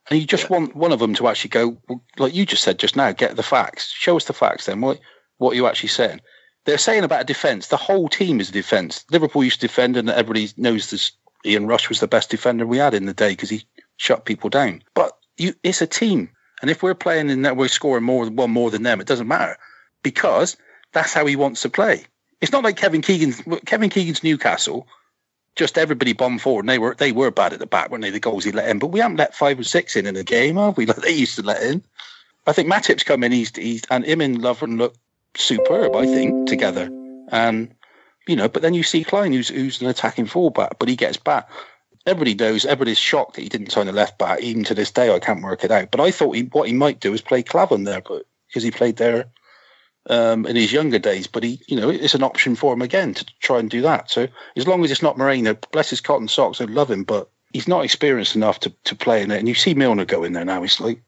And 0.10 0.20
you 0.20 0.26
just 0.26 0.50
want 0.50 0.76
one 0.76 0.92
of 0.92 1.00
them 1.00 1.16
to 1.16 1.28
actually 1.28 1.50
go, 1.50 1.78
like 2.18 2.34
you 2.34 2.46
just 2.46 2.64
said 2.64 2.80
just 2.80 2.96
now, 2.96 3.12
get 3.12 3.36
the 3.36 3.44
facts. 3.44 3.92
Show 3.92 4.16
us 4.16 4.26
the 4.26 4.34
facts. 4.34 4.66
Then 4.66 4.82
what 4.82 5.00
what 5.38 5.56
you 5.56 5.68
actually 5.68 5.90
saying? 5.90 6.22
They're 6.66 6.78
saying 6.78 7.04
about 7.04 7.22
a 7.22 7.26
defence. 7.26 7.68
The 7.68 7.78
whole 7.78 8.10
team 8.10 8.40
is 8.40 8.50
a 8.50 8.54
defence. 8.54 9.06
Liverpool 9.12 9.44
used 9.44 9.62
to 9.62 9.68
defend, 9.68 9.98
and 9.98 10.10
everybody 10.10 10.50
knows 10.58 10.90
this. 10.90 11.12
Ian 11.46 11.68
Rush 11.68 11.88
was 11.88 12.00
the 12.00 12.08
best 12.08 12.30
defender 12.30 12.66
we 12.66 12.78
had 12.78 12.94
in 12.94 13.06
the 13.06 13.14
day 13.14 13.30
because 13.30 13.50
he 13.50 13.64
shut 13.98 14.26
people 14.26 14.50
down. 14.50 14.84
But 14.94 15.14
you, 15.38 15.54
it's 15.64 15.82
a 15.82 15.88
team, 15.88 16.30
and 16.62 16.72
if 16.72 16.82
we're 16.82 16.96
playing 16.96 17.30
and 17.30 17.46
that 17.46 17.58
we're 17.58 17.68
scoring 17.68 18.04
more 18.04 18.26
than 18.26 18.36
one 18.36 18.52
more 18.52 18.72
than 18.72 18.84
them, 18.84 19.00
it 19.00 19.08
doesn't 19.08 19.28
matter 19.28 19.58
because 20.04 20.58
that's 20.94 21.14
how 21.14 21.26
he 21.26 21.36
wants 21.36 21.62
to 21.62 21.70
play. 21.70 22.06
It's 22.42 22.52
not 22.52 22.64
like 22.64 22.78
Kevin 22.78 23.02
Keegan's 23.02 23.42
Kevin 23.66 23.90
Keegan's 23.90 24.24
Newcastle. 24.24 24.88
Just 25.58 25.78
everybody 25.78 26.14
bombed 26.14 26.42
forward, 26.42 26.62
and 26.62 26.70
they 26.70 26.80
were 26.80 26.96
they 26.96 27.12
were 27.12 27.32
bad 27.32 27.52
at 27.52 27.60
the 27.60 27.66
back, 27.66 27.90
weren't 27.90 28.04
they? 28.04 28.12
The 28.12 28.20
goals 28.20 28.44
he 28.44 28.52
let 28.52 28.70
in, 28.70 28.80
but 28.80 28.88
we 28.88 29.00
haven't 29.00 29.18
let 29.18 29.36
five 29.36 29.60
or 29.60 29.64
six 29.64 29.96
in 29.96 30.06
in 30.06 30.16
a 30.16 30.24
game, 30.24 30.56
have 30.56 30.78
we? 30.78 30.86
Like 30.88 30.98
they 30.98 31.12
used 31.12 31.36
to 31.36 31.42
let 31.42 31.64
in. 31.64 31.84
I 32.46 32.54
think 32.54 32.72
Matip's 32.72 33.04
come 33.04 33.24
in. 33.24 33.32
He's 33.32 33.56
he's 33.56 33.84
and 33.90 34.06
him 34.06 34.22
and 34.22 34.38
Lovren 34.40 34.78
look 34.78 34.96
superb. 35.36 35.96
I 35.96 36.06
think 36.06 36.48
together, 36.48 36.90
and 37.30 37.74
you 38.28 38.36
know. 38.36 38.48
But 38.48 38.62
then 38.62 38.76
you 38.76 38.84
see 38.84 39.04
Clyne, 39.04 39.34
who's 39.34 39.50
who's 39.50 39.82
an 39.82 39.88
attacking 39.88 40.28
fullback, 40.28 40.78
but 40.80 40.90
he 40.90 40.96
gets 40.96 41.18
back. 41.18 41.50
Everybody 42.06 42.36
knows. 42.36 42.64
Everybody's 42.64 43.00
shocked 43.00 43.36
that 43.36 43.42
he 43.42 43.50
didn't 43.50 43.72
sign 43.72 43.88
a 43.88 43.92
left 43.92 44.18
back. 44.20 44.40
Even 44.42 44.64
to 44.66 44.76
this 44.76 44.92
day, 44.92 45.14
I 45.14 45.20
can't 45.20 45.44
work 45.44 45.64
it 45.64 45.72
out. 45.72 45.92
But 45.92 46.00
I 46.02 46.12
thought 46.12 46.36
he, 46.36 46.44
what 46.44 46.68
he 46.68 46.74
might 46.74 47.02
do 47.02 47.14
is 47.14 47.22
play 47.22 47.44
Klavan 47.44 47.84
there, 47.84 48.02
but 48.02 48.26
because 48.48 48.64
he 48.64 48.72
played 48.72 48.96
there 48.96 49.26
um, 50.10 50.46
in 50.46 50.56
his 50.56 50.72
younger 50.72 51.00
days. 51.00 51.28
But 51.28 51.44
he, 51.44 51.62
you 51.68 51.80
know, 51.80 51.90
it's 51.90 52.16
an 52.16 52.24
option 52.24 52.56
for 52.56 52.74
him 52.74 52.82
again 52.82 53.14
to 53.14 53.26
try 53.40 53.60
and 53.60 53.70
do 53.70 53.82
that. 53.82 54.10
So 54.10 54.28
as 54.56 54.68
long 54.68 54.84
as 54.84 54.92
it's 54.92 55.02
not 55.02 55.18
Moreno, 55.18 55.58
bless 55.72 55.90
his 55.90 56.02
cotton 56.02 56.28
socks, 56.28 56.62
I 56.62 56.66
love 56.66 56.90
him, 56.92 57.04
but 57.04 57.30
he's 57.54 57.68
not 57.68 57.86
experienced 57.86 58.36
enough 58.36 58.60
to, 58.62 58.74
to 58.86 58.96
play 58.96 59.22
in 59.22 59.32
it. 59.32 59.40
And 59.40 59.48
you 59.48 59.56
see 59.56 59.74
Milner 59.74 60.06
go 60.06 60.24
in 60.24 60.34
there 60.34 60.46
now. 60.46 60.62
He's 60.62 60.80
like 60.80 61.02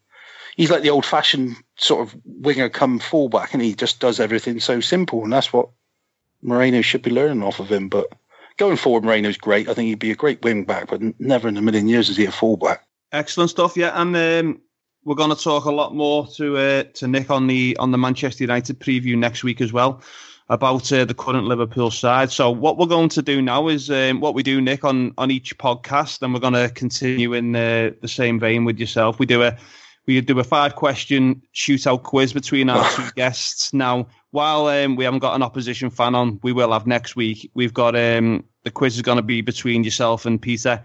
he's 0.55 0.71
like 0.71 0.81
the 0.81 0.89
old 0.89 1.05
fashioned 1.05 1.55
sort 1.77 2.01
of 2.01 2.19
winger 2.25 2.69
come 2.69 2.99
fullback, 2.99 3.53
and 3.53 3.61
he 3.61 3.73
just 3.73 3.99
does 3.99 4.19
everything 4.19 4.59
so 4.59 4.79
simple. 4.79 5.23
And 5.23 5.31
that's 5.31 5.53
what 5.53 5.69
Moreno 6.41 6.81
should 6.81 7.01
be 7.01 7.11
learning 7.11 7.43
off 7.43 7.59
of 7.59 7.71
him. 7.71 7.89
But 7.89 8.11
going 8.57 8.77
forward, 8.77 9.03
Moreno's 9.03 9.37
great. 9.37 9.69
I 9.69 9.73
think 9.73 9.87
he'd 9.87 9.99
be 9.99 10.11
a 10.11 10.15
great 10.15 10.43
wing 10.43 10.65
back, 10.65 10.87
but 10.89 11.01
never 11.19 11.47
in 11.47 11.57
a 11.57 11.61
million 11.61 11.87
years 11.87 12.09
is 12.09 12.17
he 12.17 12.25
a 12.25 12.31
fullback. 12.31 12.85
Excellent 13.11 13.49
stuff, 13.49 13.75
yeah. 13.75 13.99
And 13.99 14.15
um, 14.15 14.61
we're 15.05 15.15
going 15.15 15.35
to 15.35 15.41
talk 15.41 15.65
a 15.65 15.71
lot 15.71 15.95
more 15.95 16.27
to 16.35 16.57
uh, 16.57 16.83
to 16.95 17.07
Nick 17.07 17.29
on 17.29 17.47
the 17.47 17.75
on 17.79 17.91
the 17.91 17.97
Manchester 17.97 18.43
United 18.43 18.79
preview 18.79 19.17
next 19.17 19.43
week 19.43 19.61
as 19.61 19.71
well 19.71 20.01
about 20.49 20.91
uh, 20.91 21.05
the 21.05 21.13
current 21.13 21.45
Liverpool 21.45 21.91
side. 21.91 22.31
So 22.31 22.49
what 22.49 22.77
we're 22.77 22.87
going 22.87 23.09
to 23.09 23.21
do 23.21 23.41
now 23.41 23.67
is 23.67 23.91
um, 23.91 24.19
what 24.19 24.33
we 24.33 24.43
do, 24.43 24.61
Nick, 24.61 24.83
on 24.83 25.13
on 25.17 25.31
each 25.31 25.57
podcast, 25.57 26.21
and 26.21 26.33
we're 26.33 26.39
going 26.39 26.53
to 26.53 26.69
continue 26.69 27.33
in 27.33 27.55
uh, 27.55 27.91
the 28.01 28.07
same 28.07 28.39
vein 28.39 28.65
with 28.65 28.79
yourself. 28.79 29.19
We 29.19 29.25
do 29.25 29.43
a 29.43 29.57
we 30.05 30.19
do 30.21 30.39
a 30.39 30.43
five 30.43 30.75
question 30.75 31.41
shootout 31.53 32.03
quiz 32.03 32.33
between 32.33 32.69
our 32.69 32.89
two 32.91 33.09
guests. 33.15 33.73
Now, 33.73 34.07
while 34.31 34.67
um, 34.67 34.95
we 34.95 35.03
haven't 35.03 35.19
got 35.19 35.35
an 35.35 35.43
opposition 35.43 35.89
fan 35.89 36.15
on, 36.15 36.39
we 36.41 36.51
will 36.51 36.73
have 36.73 36.87
next 36.87 37.15
week. 37.15 37.49
We've 37.53 37.73
got 37.73 37.95
um, 37.95 38.43
the 38.63 38.71
quiz 38.71 38.95
is 38.95 39.01
going 39.03 39.17
to 39.17 39.23
be 39.23 39.41
between 39.41 39.83
yourself 39.83 40.25
and 40.25 40.41
Peter. 40.41 40.83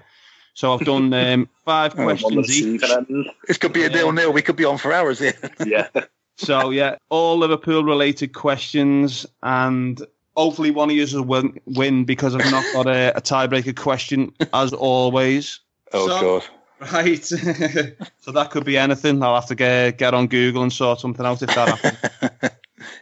So 0.54 0.72
I've 0.72 0.84
done 0.86 1.12
um, 1.12 1.48
five 1.64 1.94
questions 1.96 2.32
each. 2.56 2.64
receiving 2.64 2.90
end. 2.90 3.26
It 3.48 3.60
could 3.60 3.72
be 3.72 3.84
a 3.84 3.88
nil 3.90 4.12
nil. 4.12 4.32
We 4.32 4.42
could 4.42 4.56
be 4.56 4.64
on 4.64 4.78
for 4.78 4.92
hours 4.92 5.18
here. 5.18 5.34
Yeah. 5.66 5.88
So 6.36 6.70
yeah, 6.70 6.96
all 7.10 7.38
Liverpool 7.38 7.84
related 7.84 8.32
questions, 8.34 9.24
and 9.44 10.00
hopefully 10.36 10.72
one 10.72 10.90
of 10.90 10.96
you 10.96 11.06
will 11.12 11.24
win, 11.24 11.60
win 11.66 12.04
because 12.04 12.34
I've 12.34 12.50
not 12.50 12.64
got 12.72 12.86
a, 12.88 13.16
a 13.16 13.20
tiebreaker 13.20 13.76
question 13.76 14.32
as 14.52 14.72
always. 14.72 15.60
Oh 15.92 16.08
So- 16.08 16.20
god. 16.20 16.44
Right. 16.92 17.24
so 17.24 18.32
that 18.32 18.50
could 18.50 18.64
be 18.64 18.76
anything. 18.76 19.22
I'll 19.22 19.36
have 19.36 19.46
to 19.46 19.54
get 19.54 19.96
get 19.96 20.12
on 20.12 20.26
Google 20.26 20.62
and 20.64 20.72
sort 20.72 20.98
something 21.00 21.24
out 21.24 21.40
if 21.40 21.54
that 21.54 21.78
happens. 21.78 22.52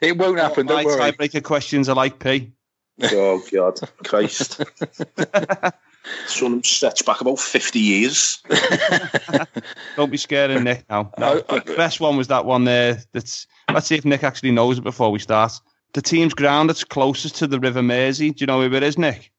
it 0.02 0.16
won't 0.18 0.38
happen. 0.38 0.66
My 0.66 0.82
Don't 0.82 0.98
worry. 0.98 1.12
tiebreaker 1.12 1.42
questions 1.42 1.88
are 1.88 1.96
like 1.96 2.18
P. 2.18 2.52
Oh 3.02 3.42
God, 3.50 3.80
Christ! 4.04 4.62
Some 6.26 6.62
stretch 6.64 7.04
back 7.06 7.20
about 7.20 7.38
fifty 7.38 7.78
years. 7.78 8.42
Don't 9.96 10.10
be 10.10 10.16
scared 10.16 10.50
of 10.50 10.62
Nick 10.62 10.84
now. 10.90 11.12
No, 11.18 11.34
No, 11.34 11.42
I- 11.48 11.58
the 11.60 11.74
best 11.76 12.00
one 12.00 12.16
was 12.16 12.28
that 12.28 12.44
one 12.44 12.64
there. 12.64 12.98
That's 13.12 13.46
let's 13.72 13.86
see 13.86 13.94
if 13.96 14.04
Nick 14.04 14.24
actually 14.24 14.50
knows 14.50 14.78
it 14.78 14.84
before 14.84 15.10
we 15.12 15.18
start. 15.18 15.52
The 15.92 16.02
team's 16.02 16.34
ground 16.34 16.68
that's 16.70 16.84
closest 16.84 17.36
to 17.36 17.46
the 17.46 17.60
River 17.60 17.82
Mersey. 17.82 18.30
Do 18.30 18.42
you 18.42 18.46
know 18.46 18.66
who 18.66 18.74
it 18.74 18.82
is, 18.82 18.96
Nick? 18.98 19.30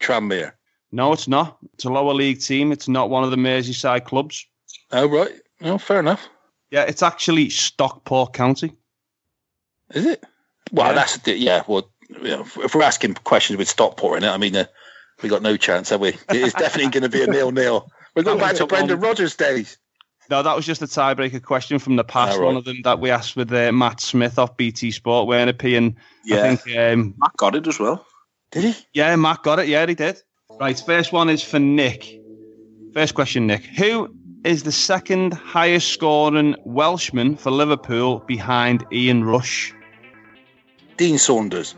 Tranmere. 0.00 0.52
No, 0.92 1.12
it's 1.12 1.28
not. 1.28 1.58
It's 1.74 1.84
a 1.84 1.90
lower 1.90 2.12
league 2.14 2.40
team. 2.40 2.72
It's 2.72 2.88
not 2.88 3.08
one 3.10 3.24
of 3.24 3.30
the 3.30 3.36
Merseyside 3.36 4.04
clubs. 4.04 4.46
Oh 4.92 5.06
right. 5.08 5.32
Oh, 5.62 5.78
fair 5.78 6.00
enough. 6.00 6.28
Yeah, 6.70 6.82
it's 6.82 7.02
actually 7.02 7.48
Stockport 7.50 8.32
County. 8.34 8.72
Is 9.94 10.04
it? 10.06 10.24
Well, 10.72 10.88
Yeah. 10.88 10.92
that's 10.94 11.18
the- 11.18 11.36
yeah. 11.38 11.62
Well, 11.66 11.90
you 12.10 12.28
know, 12.28 12.46
if 12.58 12.74
we're 12.74 12.82
asking 12.82 13.14
questions 13.14 13.56
with 13.56 13.68
Stockport 13.68 14.18
in 14.18 14.24
it, 14.28 14.32
I 14.32 14.36
mean, 14.36 14.54
uh, 14.56 14.64
We 15.22 15.28
got 15.28 15.42
no 15.42 15.56
chance, 15.56 15.90
have 15.90 16.00
we? 16.00 16.08
It 16.08 16.36
is 16.36 16.52
definitely 16.52 16.90
going 16.90 17.02
to 17.02 17.08
be 17.08 17.22
a 17.22 17.26
nil-nil. 17.26 17.88
We're 18.14 18.22
going 18.22 18.38
back 18.38 18.56
to 18.56 18.66
Brendan 18.66 19.00
Rodgers 19.00 19.34
days. 19.36 19.78
No, 20.28 20.42
that 20.42 20.56
was 20.56 20.66
just 20.66 20.82
a 20.82 20.86
tiebreaker 20.86 21.42
question 21.42 21.78
from 21.78 21.96
the 21.96 22.04
past. 22.04 22.36
Ah, 22.36 22.40
right. 22.40 22.46
One 22.46 22.56
of 22.56 22.64
them 22.64 22.78
that 22.82 22.98
we 22.98 23.10
asked 23.10 23.36
with 23.36 23.52
uh, 23.52 23.70
Matt 23.72 24.00
Smith 24.00 24.38
off 24.38 24.56
BT 24.56 24.90
Sport, 24.90 25.28
weren't 25.28 25.48
it? 25.48 25.58
P? 25.58 25.76
And 25.76 25.94
Yeah. 26.24 26.42
I 26.42 26.56
think, 26.56 26.76
um, 26.76 27.14
Matt 27.18 27.36
got 27.36 27.54
it 27.54 27.66
as 27.66 27.78
well. 27.78 28.04
Did 28.50 28.64
he? 28.64 28.86
yeah, 28.92 29.14
Matt 29.16 29.42
got 29.42 29.58
it. 29.58 29.68
Yeah, 29.68 29.86
he 29.86 29.94
did. 29.94 30.20
Right, 30.58 30.78
first 30.84 31.12
one 31.12 31.28
is 31.28 31.42
for 31.42 31.58
Nick. 31.58 32.20
First 32.94 33.14
question, 33.14 33.46
Nick. 33.46 33.64
Who 33.64 34.08
is 34.44 34.62
the 34.62 34.72
second 34.72 35.34
highest 35.34 35.88
scoring 35.92 36.56
Welshman 36.64 37.36
for 37.36 37.50
Liverpool 37.50 38.20
behind 38.20 38.84
Ian 38.92 39.24
Rush? 39.24 39.72
Dean 40.96 41.18
Saunders. 41.18 41.74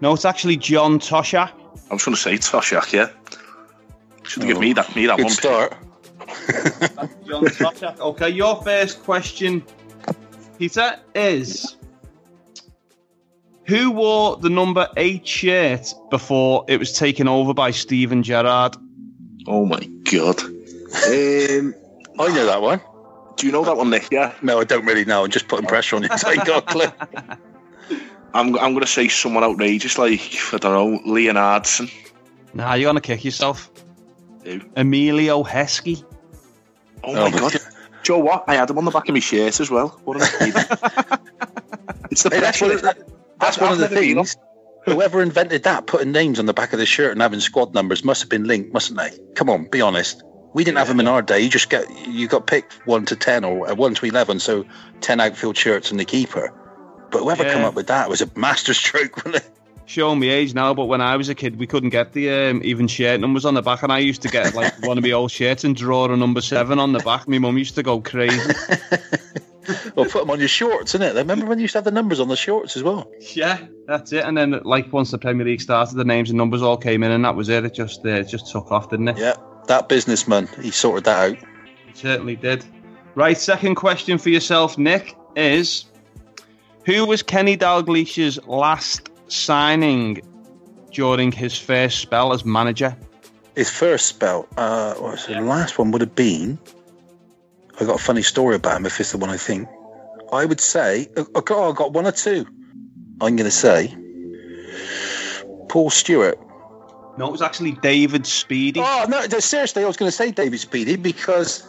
No, 0.00 0.14
it's 0.14 0.24
actually 0.24 0.56
John 0.56 0.98
Toshack. 0.98 1.50
I 1.90 1.94
was 1.94 2.04
going 2.04 2.14
to 2.14 2.20
say 2.20 2.34
Toshack, 2.36 2.92
yeah. 2.92 3.10
Should 4.22 4.42
have 4.44 4.48
given 4.48 4.60
me 4.60 4.72
that, 4.74 4.94
me 4.96 5.06
that 5.06 5.16
Good 5.16 5.24
one. 5.24 5.32
start. 5.32 5.76
John 7.26 7.44
Toshack. 7.44 7.98
Okay, 8.00 8.28
your 8.30 8.62
first 8.62 9.02
question, 9.02 9.62
Peter, 10.58 10.98
is 11.14 11.76
who 13.64 13.90
wore 13.90 14.36
the 14.36 14.48
number 14.50 14.88
eight 14.96 15.26
shirt 15.26 15.92
before 16.10 16.64
it 16.68 16.78
was 16.78 16.92
taken 16.92 17.28
over 17.28 17.52
by 17.54 17.70
Steven 17.70 18.22
Gerrard? 18.22 18.76
Oh 19.46 19.66
my 19.66 19.80
god. 20.10 20.40
Um, 20.42 21.74
I 22.18 22.28
know 22.34 22.46
that 22.46 22.60
one. 22.62 22.80
do 23.36 23.46
you 23.46 23.52
know 23.52 23.64
that 23.64 23.76
one, 23.76 23.90
Nick? 23.90 24.08
Yeah. 24.10 24.34
No, 24.42 24.60
I 24.60 24.64
don't 24.64 24.84
really 24.84 25.04
know. 25.04 25.24
I'm 25.24 25.30
just 25.30 25.48
putting 25.48 25.66
pressure 25.66 25.96
on 25.96 26.02
you. 26.02 26.08
So 26.18 26.28
I 26.28 26.32
ain't 26.32 26.44
got 26.44 26.64
a 26.64 26.66
clue. 26.66 27.36
I'm, 28.32 28.56
I'm 28.56 28.72
going 28.72 28.80
to 28.80 28.86
say 28.86 29.08
someone 29.08 29.42
outrageous 29.44 29.98
like, 29.98 30.20
I 30.52 30.58
don't 30.58 31.04
know, 31.06 31.12
Leonardson. 31.12 31.90
Nah, 32.52 32.74
you're 32.74 32.88
gonna 32.88 33.00
kick 33.00 33.24
yourself. 33.24 33.70
Who? 34.44 34.60
Emilio 34.76 35.44
Heskey. 35.44 36.04
Oh, 37.04 37.12
Oh 37.12 37.14
my 37.14 37.30
my 37.30 37.38
god. 37.38 37.52
God. 37.52 37.62
Joe, 38.02 38.18
what? 38.18 38.44
I 38.48 38.54
had 38.56 38.68
him 38.70 38.78
on 38.78 38.84
the 38.84 38.90
back 38.90 39.08
of 39.08 39.14
my 39.14 39.20
shirt 39.20 39.60
as 39.60 39.70
well. 39.70 39.88
What 40.04 40.16
an. 40.20 40.20
It's 42.10 42.24
the 42.24 42.30
Hey, 42.30 42.40
that's 42.40 42.60
one 42.60 42.72
of, 42.72 42.82
that's 43.38 43.58
one 43.58 43.72
of 43.72 43.78
the 43.78 43.88
things. 43.88 44.36
Whoever 44.84 45.22
invented 45.22 45.62
that, 45.62 45.86
putting 45.86 46.10
names 46.10 46.40
on 46.40 46.46
the 46.46 46.54
back 46.54 46.72
of 46.72 46.80
the 46.80 46.86
shirt 46.86 47.12
and 47.12 47.22
having 47.22 47.38
squad 47.38 47.72
numbers, 47.74 48.02
must 48.04 48.22
have 48.22 48.28
been 48.30 48.44
linked, 48.44 48.72
mustn't 48.72 48.98
they? 48.98 49.10
Come 49.34 49.48
on, 49.48 49.66
be 49.66 49.80
honest. 49.80 50.24
We 50.52 50.64
didn't 50.64 50.78
have 50.78 50.88
them 50.88 50.98
in 50.98 51.06
our 51.06 51.22
day. 51.22 51.38
You 51.40 51.48
just 51.50 51.70
get 51.70 51.84
you 52.08 52.26
got 52.26 52.48
picked 52.48 52.72
one 52.86 53.04
to 53.06 53.14
ten 53.14 53.44
or 53.44 53.70
uh, 53.70 53.74
one 53.76 53.94
to 53.94 54.06
eleven, 54.06 54.40
so 54.40 54.64
ten 55.00 55.20
outfield 55.20 55.56
shirts 55.56 55.92
and 55.92 56.00
the 56.00 56.04
keeper. 56.04 56.52
But 57.10 57.20
whoever 57.22 57.42
Yeah. 57.44 57.54
come 57.54 57.64
up 57.64 57.74
with 57.74 57.88
that 57.88 58.08
was 58.08 58.20
a 58.22 58.30
masterstroke, 58.36 59.16
wasn't 59.24 59.36
it? 59.36 59.50
Showing 59.86 60.20
me 60.20 60.28
age 60.28 60.54
now, 60.54 60.72
but 60.72 60.84
when 60.84 61.00
I 61.00 61.16
was 61.16 61.28
a 61.28 61.34
kid, 61.34 61.58
we 61.58 61.66
couldn't 61.66 61.90
get 61.90 62.12
the 62.12 62.30
um, 62.30 62.60
even 62.62 62.86
shirt 62.86 63.18
numbers 63.20 63.44
on 63.44 63.54
the 63.54 63.62
back, 63.62 63.82
and 63.82 63.90
I 63.92 63.98
used 63.98 64.22
to 64.22 64.28
get 64.28 64.54
like 64.54 64.72
one 64.86 64.96
of 64.96 65.02
my 65.02 65.10
old 65.10 65.32
shirts 65.32 65.64
and 65.64 65.74
draw 65.74 66.04
a 66.04 66.16
number 66.16 66.40
seven 66.40 66.78
on 66.78 66.92
the 66.92 67.00
back. 67.00 67.26
My 67.26 67.38
mum 67.38 67.58
used 67.58 67.74
to 67.74 67.82
go 67.82 68.00
crazy. 68.00 68.38
well, 69.96 70.06
put 70.06 70.20
them 70.22 70.30
on 70.30 70.38
your 70.38 70.46
shorts, 70.48 70.94
innit? 70.94 71.14
Remember 71.16 71.46
when 71.46 71.58
you 71.58 71.62
used 71.62 71.72
to 71.72 71.78
have 71.78 71.84
the 71.84 71.90
numbers 71.90 72.20
on 72.20 72.28
the 72.28 72.36
shorts 72.36 72.76
as 72.76 72.84
well? 72.84 73.10
yeah, 73.34 73.58
that's 73.88 74.12
it. 74.12 74.24
And 74.24 74.36
then, 74.38 74.60
like 74.64 74.92
once 74.92 75.10
the 75.10 75.18
Premier 75.18 75.44
League 75.44 75.60
started, 75.60 75.96
the 75.96 76.04
names 76.04 76.30
and 76.30 76.38
numbers 76.38 76.62
all 76.62 76.76
came 76.76 77.02
in, 77.02 77.10
and 77.10 77.24
that 77.24 77.34
was 77.34 77.48
it. 77.48 77.64
It 77.64 77.74
just 77.74 78.04
uh, 78.06 78.10
it 78.10 78.28
just 78.28 78.50
took 78.52 78.70
off, 78.70 78.90
didn't 78.90 79.08
it? 79.08 79.18
Yeah, 79.18 79.34
that 79.66 79.88
businessman, 79.88 80.48
he 80.62 80.70
sorted 80.70 81.04
that 81.04 81.32
out. 81.32 81.38
It 81.88 81.96
certainly 81.96 82.36
did. 82.36 82.64
Right, 83.16 83.36
second 83.36 83.74
question 83.74 84.18
for 84.18 84.28
yourself, 84.30 84.78
Nick, 84.78 85.16
is 85.34 85.86
who 86.84 87.06
was 87.06 87.22
Kenny 87.22 87.56
Dalglish's 87.56 88.44
last 88.46 89.08
signing 89.28 90.22
during 90.92 91.32
his 91.32 91.56
first 91.58 91.98
spell 91.98 92.32
as 92.32 92.44
manager? 92.44 92.96
His 93.54 93.70
first 93.70 94.06
spell, 94.06 94.46
uh, 94.56 94.94
what 94.94 95.12
was 95.12 95.28
it? 95.28 95.34
the 95.34 95.40
last 95.40 95.78
one 95.78 95.90
would 95.90 96.00
have 96.00 96.14
been. 96.14 96.58
I 97.80 97.84
got 97.84 98.00
a 98.00 98.02
funny 98.02 98.22
story 98.22 98.56
about 98.56 98.76
him. 98.76 98.86
If 98.86 99.00
it's 99.00 99.12
the 99.12 99.18
one 99.18 99.30
I 99.30 99.36
think, 99.36 99.68
I 100.32 100.44
would 100.44 100.60
say. 100.60 101.08
Oh, 101.16 101.40
God, 101.40 101.70
I 101.70 101.76
got 101.76 101.92
one 101.92 102.06
or 102.06 102.12
two. 102.12 102.46
I'm 103.20 103.36
going 103.36 103.44
to 103.44 103.50
say 103.50 103.94
Paul 105.68 105.90
Stewart. 105.90 106.38
No, 107.18 107.28
it 107.28 107.32
was 107.32 107.42
actually 107.42 107.72
David 107.72 108.26
Speedy. 108.26 108.80
Oh 108.82 109.04
no, 109.08 109.20
seriously, 109.40 109.84
I 109.84 109.86
was 109.86 109.96
going 109.96 110.10
to 110.10 110.16
say 110.16 110.30
David 110.30 110.60
Speedy 110.60 110.96
because. 110.96 111.66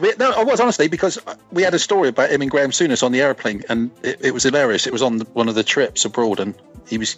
We, 0.00 0.12
no, 0.18 0.32
oh, 0.34 0.40
I 0.40 0.44
was 0.44 0.60
honestly 0.60 0.88
because 0.88 1.18
we 1.50 1.62
had 1.62 1.74
a 1.74 1.78
story 1.78 2.08
about 2.08 2.30
him 2.30 2.42
and 2.42 2.50
Graham 2.50 2.70
Souness 2.70 3.02
on 3.02 3.12
the 3.12 3.20
airplane, 3.20 3.62
and 3.68 3.90
it, 4.02 4.18
it 4.20 4.34
was 4.34 4.42
hilarious. 4.42 4.86
It 4.86 4.92
was 4.92 5.02
on 5.02 5.18
the, 5.18 5.24
one 5.26 5.48
of 5.48 5.54
the 5.54 5.64
trips 5.64 6.04
abroad, 6.04 6.40
and 6.40 6.54
he 6.86 6.98
was 6.98 7.16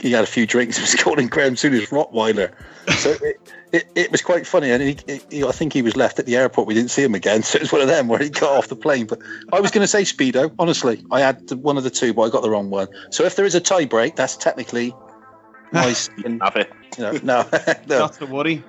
he 0.00 0.12
had 0.12 0.24
a 0.24 0.26
few 0.26 0.46
drinks. 0.46 0.76
He 0.78 0.82
was 0.82 0.94
calling 0.94 1.26
Graham 1.26 1.54
Souness 1.54 1.88
Rottweiler, 1.88 2.52
so 2.98 3.10
it, 3.10 3.40
it, 3.72 3.84
it 3.94 4.12
was 4.12 4.22
quite 4.22 4.46
funny. 4.46 4.70
And 4.70 4.82
he, 4.82 4.96
he, 5.30 5.44
I 5.44 5.52
think 5.52 5.72
he 5.72 5.82
was 5.82 5.96
left 5.96 6.18
at 6.18 6.26
the 6.26 6.36
airport. 6.36 6.68
We 6.68 6.74
didn't 6.74 6.90
see 6.90 7.02
him 7.02 7.14
again, 7.14 7.42
so 7.44 7.56
it 7.56 7.62
was 7.62 7.72
one 7.72 7.80
of 7.80 7.88
them 7.88 8.08
where 8.08 8.20
he 8.20 8.30
got 8.30 8.56
off 8.56 8.68
the 8.68 8.76
plane. 8.76 9.06
But 9.06 9.20
I 9.52 9.60
was 9.60 9.70
going 9.70 9.82
to 9.82 9.88
say 9.88 10.02
Speedo. 10.02 10.52
Honestly, 10.58 11.04
I 11.10 11.20
had 11.20 11.50
one 11.52 11.76
of 11.76 11.84
the 11.84 11.90
two, 11.90 12.12
but 12.14 12.22
I 12.22 12.28
got 12.30 12.42
the 12.42 12.50
wrong 12.50 12.70
one. 12.70 12.88
So 13.10 13.24
if 13.24 13.36
there 13.36 13.44
is 13.44 13.54
a 13.54 13.60
tie 13.60 13.86
break, 13.86 14.16
that's 14.16 14.36
technically 14.36 14.94
nice. 15.72 16.08
and, 16.24 16.40
Have 16.42 16.56
it. 16.56 16.72
you 16.96 17.04
know, 17.04 17.12
no, 17.22 17.48
no. 17.86 17.98
Not 17.98 18.14
to 18.14 18.26
worry. 18.26 18.64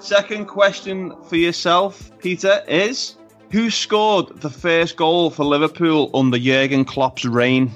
Second 0.00 0.46
question 0.46 1.14
for 1.24 1.36
yourself, 1.36 2.10
Peter, 2.18 2.62
is 2.68 3.16
who 3.50 3.70
scored 3.70 4.40
the 4.40 4.50
first 4.50 4.96
goal 4.96 5.30
for 5.30 5.44
Liverpool 5.44 6.10
under 6.14 6.38
Jurgen 6.38 6.84
Klopp's 6.84 7.24
reign? 7.24 7.70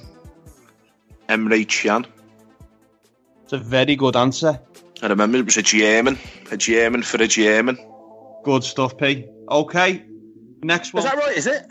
Emre 1.29 1.67
Can. 1.67 2.07
It's 3.45 3.53
a 3.53 3.59
very 3.59 3.97
good 3.97 4.17
answer. 4.17 4.61
I 5.03 5.07
remember 5.07 5.39
it 5.39 5.45
was 5.45 5.57
a 5.57 5.63
German. 5.63 6.19
A 6.51 6.57
German 6.57 7.03
for 7.03 7.23
a 7.23 7.27
German. 7.29 7.79
Good 8.45 8.65
stuff, 8.65 8.97
P. 8.97 9.27
Okay. 9.49 10.05
Next 10.63 10.93
one. 10.93 11.05
Is 11.05 11.11
that 11.11 11.19
right? 11.19 11.37
Is 11.37 11.47
it? 11.47 11.67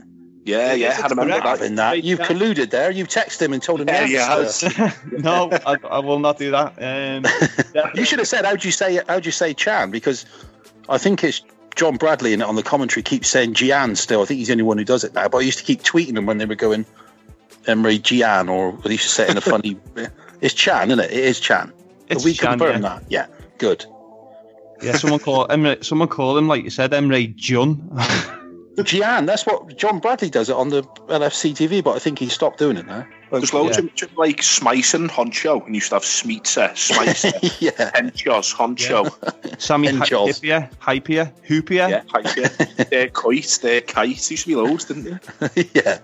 Yeah, 0.50 0.74
yeah, 0.74 1.00
I 1.04 1.08
remember 1.08 1.26
correct. 1.26 1.44
that. 1.44 1.60
Having 1.60 1.76
that, 1.76 2.04
you've 2.04 2.20
colluded 2.20 2.72
there. 2.72 2.90
You've 2.90 3.08
texted 3.08 3.44
him 3.44 3.54
and 3.54 3.62
told 3.62 3.82
him. 3.82 3.88
Yeah, 3.88 4.06
the 4.06 4.74
yeah, 4.78 4.94
no, 5.20 5.50
I, 5.52 5.78
I 5.90 6.00
will 6.00 6.20
not 6.20 6.40
do 6.40 6.52
that. 6.52 6.74
Um, 6.82 7.92
You 7.96 8.06
should 8.06 8.20
have 8.20 8.28
said, 8.28 8.46
"How'd 8.46 8.64
you 8.64 8.72
say? 8.72 9.00
How'd 9.08 9.26
you 9.26 9.32
say 9.32 9.54
Chan?" 9.54 9.92
Because 9.92 10.26
I 10.88 10.98
think 10.98 11.24
it's 11.24 11.42
John 11.76 11.98
Bradley 11.98 12.34
in 12.34 12.42
it 12.42 12.46
on 12.46 12.56
the 12.56 12.64
commentary 12.64 13.04
keeps 13.04 13.30
saying 13.30 13.54
Gian 13.54 13.96
still. 13.96 14.24
I 14.24 14.26
think 14.26 14.40
he's 14.40 14.48
the 14.48 14.54
only 14.54 14.64
one 14.64 14.78
who 14.80 14.84
does 14.84 15.04
it 15.04 15.14
now. 15.14 15.28
But 15.28 15.38
I 15.38 15.42
used 15.42 15.60
to 15.60 15.64
keep 15.64 15.84
tweeting 15.84 16.16
them 16.16 16.26
when 16.26 16.40
they 16.40 16.46
were 16.46 16.56
going 16.56 16.86
Emery 17.68 18.00
Gian, 18.00 18.50
or 18.50 18.74
they 18.84 18.92
used 18.92 19.04
to 19.04 19.10
say 19.10 19.26
it 19.26 19.30
in 19.30 19.38
a 19.38 19.42
funny. 19.42 19.78
it's 20.42 20.56
Chan, 20.56 20.90
isn't 20.90 21.00
it? 21.00 21.12
It 21.12 21.26
is 21.26 21.40
Chan. 21.40 21.72
It's 22.08 22.26
we 22.26 22.34
Chan, 22.34 22.58
confirmed 22.58 22.84
yeah. 22.84 23.00
that? 23.00 23.04
Yeah, 23.10 23.28
good. 23.60 23.86
yeah, 24.82 24.94
someone 24.94 25.20
called 25.20 25.50
Emre, 25.50 25.84
someone 25.84 26.08
called 26.08 26.38
him 26.40 26.48
like 26.48 26.64
you 26.64 26.72
said, 26.72 26.92
Emre 26.92 27.36
Jun. 27.36 27.88
Gian, 28.84 29.26
that's 29.26 29.46
what 29.46 29.78
John 29.78 30.00
Bradley 30.00 30.30
does 30.30 30.50
it 30.50 30.56
on 30.56 30.70
the 30.70 30.84
LFC 31.08 31.52
TV, 31.54 31.84
but 31.84 31.96
I 31.96 32.00
think 32.00 32.20
he 32.20 32.28
stopped 32.30 32.60
doing 32.60 32.78
it 32.78 32.86
now. 32.86 33.06
There's 33.32 33.54
loads 33.54 33.78
Yeah. 33.78 33.86
of 33.86 34.12
of 34.12 34.18
like 34.18 34.38
Smyson, 34.38 35.08
Honcho, 35.10 35.58
and 35.65 35.70
you 35.70 35.76
used 35.76 35.89
to 35.89 35.96
have 35.96 36.04
Smeetzer, 36.04 36.72
Smycer, 36.72 37.58
yeah, 37.60 37.92
Henchos, 37.92 38.54
Honcho. 38.56 39.60
Sammy 39.62 39.88
And 39.89 40.04
Jaws. 40.06 40.39
Hypia, 40.42 40.72
Hypia, 40.80 41.32
Hoopia. 41.48 41.89
Yeah, 41.89 42.04
Hyper. 42.08 42.84
They're 42.89 43.10
kite, 43.10 43.60
they're 43.62 43.82
kite. 43.82 44.32
Used 44.32 44.44
to 44.44 44.48
be 44.48 44.56
loads, 44.56 44.86
didn't 44.86 45.22
they? 45.56 45.70
yeah. 45.74 46.00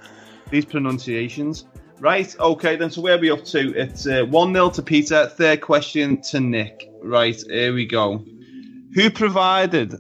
These 0.51 0.65
pronunciations. 0.65 1.65
Right, 1.99 2.35
okay, 2.39 2.75
then 2.75 2.91
so 2.91 3.01
where 3.01 3.15
are 3.15 3.19
we 3.19 3.31
up 3.31 3.45
to? 3.45 3.73
It's 3.73 4.05
uh, 4.05 4.25
1 4.25 4.53
0 4.53 4.69
to 4.71 4.81
Peter. 4.83 5.27
Third 5.27 5.61
question 5.61 6.21
to 6.23 6.39
Nick. 6.41 6.89
Right, 7.01 7.41
here 7.49 7.73
we 7.73 7.85
go. 7.85 8.23
Who 8.93 9.09
provided 9.09 9.95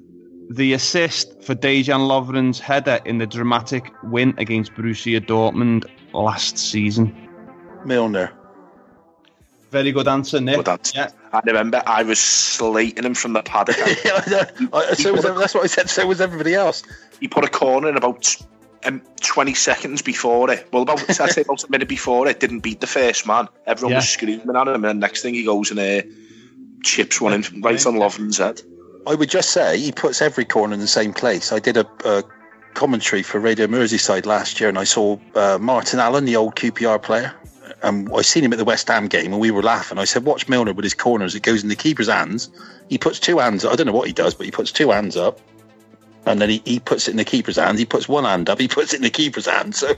the 0.49 0.73
assist 0.73 1.41
for 1.43 1.55
Dejan 1.55 2.07
Lovren's 2.07 2.59
header 2.59 2.99
in 3.05 3.17
the 3.17 3.27
dramatic 3.27 3.91
win 4.03 4.33
against 4.37 4.73
Borussia 4.73 5.19
Dortmund 5.19 5.85
last 6.13 6.57
season? 6.57 7.13
Milner. 7.85 8.31
Very 9.71 9.91
good 9.91 10.07
answer, 10.07 10.39
Nick. 10.39 10.57
Good 10.57 10.69
answer. 10.69 10.97
Yeah. 10.99 11.09
I 11.33 11.41
remember 11.45 11.83
I 11.85 12.03
was 12.03 12.19
slating 12.19 13.03
him 13.03 13.13
from 13.13 13.33
the 13.33 13.43
paddock. 13.43 13.75
yeah, 14.05 14.21
I 14.25 14.29
know. 14.29 14.69
I- 14.73 14.93
so 14.93 15.13
was, 15.13 15.23
that's 15.23 15.53
what 15.53 15.63
I 15.63 15.67
said. 15.67 15.89
So 15.89 16.05
was 16.07 16.21
everybody 16.21 16.53
else. 16.53 16.83
he 17.19 17.27
put 17.27 17.43
a 17.43 17.49
corner 17.49 17.89
in 17.89 17.97
about 17.97 18.35
um, 18.85 19.01
20 19.21 19.53
seconds 19.53 20.01
before 20.01 20.49
it. 20.51 20.67
Well, 20.71 20.83
about 20.83 21.01
I'd 21.19 21.31
say 21.31 21.41
about 21.41 21.63
a 21.63 21.71
minute 21.71 21.89
before 21.89 22.27
it, 22.27 22.39
didn't 22.39 22.59
beat 22.61 22.79
the 22.79 22.87
first 22.87 23.27
man. 23.27 23.47
Everyone 23.65 23.91
Yeah. 23.91 23.97
was 23.97 24.09
screaming 24.09 24.55
at 24.55 24.67
him, 24.67 24.75
and 24.75 24.83
then 24.83 24.99
next 24.99 25.23
thing 25.23 25.33
he 25.33 25.43
goes 25.43 25.71
and 25.71 25.79
uh, 25.79 26.03
chips 26.83 27.19
one 27.19 27.33
in 27.33 27.61
right 27.61 27.85
on 27.85 27.95
Lovren's 27.95 28.37
head. 28.37 28.61
I 29.07 29.15
would 29.15 29.29
just 29.29 29.51
say 29.51 29.77
he 29.77 29.91
puts 29.91 30.21
every 30.21 30.45
corner 30.45 30.73
in 30.73 30.79
the 30.79 30.87
same 30.87 31.13
place. 31.13 31.51
I 31.51 31.59
did 31.59 31.77
a, 31.77 31.87
a 32.05 32.23
commentary 32.73 33.23
for 33.23 33.39
Radio 33.39 33.67
Merseyside 33.67 34.25
last 34.25 34.59
year, 34.59 34.69
and 34.69 34.77
I 34.77 34.83
saw 34.83 35.17
uh, 35.35 35.57
Martin 35.59 35.99
Allen, 35.99 36.25
the 36.25 36.35
old 36.35 36.55
QPR 36.55 37.01
player. 37.01 37.33
And 37.83 38.09
I 38.15 38.21
seen 38.21 38.43
him 38.43 38.53
at 38.53 38.57
the 38.57 38.65
West 38.65 38.87
Ham 38.87 39.07
game, 39.07 39.31
and 39.31 39.39
we 39.39 39.51
were 39.51 39.61
laughing. 39.61 39.99
I 39.99 40.05
said, 40.05 40.23
"Watch 40.23 40.47
Milner 40.47 40.73
with 40.73 40.83
his 40.83 40.93
corners. 40.93 41.35
It 41.35 41.43
goes 41.43 41.61
in 41.61 41.69
the 41.69 41.75
keeper's 41.75 42.07
hands. 42.07 42.49
He 42.89 42.97
puts 42.97 43.19
two 43.19 43.37
hands. 43.37 43.65
up. 43.65 43.73
I 43.73 43.75
don't 43.75 43.87
know 43.87 43.93
what 43.93 44.07
he 44.07 44.13
does, 44.13 44.33
but 44.33 44.45
he 44.45 44.51
puts 44.51 44.71
two 44.71 44.89
hands 44.91 45.17
up, 45.17 45.39
and 46.25 46.41
then 46.41 46.49
he, 46.49 46.61
he 46.65 46.79
puts 46.79 47.07
it 47.07 47.11
in 47.11 47.17
the 47.17 47.25
keeper's 47.25 47.57
hands. 47.57 47.77
He 47.77 47.85
puts 47.85 48.07
one 48.07 48.23
hand 48.23 48.49
up. 48.49 48.59
He 48.59 48.67
puts 48.67 48.93
it 48.93 48.97
in 48.97 49.03
the 49.03 49.09
keeper's 49.09 49.45
hand. 49.45 49.75
So 49.75 49.93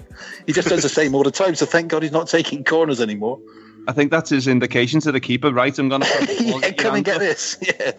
he 0.45 0.53
just 0.53 0.67
does 0.67 0.83
the 0.83 0.89
same 0.89 1.15
all 1.15 1.23
the 1.23 1.31
time. 1.31 1.55
So 1.55 1.65
thank 1.65 1.89
God 1.89 2.03
he's 2.03 2.11
not 2.11 2.27
taking 2.27 2.63
corners 2.63 2.99
anymore. 2.99 3.39
I 3.87 3.93
think 3.93 4.11
that's 4.11 4.29
his 4.29 4.47
indication 4.47 4.99
to 5.01 5.11
the 5.11 5.19
keeper. 5.21 5.51
Right, 5.51 5.77
I'm 5.77 5.87
going 5.87 6.01
to 6.01 6.37
yeah, 6.39 6.71
come 6.71 6.95
and 6.95 7.05
get 7.05 7.19
this. 7.19 7.57
Yeah. 7.79 7.91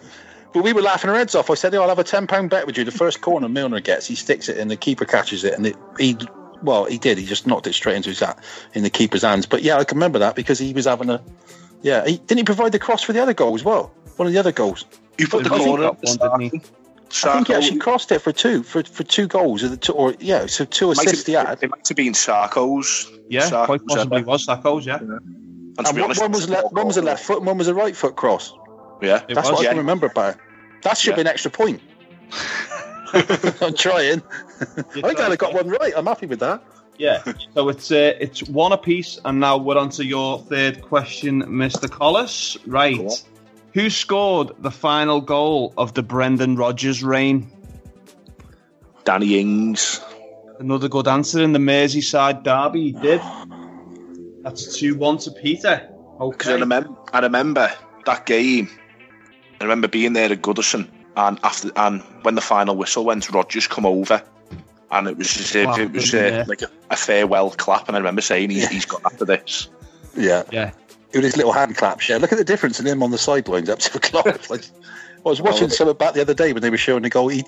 But 0.53 0.63
we 0.63 0.73
were 0.73 0.81
laughing 0.81 1.09
our 1.09 1.15
heads 1.15 1.35
off. 1.35 1.49
I 1.49 1.53
said, 1.53 1.75
oh, 1.75 1.81
I'll 1.83 1.89
have 1.89 1.99
a 1.99 2.03
£10 2.03 2.49
bet 2.49 2.65
with 2.65 2.77
you. 2.77 2.83
The 2.83 2.91
first 2.91 3.21
corner 3.21 3.47
Milner 3.47 3.79
gets, 3.79 4.07
he 4.07 4.15
sticks 4.15 4.49
it 4.49 4.57
and 4.57 4.69
the 4.71 4.77
keeper 4.77 5.05
catches 5.05 5.43
it. 5.43 5.53
And 5.53 5.67
it, 5.67 5.75
he, 5.99 6.17
well, 6.63 6.85
he 6.85 6.97
did. 6.97 7.17
He 7.17 7.25
just 7.25 7.45
knocked 7.45 7.67
it 7.67 7.73
straight 7.73 7.95
into 7.97 8.09
his 8.09 8.19
hat, 8.19 8.43
in 8.73 8.83
the 8.83 8.89
keeper's 8.89 9.21
hands. 9.21 9.45
But 9.45 9.61
yeah, 9.61 9.77
I 9.77 9.83
can 9.83 9.97
remember 9.97 10.19
that 10.19 10.35
because 10.35 10.57
he 10.57 10.73
was 10.73 10.85
having 10.85 11.09
a, 11.09 11.21
yeah, 11.83 12.05
he, 12.05 12.17
didn't 12.17 12.39
he 12.39 12.43
provide 12.43 12.71
the 12.71 12.79
cross 12.79 13.03
for 13.03 13.13
the 13.13 13.21
other 13.21 13.33
goal 13.33 13.53
as 13.55 13.63
well? 13.63 13.91
One 14.15 14.27
of 14.27 14.33
the 14.33 14.39
other 14.39 14.51
goals. 14.51 14.85
You 15.17 15.27
put 15.27 15.43
the 15.43 15.53
I 15.53 15.57
think 15.57 15.67
corner. 15.69 15.83
that 15.83 16.19
one, 16.19 16.39
didn't 16.39 16.61
he? 16.63 16.69
I 17.23 17.33
think 17.33 17.47
he 17.47 17.53
actually 17.55 17.79
crossed 17.79 18.11
it 18.11 18.19
for 18.19 18.31
two, 18.31 18.61
for, 18.63 18.83
for 18.83 19.03
two 19.03 19.27
goals. 19.27 19.63
Or, 19.63 19.69
the 19.69 19.77
two, 19.77 19.93
or 19.93 20.13
yeah, 20.19 20.45
so 20.45 20.65
two 20.65 20.91
assists 20.91 21.25
he 21.25 21.33
had. 21.33 21.57
It 21.61 21.69
might 21.69 21.87
have 21.87 21.97
been 21.97 22.13
Sakho's. 22.13 23.11
Yeah, 23.29 23.49
Sakho's 23.49 23.65
quite 23.65 23.85
possibly 23.87 24.17
header. 24.19 24.27
was 24.27 24.45
that 24.45 24.61
goes. 24.63 24.85
Yeah, 24.85 24.97
And 24.97 25.09
to 25.09 25.87
And 25.87 25.95
be 25.95 26.01
one, 26.01 26.03
honest, 26.03 26.21
one 26.21 26.31
was 26.31 26.49
left, 26.49 26.71
one 26.71 26.85
was 26.87 26.97
a 26.97 27.01
left 27.01 27.23
foot, 27.23 27.37
and 27.39 27.47
one 27.47 27.57
was 27.57 27.67
a 27.67 27.73
right 27.73 27.95
foot 27.95 28.15
cross. 28.15 28.53
Yeah, 29.01 29.23
It 29.27 29.35
That's 29.35 29.49
was, 29.49 29.57
what 29.59 29.65
I 29.65 29.69
can 29.69 29.77
remember 29.77 30.07
about. 30.07 30.37
That 30.83 30.97
should 30.97 31.15
be 31.15 31.21
an 31.21 31.27
extra 31.27 31.51
point. 31.51 31.81
I'm 33.61 33.73
trying. 33.73 34.21
I'm 34.95 35.01
glad 35.15 35.31
I 35.31 35.35
got 35.35 35.53
one 35.53 35.67
right. 35.69 35.93
I'm 35.95 36.05
happy 36.05 36.25
with 36.27 36.39
that. 36.39 36.61
yeah. 36.97 37.23
So 37.55 37.69
it's 37.69 37.91
uh, 37.91 38.13
it's 38.19 38.43
one 38.43 38.71
apiece, 38.71 39.19
and 39.25 39.39
now 39.39 39.57
we're 39.57 39.77
on 39.77 39.89
to 39.91 40.05
your 40.05 40.39
third 40.39 40.81
question, 40.81 41.43
Mr. 41.43 41.89
Collis. 41.89 42.57
Right, 42.67 43.25
who 43.73 43.89
scored 43.89 44.51
the 44.59 44.71
final 44.71 45.21
goal 45.21 45.73
of 45.77 45.93
the 45.95 46.03
Brendan 46.03 46.55
Rodgers 46.55 47.03
reign? 47.03 47.49
Danny 49.05 49.39
Ings. 49.39 50.01
Another 50.59 50.89
good 50.89 51.07
answer 51.07 51.41
in 51.41 51.53
the 51.53 51.59
Merseyside 51.59 52.43
derby. 52.43 52.83
He 52.83 52.91
did. 52.91 53.21
That's 54.43 54.77
two 54.77 54.95
one 54.95 55.17
to 55.19 55.31
Peter. 55.31 55.89
Because 56.19 56.47
I 56.47 56.53
Okay. 56.53 56.59
remember, 56.59 56.89
I 57.13 57.19
remember 57.21 57.71
that 58.05 58.25
game. 58.25 58.69
I 59.59 59.63
remember 59.63 59.87
being 59.87 60.13
there 60.13 60.31
at 60.31 60.41
Goodison, 60.41 60.87
and 61.15 61.39
after 61.43 61.71
and 61.75 62.01
when 62.23 62.35
the 62.35 62.41
final 62.41 62.75
whistle 62.75 63.05
went, 63.05 63.29
Rodgers 63.29 63.67
come 63.67 63.85
over, 63.85 64.21
and 64.91 65.07
it 65.07 65.17
was 65.17 65.37
as 65.37 65.55
if 65.55 65.67
Wow, 65.67 65.77
it 65.77 65.91
was 65.91 66.13
yeah. 66.13 66.21
uh, 66.21 66.45
like 66.47 66.61
a, 66.61 66.69
a 66.89 66.95
farewell 66.95 67.51
clap. 67.51 67.87
And 67.87 67.95
I 67.95 67.99
remember 67.99 68.21
saying, 68.21 68.49
"He's, 68.49 68.67
he's 68.69 68.85
got 68.85 69.03
after 69.05 69.25
this." 69.25 69.69
Yeah. 70.15 70.43
Yeah. 70.51 70.71
With 71.13 71.23
his 71.23 71.37
little 71.37 71.53
hand 71.53 71.75
claps. 71.75 72.07
Yeah. 72.07 72.17
Look 72.17 72.31
at 72.31 72.37
the 72.37 72.43
difference 72.43 72.79
in 72.79 72.85
him 72.85 73.01
on 73.01 73.11
the 73.11 73.17
sidelines 73.17 73.69
up 73.69 73.79
to 73.79 73.93
the 73.93 73.99
clock. 73.99 74.25
Like, 74.49 74.65
I 75.25 75.29
was 75.29 75.41
watching 75.41 75.69
some 75.69 75.91
back 75.97 76.13
the 76.13 76.21
other 76.21 76.33
day 76.33 76.53
when 76.53 76.61
they 76.61 76.69
were 76.69 76.77
showing 76.77 77.03
the 77.03 77.09
goal. 77.09 77.27
He, 77.27 77.43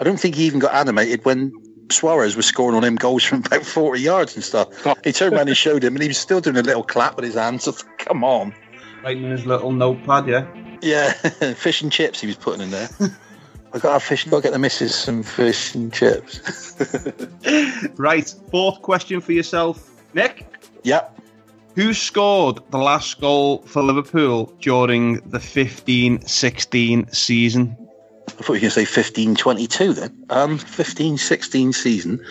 I 0.00 0.04
don't 0.04 0.18
think 0.18 0.36
he 0.36 0.44
even 0.44 0.58
got 0.58 0.74
animated 0.74 1.24
when 1.24 1.52
Suarez 1.90 2.36
was 2.36 2.46
scoring 2.46 2.76
on 2.76 2.84
him 2.84 2.96
goals 2.96 3.24
from 3.24 3.44
about 3.44 3.64
40 3.64 4.00
yards 4.00 4.34
and 4.34 4.44
stuff. 4.44 4.68
He 5.04 5.12
turned 5.12 5.34
around 5.34 5.48
and 5.48 5.56
showed 5.56 5.84
him, 5.84 5.94
and 5.94 6.02
he 6.02 6.08
was 6.08 6.18
still 6.18 6.40
doing 6.40 6.56
a 6.56 6.62
little 6.62 6.82
clap 6.82 7.16
with 7.16 7.24
his 7.24 7.34
hands. 7.34 7.68
I 7.68 7.72
Come 7.98 8.24
on. 8.24 8.54
Writing 9.02 9.24
in 9.24 9.30
his 9.32 9.44
little 9.44 9.72
notepad. 9.72 10.28
Yeah. 10.28 10.46
Yeah, 10.82 11.12
fish 11.54 11.82
and 11.82 11.92
chips 11.92 12.20
he 12.20 12.26
was 12.26 12.36
putting 12.36 12.62
in 12.62 12.70
there. 12.70 12.88
I 13.72 13.78
got 13.78 13.82
to 13.82 13.92
have 13.92 14.02
fish. 14.02 14.24
Got 14.24 14.38
to 14.38 14.42
get 14.42 14.52
the 14.52 14.58
missus 14.58 14.94
some 14.94 15.22
fish 15.22 15.74
and 15.74 15.92
chips. 15.92 16.76
Right. 17.96 18.34
Fourth 18.50 18.82
question 18.82 19.20
for 19.20 19.32
yourself, 19.32 19.90
Nick. 20.14 20.46
Yep. 20.84 21.20
Who 21.76 21.94
scored 21.94 22.60
the 22.70 22.78
last 22.78 23.20
goal 23.20 23.62
for 23.62 23.82
Liverpool 23.82 24.52
during 24.60 25.14
the 25.28 25.38
15-16 25.38 27.14
season? 27.14 27.76
I 28.26 28.30
thought 28.30 28.48
you 28.48 28.52
were 28.54 28.58
going 28.60 28.60
to 28.60 28.70
say 28.70 28.84
fifteen 28.84 29.34
twenty 29.34 29.66
two 29.66 29.92
then. 29.92 30.24
Um, 30.30 30.58
15 30.58 31.18
16 31.18 31.72
season. 31.72 32.24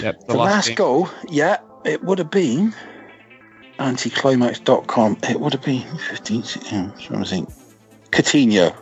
Yep. 0.00 0.26
The, 0.28 0.34
last, 0.34 0.74
goal, 0.76 1.08
yeah, 1.28 1.58
it 1.84 2.02
would 2.04 2.18
have 2.18 2.30
been 2.30 2.74
anticlimax.com. 3.78 5.18
It 5.28 5.40
would 5.40 5.52
have 5.52 5.62
been 5.62 5.82
15 5.98 6.42
yeah, 6.72 6.88
what 7.08 7.18
was 7.20 7.32
it? 7.32 7.44
Coutinho. 8.10 8.74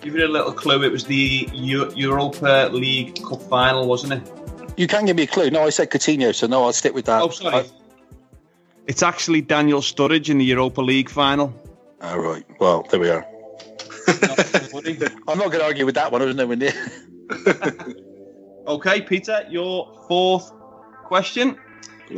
Give 0.00 0.14
you 0.14 0.26
a 0.26 0.28
little 0.28 0.52
clue. 0.52 0.82
It 0.82 0.92
was 0.92 1.04
the 1.04 1.48
Eu- 1.52 1.92
Europa 1.94 2.68
League 2.72 3.22
Cup 3.22 3.42
final, 3.42 3.86
wasn't 3.86 4.14
it? 4.14 4.32
You 4.76 4.86
can 4.86 5.04
give 5.04 5.16
me 5.16 5.24
a 5.24 5.26
clue. 5.26 5.50
No, 5.50 5.64
I 5.66 5.70
said 5.70 5.90
Coutinho, 5.90 6.34
so 6.34 6.46
no, 6.46 6.64
I'll 6.64 6.72
stick 6.72 6.94
with 6.94 7.04
that. 7.06 7.22
Oh, 7.22 7.28
sorry. 7.30 7.54
I- 7.56 7.66
It's 8.86 9.02
actually 9.02 9.42
Daniel 9.42 9.80
Sturridge 9.80 10.30
in 10.30 10.38
the 10.38 10.44
Europa 10.44 10.80
League 10.80 11.10
final. 11.10 11.52
all 12.02 12.18
right. 12.20 12.44
Well, 12.60 12.86
there 12.90 13.00
we 13.00 13.10
are. 13.10 13.26
I'm 15.28 15.38
not 15.38 15.50
going 15.52 15.60
to 15.60 15.64
argue 15.64 15.84
with 15.86 15.94
that 15.96 16.10
one. 16.10 16.22
I 16.22 16.24
was 16.24 16.36
nowhere 16.36 16.56
near. 16.56 16.72
okay, 18.66 19.02
Peter, 19.02 19.44
your 19.50 20.04
fourth 20.08 20.50
question. 21.04 21.56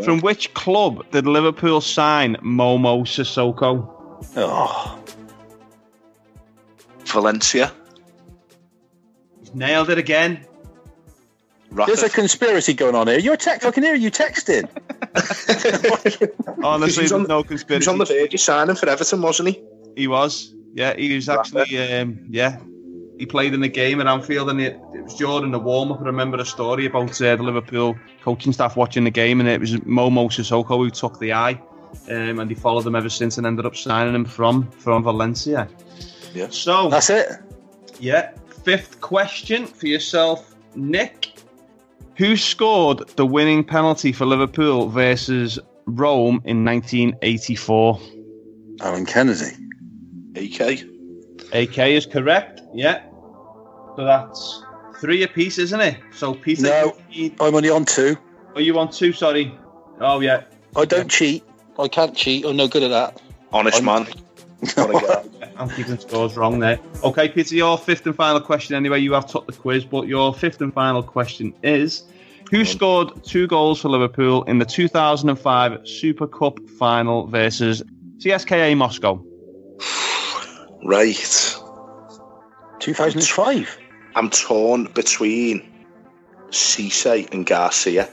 From 0.04 0.20
which 0.20 0.54
club 0.54 1.10
did 1.10 1.26
Liverpool 1.26 1.80
sign 1.80 2.36
Momo 2.36 3.02
Sissoko? 3.02 3.88
Oh, 4.36 4.98
Valencia. 7.06 7.72
He's 9.40 9.54
nailed 9.54 9.90
it 9.90 9.98
again. 9.98 10.46
Rapid. 11.70 11.88
there's 11.96 12.02
a 12.02 12.14
conspiracy 12.14 12.74
going 12.74 12.94
on 12.94 13.06
here. 13.06 13.18
You're 13.18 13.36
text. 13.36 13.66
I 13.66 13.70
can 13.70 13.82
hear 13.82 13.94
you 13.94 14.10
texting. 14.10 14.68
Honestly, 16.64 17.02
He's 17.04 17.12
on- 17.12 17.24
there's 17.24 17.28
no 17.28 17.42
he 17.42 17.74
was 17.76 17.88
on 17.88 17.98
the 17.98 18.04
verge 18.04 18.34
of 18.34 18.40
signing 18.40 18.76
for 18.76 18.88
Everton, 18.88 19.22
wasn't 19.22 19.50
he? 19.50 19.62
He 19.96 20.06
was. 20.06 20.54
Yeah, 20.74 20.94
he 20.94 21.14
was 21.14 21.28
actually. 21.28 21.78
Um, 21.98 22.26
yeah, 22.30 22.58
he 23.22 23.26
played 23.26 23.54
in 23.54 23.62
a 23.62 23.68
game 23.68 24.00
at 24.00 24.08
Anfield, 24.08 24.50
and 24.50 24.60
it, 24.60 24.80
it 24.92 25.04
was 25.04 25.14
during 25.14 25.52
the 25.52 25.58
warm 25.60 25.92
up. 25.92 26.00
I 26.00 26.06
remember 26.06 26.38
a 26.38 26.44
story 26.44 26.86
about 26.86 27.22
uh, 27.22 27.36
the 27.36 27.42
Liverpool 27.44 27.96
coaching 28.20 28.52
staff 28.52 28.76
watching 28.76 29.04
the 29.04 29.12
game, 29.12 29.38
and 29.38 29.48
it 29.48 29.60
was 29.60 29.76
Momo 29.76 30.26
Sissoko 30.26 30.76
who 30.78 30.90
took 30.90 31.20
the 31.20 31.32
eye, 31.32 31.52
um, 32.10 32.40
and 32.40 32.50
he 32.50 32.56
followed 32.56 32.82
them 32.82 32.96
ever 32.96 33.08
since, 33.08 33.38
and 33.38 33.46
ended 33.46 33.64
up 33.64 33.76
signing 33.76 34.12
him 34.12 34.24
from 34.24 34.68
from 34.72 35.04
Valencia. 35.04 35.68
Yeah. 36.34 36.48
So 36.50 36.88
That's 36.88 37.10
it. 37.10 37.28
yeah, 38.00 38.32
fifth 38.64 39.00
question 39.00 39.66
for 39.66 39.86
yourself, 39.86 40.56
Nick. 40.74 41.32
Who 42.16 42.36
scored 42.36 43.06
the 43.10 43.24
winning 43.24 43.62
penalty 43.62 44.10
for 44.10 44.26
Liverpool 44.26 44.88
versus 44.88 45.60
Rome 45.86 46.42
in 46.44 46.64
1984? 46.64 48.00
Alan 48.80 49.06
Kennedy. 49.06 49.54
AK. 50.34 50.82
AK 51.52 51.78
is 51.78 52.04
correct. 52.04 52.62
Yeah. 52.74 53.02
So 53.96 54.04
that's 54.04 54.62
three 55.00 55.22
apiece, 55.22 55.58
isn't 55.58 55.80
it? 55.80 55.98
So 56.12 56.34
Peter, 56.34 56.62
No. 56.62 56.96
you- 57.10 57.32
I'm 57.40 57.54
only 57.54 57.70
on 57.70 57.84
two. 57.84 58.16
oh, 58.56 58.60
you 58.60 58.78
on 58.78 58.90
two? 58.90 59.12
Sorry. 59.12 59.54
Oh 60.00 60.20
yeah. 60.20 60.42
I 60.76 60.84
don't 60.84 61.10
cheat. 61.10 61.44
I 61.78 61.88
can't 61.88 62.16
cheat. 62.16 62.44
I'm 62.44 62.56
no 62.56 62.68
good 62.68 62.82
at 62.82 62.90
that. 62.90 63.20
Honest 63.52 63.76
I'm- 63.76 63.84
man. 63.84 64.06
I'm 65.56 65.68
keeping 65.70 65.98
scores 65.98 66.36
wrong 66.36 66.60
there. 66.60 66.78
Okay, 67.02 67.28
Peter, 67.28 67.56
your 67.56 67.76
fifth 67.76 68.06
and 68.06 68.14
final 68.14 68.40
question. 68.40 68.76
Anyway, 68.76 69.00
you 69.00 69.12
have 69.12 69.26
took 69.26 69.46
the 69.46 69.52
quiz, 69.52 69.84
but 69.84 70.06
your 70.06 70.32
fifth 70.32 70.60
and 70.60 70.72
final 70.72 71.02
question 71.02 71.52
is: 71.64 72.04
Who 72.52 72.64
scored 72.64 73.24
two 73.24 73.48
goals 73.48 73.80
for 73.80 73.88
Liverpool 73.88 74.44
in 74.44 74.58
the 74.58 74.64
2005 74.64 75.80
Super 75.86 76.28
Cup 76.28 76.60
final 76.78 77.26
versus 77.26 77.82
CSKA 78.18 78.76
Moscow? 78.76 79.14
right. 80.84 81.56
2005. 82.78 83.78
I'm 84.14 84.30
torn 84.30 84.84
between 84.84 85.62
Cisse 86.50 87.32
and 87.32 87.46
Garcia. 87.46 88.08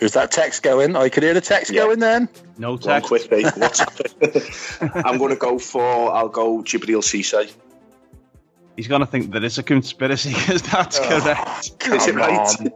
Is 0.00 0.12
that 0.12 0.30
text 0.30 0.62
going? 0.62 0.96
I 0.96 1.08
could 1.10 1.22
hear 1.22 1.34
the 1.34 1.40
text 1.40 1.70
Yeah. 1.72 1.82
going 1.84 1.98
then. 1.98 2.28
No 2.58 2.70
One 2.72 2.80
text. 2.80 3.08
quick, 3.08 3.28
eh? 3.32 3.50
What's 3.56 3.80
I'm 4.94 5.18
going 5.18 5.30
to 5.30 5.36
go 5.36 5.58
for. 5.58 6.12
I'll 6.12 6.28
go 6.28 6.58
Jibril 6.62 7.02
Cisse. 7.02 7.52
He's 8.76 8.88
going 8.88 9.00
to 9.00 9.06
think 9.06 9.32
that 9.32 9.44
it's 9.44 9.58
a 9.58 9.62
conspiracy 9.62 10.30
because 10.34 10.62
that's 10.62 10.98
Oh. 11.00 11.20
correct. 11.20 11.72
Is 11.86 12.06
it 12.06 12.14
right? 12.14 12.38
on. 12.38 12.72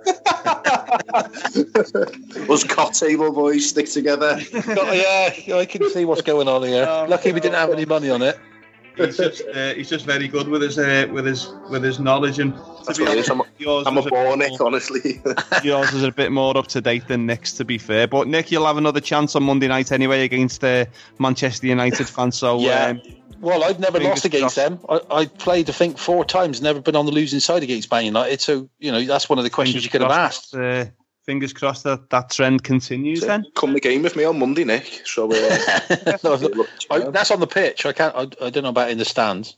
Us 2.51 2.64
Kop 2.64 2.99
Table 2.99 3.32
boys 3.32 3.68
stick 3.70 3.88
together. 3.88 4.38
Oh, 4.53 4.92
yeah, 4.92 5.57
I 5.57 5.64
can 5.64 5.88
see 5.90 6.05
what's 6.05 6.20
going 6.22 6.49
on 6.49 6.62
here. 6.64 6.86
Oh, 6.88 7.07
Lucky 7.09 7.32
we 7.32 7.40
didn't 7.40 7.55
have 7.57 7.70
any 7.70 7.86
money 7.86 8.11
on 8.11 8.20
it. 8.22 8.38
He's 8.97 9.16
just, 9.16 9.42
uh, 9.53 9.74
he's 9.74 9.90
just 9.90 10.07
very 10.07 10.28
good 10.28 10.47
with 10.49 10.62
his 10.62 10.78
uh, 10.78 11.07
with 11.11 11.26
his 11.26 11.49
with 11.70 11.82
his 11.82 11.99
knowledge 11.99 12.38
and. 12.38 12.55
to 12.55 12.61
That's 12.86 12.99
be 12.99 13.05
what 13.05 13.12
honest, 13.12 13.30
I'm, 13.30 13.42
yours 13.59 13.86
I'm 13.86 13.97
a 13.97 14.03
was 14.03 14.11
bore 14.11 14.36
Nick, 14.36 14.61
honestly. 14.61 15.20
Yours 15.64 15.92
is 15.95 16.03
a 16.05 16.12
bit 16.12 16.30
more 16.32 16.57
up 16.57 16.66
to 16.68 16.80
date 16.80 17.09
than 17.09 17.26
Nick's, 17.26 17.53
to 17.55 17.64
be 17.64 17.78
fair. 17.78 18.07
But 18.07 18.28
Nick, 18.28 18.51
you'll 18.53 18.66
have 18.66 18.76
another 18.76 19.01
chance 19.01 19.34
on 19.34 19.42
Monday 19.42 19.68
night 19.68 19.90
anyway 19.90 20.22
against 20.24 20.61
the 20.61 20.86
Manchester 21.18 21.66
United 21.66 22.09
fans. 22.09 22.36
So 22.36 22.59
Yeah. 22.61 22.88
um, 22.88 23.03
Well, 23.40 23.64
I've 23.64 23.80
never 23.80 23.99
Fingers 23.99 24.11
lost 24.16 24.24
against 24.26 24.57
crossed. 24.57 24.57
them. 24.57 24.78
I, 24.88 25.01
I 25.22 25.26
played, 25.26 25.68
I 25.68 25.72
think, 25.72 25.99
four 25.99 26.24
times, 26.24 26.61
never 26.62 26.80
been 26.80 26.95
on 26.97 27.07
the 27.07 27.12
losing 27.12 27.40
side 27.40 27.62
against 27.62 27.90
Man 27.90 28.05
United. 28.05 28.40
So, 28.40 28.68
you 28.78 28.92
know, 28.92 29.03
that's 29.05 29.28
one 29.28 29.38
of 29.38 29.45
the 29.45 29.51
questions 29.51 29.82
you 29.84 29.90
could 29.90 30.03
have 30.03 30.11
asked. 30.11 30.55
Uh, 30.55 30.86
fingers 31.25 31.53
crossed 31.53 31.85
that 31.85 32.11
that 32.11 32.31
trend 32.31 32.64
continues. 32.64 33.20
Then 33.20 33.47
Come 33.55 33.72
the 33.72 33.81
game 33.81 34.03
with 34.03 34.16
me 34.16 34.25
on 34.25 34.39
Monday, 34.39 34.64
Nick. 34.64 35.03
So 35.05 35.31
uh, 35.31 36.16
No, 36.22 36.35
look, 36.35 36.68
I, 36.91 36.99
that's 37.11 37.31
on 37.31 37.41
the 37.41 37.47
pitch. 37.47 37.87
I 37.87 37.93
can't. 37.93 38.14
I, 38.14 38.47
I 38.47 38.51
don't 38.51 38.62
know 38.62 38.68
about 38.68 38.91
in 38.91 38.99
the 38.99 39.05
stands. 39.05 39.57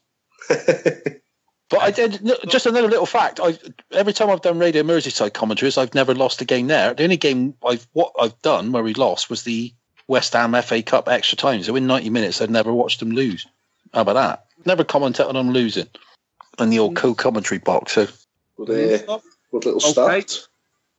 But 1.68 1.80
I 1.80 1.90
did 1.90 2.30
just 2.48 2.66
another 2.66 2.88
little 2.88 3.06
fact. 3.06 3.40
I 3.42 3.58
every 3.90 4.12
time 4.12 4.30
I've 4.30 4.42
done 4.42 4.58
Radio 4.58 4.84
Merseyside 4.84 5.32
commentaries, 5.32 5.76
I've 5.76 5.94
never 5.94 6.14
lost 6.14 6.40
a 6.40 6.44
game 6.44 6.68
there. 6.68 6.94
The 6.94 7.02
only 7.02 7.16
game 7.16 7.54
I've 7.66 7.86
what 7.92 8.12
I've 8.20 8.40
done 8.42 8.70
where 8.70 8.84
we 8.84 8.94
lost 8.94 9.28
was 9.28 9.42
the 9.42 9.72
West 10.06 10.32
Ham 10.34 10.54
FA 10.62 10.82
Cup 10.82 11.08
extra 11.08 11.36
time. 11.36 11.62
So 11.64 11.74
in 11.74 11.88
90 11.88 12.10
minutes, 12.10 12.40
I'd 12.40 12.50
never 12.50 12.72
watched 12.72 13.00
them 13.00 13.10
lose. 13.10 13.46
How 13.92 14.02
about 14.02 14.14
that? 14.14 14.46
Never 14.64 14.84
commented 14.84 15.26
on 15.26 15.34
them 15.34 15.50
losing 15.50 15.88
in 16.60 16.70
the 16.70 16.78
old 16.78 16.94
co-commentary 16.94 17.58
box. 17.58 17.92
So 17.92 18.06
Good, 18.56 19.08
uh, 19.08 19.18
good 19.50 19.64
little 19.64 19.80
start. 19.80 20.48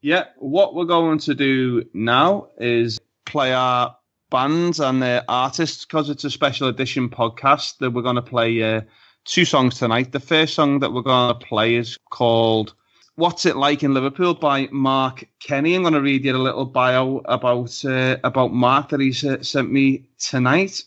Yeah, 0.01 0.25
what 0.37 0.75
we're 0.75 0.85
going 0.85 1.17
to 1.19 1.33
do 1.33 1.83
now 1.93 2.49
is 2.59 2.99
play 3.25 3.53
our 3.53 3.97
bands 4.29 4.79
and 4.79 5.01
their 5.01 5.23
artists 5.27 5.85
because 5.85 6.09
it's 6.09 6.23
a 6.23 6.29
special 6.29 6.67
edition 6.67 7.09
podcast 7.09 7.79
that 7.79 7.91
we're 7.91 8.03
going 8.03 8.15
to 8.15 8.21
play 8.21 8.61
uh, 8.61 8.81
two 9.25 9.43
songs 9.43 9.79
tonight. 9.79 10.11
The 10.11 10.19
first 10.19 10.53
song 10.53 10.79
that 10.79 10.93
we're 10.93 11.01
going 11.01 11.33
to 11.33 11.45
play 11.45 11.75
is 11.75 11.97
called 12.11 12.75
"What's 13.15 13.47
It 13.47 13.55
Like 13.57 13.81
in 13.81 13.95
Liverpool" 13.95 14.35
by 14.35 14.67
Mark 14.71 15.25
Kenny. 15.39 15.73
I'm 15.73 15.81
going 15.81 15.93
to 15.93 16.01
read 16.01 16.25
you 16.25 16.35
a 16.35 16.37
little 16.37 16.65
bio 16.65 17.21
about 17.25 17.83
uh, 17.83 18.17
about 18.23 18.53
Mark 18.53 18.89
that 18.89 18.99
he's 18.99 19.23
uh, 19.23 19.41
sent 19.41 19.71
me 19.71 20.09
tonight. 20.19 20.83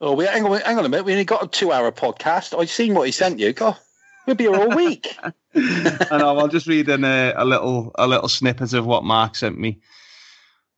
Oh, 0.00 0.14
we 0.14 0.26
hang 0.26 0.44
on, 0.44 0.60
hang 0.60 0.78
on 0.78 0.84
a 0.84 0.88
minute. 0.88 1.06
We 1.06 1.12
only 1.12 1.24
got 1.24 1.42
a 1.42 1.48
two-hour 1.48 1.90
podcast. 1.92 2.58
I've 2.58 2.70
seen 2.70 2.94
what 2.94 3.06
he 3.06 3.12
sent 3.12 3.40
you. 3.40 3.52
God, 3.52 3.76
we'll 4.26 4.36
be 4.36 4.44
here 4.44 4.54
all 4.54 4.74
week. 4.76 5.16
I 5.54 6.18
know. 6.18 6.38
I'll 6.38 6.48
just 6.48 6.66
read 6.66 6.88
in 6.88 7.04
a, 7.04 7.32
a 7.36 7.44
little 7.44 7.92
a 7.96 8.06
little 8.06 8.28
snippet 8.28 8.72
of 8.72 8.86
what 8.86 9.04
Mark 9.04 9.36
sent 9.36 9.58
me. 9.58 9.80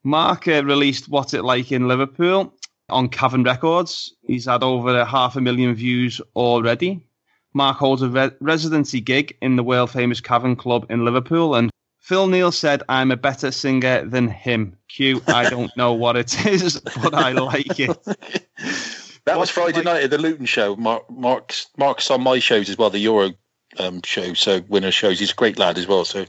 Mark 0.05 0.47
uh, 0.49 0.65
released 0.65 1.09
"What's 1.09 1.35
It 1.35 1.45
Like 1.45 1.73
in 1.73 1.89
Liverpool" 1.89 2.55
on 2.89 3.09
Cavern 3.09 3.43
Records. 3.43 4.15
He's 4.23 4.47
had 4.47 4.63
over 4.63 4.99
a 4.99 5.05
half 5.05 5.37
a 5.37 5.41
million 5.41 5.75
views 5.75 6.21
already. 6.35 7.07
Mark 7.55 7.79
holds 7.79 8.03
a 8.03 8.09
re- 8.09 8.31
residency 8.41 9.01
gig 9.01 9.37
in 9.41 9.57
the 9.57 9.63
world 9.63 9.91
famous 9.91 10.21
Cavern 10.21 10.57
Club 10.57 10.87
in 10.91 11.05
Liverpool, 11.05 11.55
and 11.55 11.71
Phil 11.99 12.27
Neal 12.29 12.53
said, 12.53 12.83
"I'm 12.89 13.11
a 13.11 13.17
better 13.17 13.51
singer 13.51 14.05
than 14.05 14.29
him." 14.29 14.77
Q. 14.89 15.23
I 15.27 15.51
don't 15.51 15.77
know 15.77 15.93
what 15.93 16.17
it 16.17 16.47
is, 16.47 16.81
but 17.03 17.15
I 17.15 17.33
like 17.33 17.81
it. 17.81 17.99
That 19.27 19.39
was 19.39 19.51
Friday 19.51 19.79
like- 19.79 19.85
night 19.85 20.03
at 20.05 20.11
the 20.11 20.19
Luton 20.19 20.47
show. 20.47 20.77
Mark, 20.77 21.11
Mark's, 21.11 21.67
Mark's 21.77 22.11
on 22.11 22.23
my 22.23 22.39
shows 22.39 22.71
as 22.71 22.79
well, 22.79 22.91
the 22.91 23.01
Euro 23.01 23.33
um, 23.79 24.01
show. 24.05 24.35
So 24.35 24.61
winner 24.69 24.93
shows. 24.93 25.19
He's 25.19 25.33
a 25.33 25.35
great 25.35 25.59
lad 25.59 25.79
as 25.79 25.87
well. 25.87 26.05
So 26.05 26.27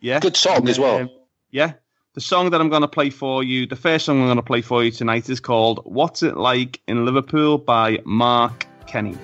Yeah, 0.00 0.18
good 0.20 0.36
song 0.36 0.66
as 0.68 0.78
well. 0.78 0.96
Um, 1.02 1.10
yeah. 1.50 1.74
The 2.14 2.22
song 2.22 2.50
that 2.50 2.60
I'm 2.60 2.70
going 2.70 2.82
to 2.82 2.88
play 2.88 3.10
for 3.10 3.44
you, 3.44 3.66
the 3.66 3.76
first 3.76 4.06
song 4.06 4.20
I'm 4.20 4.26
going 4.26 4.36
to 4.36 4.42
play 4.42 4.62
for 4.62 4.82
you 4.82 4.90
tonight 4.90 5.28
is 5.28 5.40
called 5.40 5.80
What's 5.84 6.22
It 6.22 6.36
Like 6.36 6.80
in 6.88 7.04
Liverpool 7.04 7.58
by 7.58 7.98
Mark 8.04 8.66
Kenny. 8.86 9.16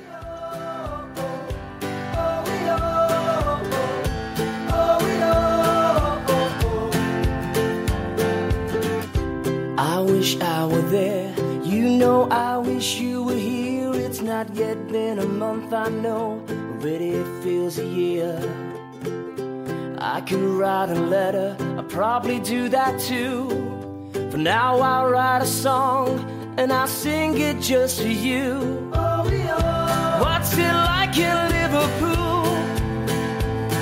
I 9.76 10.00
wish 10.06 10.40
I 10.40 10.66
were 10.66 10.82
there. 10.82 11.33
Know, 12.04 12.28
I 12.30 12.58
wish 12.58 13.00
you 13.00 13.22
were 13.22 13.40
here. 13.50 13.94
It's 13.94 14.20
not 14.20 14.54
yet 14.54 14.76
been 14.88 15.18
a 15.20 15.24
month, 15.24 15.72
I 15.72 15.88
know. 15.88 16.42
but 16.84 17.00
it 17.00 17.26
feels 17.42 17.78
a 17.78 17.86
year. 17.86 18.36
I 19.98 20.20
could 20.20 20.46
write 20.58 20.90
a 20.90 21.00
letter, 21.14 21.56
I'll 21.78 21.90
probably 22.00 22.40
do 22.40 22.68
that 22.68 23.00
too. 23.00 23.48
For 24.30 24.36
now, 24.36 24.80
I'll 24.80 25.08
write 25.08 25.40
a 25.40 25.46
song 25.46 26.08
and 26.58 26.70
I'll 26.74 26.94
sing 27.04 27.38
it 27.38 27.58
just 27.60 28.02
for 28.02 28.14
you. 28.28 28.90
What's 30.24 30.52
it 30.58 30.74
like 30.90 31.16
in 31.16 31.36
Liverpool? 31.58 32.44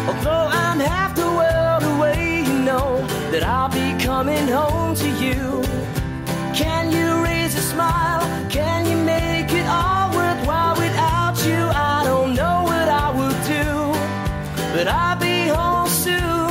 Although 0.09 0.47
I'm 0.63 0.79
half 0.79 1.17
the 1.17 1.31
world 1.41 1.83
away, 1.97 2.45
you 2.47 2.59
know 2.71 3.05
that 3.33 3.43
I'll 3.43 3.73
be 3.83 3.89
coming 4.05 4.47
home 4.47 4.95
to 4.95 5.09
you. 5.25 5.65
Can 6.55 6.93
you 6.93 7.02
smile? 7.63 8.23
Can 8.51 8.87
you 8.91 8.97
make 8.97 9.51
it 9.53 9.67
all 9.67 10.11
worthwhile 10.15 10.77
without 10.77 11.37
you? 11.47 11.61
I 11.95 12.03
don't 12.05 12.35
know 12.35 12.63
what 12.71 12.89
I 13.05 13.09
would 13.19 13.39
do, 13.57 13.69
but 14.75 14.87
I'll 14.89 15.19
be 15.19 15.49
home 15.49 15.89
soon. 15.89 16.43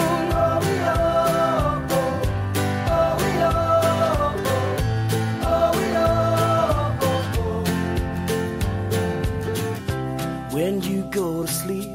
When 10.52 10.82
you 10.82 11.04
go 11.12 11.46
to 11.46 11.52
sleep, 11.52 11.90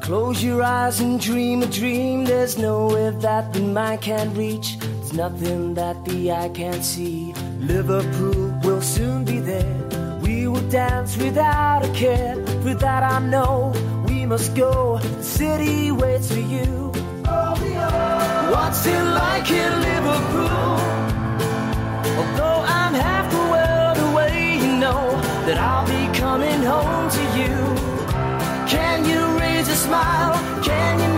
close 0.00 0.42
your 0.42 0.62
eyes 0.62 1.00
and 1.00 1.20
dream 1.20 1.62
a 1.62 1.66
dream. 1.66 2.24
There's 2.24 2.58
nowhere 2.58 3.12
that 3.12 3.52
the 3.52 3.60
mind 3.60 4.02
can't 4.02 4.36
reach. 4.36 4.78
There's 4.78 5.12
nothing 5.12 5.74
that 5.74 6.04
the 6.04 6.32
eye 6.32 6.50
can't 6.50 6.84
see. 6.84 7.32
Liverpool 7.60 8.49
will 8.80 8.86
soon 8.86 9.24
be 9.24 9.40
there. 9.40 9.76
We 10.22 10.48
will 10.48 10.66
dance 10.70 11.14
without 11.18 11.84
a 11.84 11.92
care. 11.92 12.34
For 12.62 12.72
that 12.72 13.02
I 13.02 13.18
know 13.18 13.74
we 14.08 14.24
must 14.24 14.56
go. 14.56 14.98
The 14.98 15.22
city 15.22 15.92
waits 15.92 16.28
for 16.32 16.40
you. 16.54 16.90
What's 18.54 18.86
it 18.86 19.04
like 19.22 19.50
in 19.50 19.72
Liverpool? 19.88 20.78
Although 22.20 22.60
I'm 22.78 22.94
half 22.94 23.26
the 23.36 23.44
world 23.54 23.98
away, 24.08 24.56
you 24.64 24.72
know 24.84 25.02
that 25.46 25.58
I'll 25.68 25.86
be 25.96 26.04
coming 26.18 26.62
home 26.72 27.06
to 27.18 27.22
you. 27.38 27.54
Can 28.74 28.98
you 29.10 29.20
raise 29.40 29.68
a 29.68 29.78
smile? 29.86 30.32
Can 30.64 30.92
you 31.04 31.09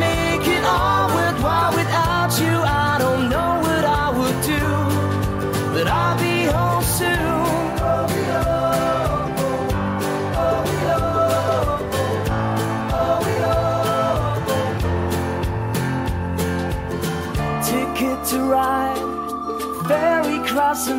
cross 20.73 20.87
the 20.87 20.95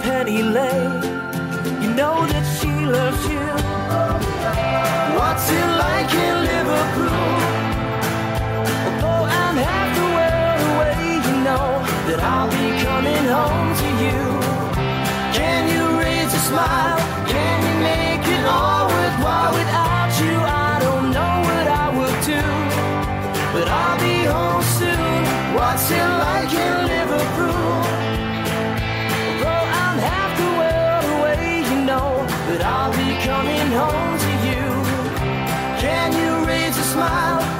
Penny 0.00 0.42
Lane. 0.42 1.02
You 1.82 1.90
know 1.94 2.24
that 2.32 2.46
she 2.56 2.70
loves 2.96 3.22
you. 3.28 3.46
What's 5.18 5.50
it 5.50 5.68
like 5.84 6.10
in 6.26 6.36
Liverpool? 6.50 7.28
Although 8.84 9.24
I'm 9.40 9.56
half 9.68 9.88
the 9.98 10.06
world 10.16 10.60
away, 10.72 11.00
you 11.28 11.36
know 11.44 11.68
that 12.08 12.20
I'll 12.32 12.50
be 12.58 12.66
coming 12.86 13.26
home 13.36 13.70
to 13.82 13.88
you. 14.04 14.20
Can 15.38 15.62
you 15.74 15.82
raise 16.00 16.32
a 16.32 16.42
smile? 16.48 16.98
Can 17.28 17.56
you 17.66 17.74
make 17.90 18.24
it 18.36 18.44
all 18.46 18.87
that 32.48 32.62
I'll 32.64 32.92
be 32.92 33.10
coming 33.28 33.68
home 33.76 34.18
to 34.24 34.32
you. 34.48 34.64
Can 35.84 36.12
you 36.20 36.46
raise 36.46 36.76
a 36.78 36.86
smile? 36.94 37.57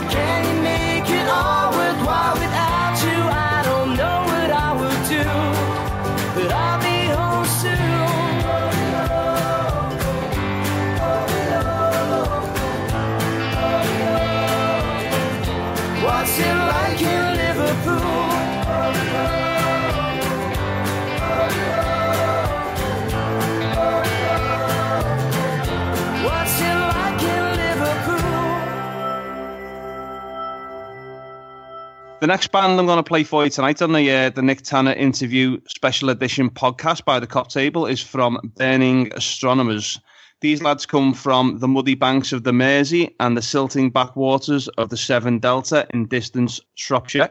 The 32.21 32.27
next 32.27 32.51
band 32.51 32.81
I'm 32.81 32.87
going 32.87 32.97
to 32.97 33.05
play 33.05 33.23
for 33.23 33.45
you 33.45 33.51
tonight 33.51 33.81
on 33.81 33.93
the 33.93 34.11
uh, 34.11 34.31
the 34.31 34.43
Nick 34.43 34.63
Tanner 34.63 34.93
interview 34.93 35.61
special 35.69 36.11
edition 36.11 36.51
podcast 36.51 37.05
by 37.05 37.21
the 37.21 37.29
Kop 37.29 37.47
Table 37.47 37.87
is 37.87 38.03
from 38.03 38.41
Burning 38.57 39.13
Astronomers. 39.15 40.01
These 40.41 40.61
lads 40.61 40.85
come 40.85 41.15
from 41.15 41.61
the 41.61 41.69
muddy 41.69 41.95
banks 41.95 42.33
of 42.33 42.43
the 42.43 42.53
Mersey 42.53 43.15
and 43.21 43.37
the 43.37 43.43
silting 43.43 43.91
backwaters 43.91 44.67
of 44.79 44.89
the 44.89 44.97
Severn 44.97 45.39
Delta 45.39 45.87
in 45.95 46.09
distant 46.09 46.59
Shropshire. 46.75 47.31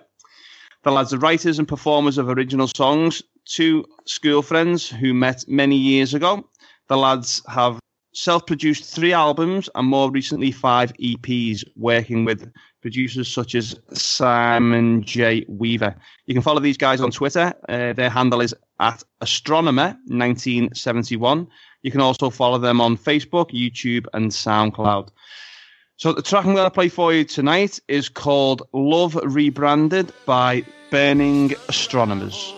The 0.84 0.92
lads 0.92 1.14
are 1.14 1.18
writers 1.18 1.60
and 1.60 1.68
performers 1.68 2.18
of 2.18 2.30
original 2.30 2.70
songs, 2.74 3.22
two 3.44 3.84
school 4.06 4.42
friends 4.42 4.88
who 4.88 5.14
met 5.14 5.44
many 5.50 5.76
years 5.76 6.14
ago. 6.14 6.48
The 6.88 6.96
lads 6.96 7.42
have 7.50 7.78
self 8.14 8.46
produced 8.46 8.86
three 8.86 9.12
albums 9.12 9.70
and 9.76 9.86
more 9.86 10.10
recently 10.10 10.52
five 10.52 10.94
EPs, 10.94 11.66
working 11.76 12.24
with 12.24 12.50
producers 12.82 13.28
such 13.28 13.56
as 13.56 13.78
Simon 13.94 15.04
J. 15.04 15.46
Weaver. 15.48 15.96
You 16.26 16.34
can 16.34 16.44
follow 16.44 16.60
these 16.60 16.78
guys 16.78 17.02
on 17.02 17.12
Twitter. 17.12 17.54
Uh, 17.68 17.94
their 17.94 18.10
handle 18.10 18.42
is 18.42 18.56
at 18.80 19.04
astronomer1971. 19.22 21.48
You 21.84 21.92
can 21.92 22.02
also 22.02 22.30
follow 22.30 22.58
them 22.58 22.82
on 22.82 22.98
Facebook, 22.98 23.52
YouTube, 23.52 24.08
and 24.14 24.32
SoundCloud. 24.32 25.10
So 25.98 26.14
the 26.14 26.22
track 26.22 26.46
I'm 26.46 26.54
going 26.54 26.66
to 26.66 26.72
play 26.72 26.90
for 26.90 27.14
you 27.14 27.24
tonight 27.24 27.80
is 27.88 28.08
called 28.08 28.62
Love 28.72 29.16
Rebranded 29.16 30.14
by 30.26 30.64
Burning 30.92 31.54
Astronomers. 31.68 32.54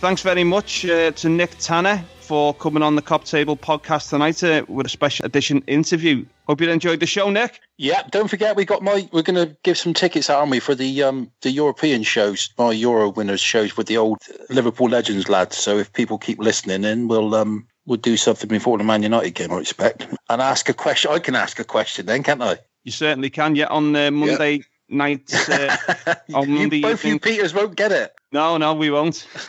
Thanks 0.00 0.22
very 0.22 0.44
much 0.44 0.86
uh, 0.86 1.10
to 1.10 1.28
Nick 1.28 1.58
Tanner 1.58 2.02
for 2.20 2.54
coming 2.54 2.82
on 2.82 2.96
the 2.96 3.02
Kop 3.02 3.28
Table 3.28 3.54
podcast 3.54 4.08
tonight 4.08 4.42
uh, 4.42 4.64
with 4.66 4.86
a 4.86 4.88
special 4.88 5.26
edition 5.26 5.62
interview. 5.66 6.24
Hope 6.46 6.62
you 6.62 6.70
enjoyed 6.70 7.00
the 7.00 7.06
show, 7.06 7.28
Nick. 7.28 7.60
Yeah, 7.76 8.04
don't 8.10 8.28
forget 8.28 8.56
we 8.56 8.64
got 8.64 8.82
my. 8.82 9.06
We're 9.12 9.20
going 9.20 9.46
to 9.46 9.54
give 9.62 9.76
some 9.76 9.92
tickets 9.92 10.30
out, 10.30 10.38
aren't 10.38 10.52
we, 10.52 10.58
for 10.58 10.74
the 10.74 11.02
um 11.02 11.30
the 11.42 11.50
European 11.50 12.02
shows, 12.02 12.48
my 12.56 12.72
Euro 12.72 13.10
winners 13.10 13.42
shows 13.42 13.76
with 13.76 13.88
the 13.88 13.98
old 13.98 14.22
Liverpool 14.48 14.88
legends 14.88 15.28
lads. 15.28 15.58
So 15.58 15.76
if 15.76 15.92
people 15.92 16.16
keep 16.16 16.38
listening, 16.38 16.84
in 16.84 17.06
we'll 17.06 17.34
um 17.34 17.66
we'll 17.84 17.98
do 17.98 18.16
something 18.16 18.48
before 18.48 18.78
the 18.78 18.84
Man 18.84 19.02
United 19.02 19.34
game, 19.34 19.52
I 19.52 19.58
expect, 19.58 20.06
and 20.30 20.40
ask 20.40 20.66
a 20.70 20.72
question. 20.72 21.10
I 21.10 21.18
can 21.18 21.34
ask 21.34 21.58
a 21.60 21.64
question 21.64 22.06
then, 22.06 22.22
can't 22.22 22.42
I? 22.42 22.56
You 22.84 22.92
certainly 22.92 23.28
can. 23.28 23.54
Yeah, 23.54 23.66
on 23.66 23.94
uh, 23.94 24.10
Monday 24.10 24.62
night. 24.90 25.32
Uh, 25.48 25.76
on 26.34 26.48
You- 26.50 26.58
Monday 26.58 26.80
both 26.80 27.04
you. 27.04 27.18
Peters 27.18 27.54
won't 27.54 27.76
get 27.76 27.92
it. 27.92 28.12
No, 28.32 28.56
no, 28.58 28.74
we 28.74 28.90
won't. 28.90 29.26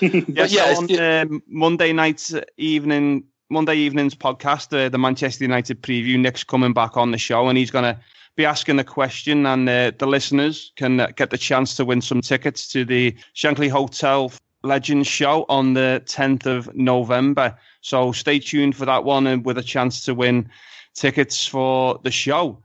yeah, 0.00 0.46
yeah, 0.46 0.74
so 0.74 0.76
on 0.78 1.00
um, 1.00 1.42
Monday 1.48 1.92
night's 1.92 2.34
evening, 2.56 3.24
Monday 3.50 3.76
evening's 3.76 4.14
podcast, 4.14 4.72
uh, 4.74 4.88
the 4.88 4.98
Manchester 4.98 5.44
United 5.44 5.82
preview. 5.82 6.18
Nick's 6.18 6.44
coming 6.44 6.72
back 6.72 6.96
on 6.96 7.10
the 7.10 7.18
show, 7.18 7.48
and 7.48 7.58
he's 7.58 7.70
going 7.70 7.84
to 7.84 8.00
be 8.36 8.44
asking 8.46 8.78
a 8.78 8.84
question, 8.84 9.44
and 9.44 9.68
uh, 9.68 9.92
the 9.98 10.06
listeners 10.06 10.72
can 10.76 11.00
uh, 11.00 11.08
get 11.14 11.30
the 11.30 11.38
chance 11.38 11.76
to 11.76 11.84
win 11.84 12.00
some 12.00 12.22
tickets 12.22 12.66
to 12.68 12.84
the 12.84 13.14
Shankly 13.34 13.68
Hotel 13.68 14.32
Legends 14.64 15.08
show 15.08 15.44
on 15.48 15.74
the 15.74 16.02
10th 16.06 16.46
of 16.46 16.74
November. 16.74 17.58
So 17.82 18.12
stay 18.12 18.38
tuned 18.38 18.76
for 18.76 18.86
that 18.86 19.04
one, 19.04 19.26
and 19.26 19.44
with 19.44 19.58
a 19.58 19.62
chance 19.62 20.04
to 20.06 20.14
win 20.14 20.48
tickets 20.94 21.46
for 21.46 22.00
the 22.04 22.10
show. 22.10 22.62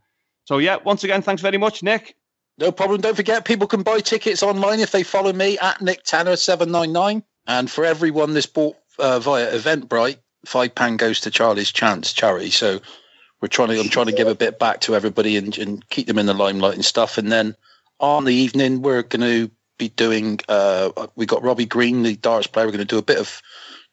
So 0.48 0.60
yeah, 0.60 0.78
once 0.78 1.04
again, 1.04 1.22
thanks 1.22 1.42
very 1.42 1.58
much, 1.58 1.84
Nick. 1.84 2.16
No 2.58 2.72
problem. 2.72 3.02
Don't 3.02 3.18
forget, 3.18 3.44
people 3.44 3.68
can 3.68 3.84
buy 3.84 4.00
tickets 4.00 4.42
online 4.42 4.80
if 4.80 4.92
they 4.92 5.04
follow 5.04 5.34
me 5.34 5.58
at 5.60 5.82
Nick 5.82 6.04
Tanner 6.04 6.38
seven 6.38 6.72
nine 6.72 6.94
nine. 6.94 7.22
And 7.48 7.70
for 7.70 7.84
everyone 7.84 8.34
that's 8.34 8.46
bought 8.46 8.78
uh, 8.98 9.20
via 9.20 9.52
Eventbrite, 9.52 10.20
five 10.46 10.74
pound 10.74 11.00
goes 11.00 11.20
to 11.22 11.32
Charlie's 11.32 11.70
Chance 11.74 12.14
charity. 12.14 12.50
So 12.50 12.80
we're 13.42 13.50
trying 13.50 13.70
to 13.70 13.80
I'm 13.82 13.90
trying 13.90 14.06
to 14.06 14.14
give 14.14 14.30
a 14.30 14.36
bit 14.36 14.58
back 14.58 14.80
to 14.82 14.96
everybody 14.96 15.36
and, 15.36 15.56
and 15.58 15.88
keep 15.90 16.08
them 16.08 16.18
in 16.18 16.28
the 16.28 16.34
limelight 16.34 16.76
and 16.76 16.86
stuff. 16.86 17.18
And 17.18 17.30
then 17.30 17.54
on 18.00 18.24
the 18.24 18.34
evening, 18.34 18.82
we're 18.82 19.04
going 19.04 19.22
to 19.50 19.52
be 19.78 19.90
doing. 19.90 20.40
Uh, 20.48 21.08
we 21.18 21.26
got 21.26 21.44
Robbie 21.44 21.66
Green, 21.66 22.04
the 22.04 22.16
darts 22.16 22.48
player. 22.48 22.66
We're 22.68 22.72
going 22.72 22.80
to 22.80 22.86
do 22.86 22.98
a 23.00 23.02
bit 23.04 23.18
of 23.20 23.42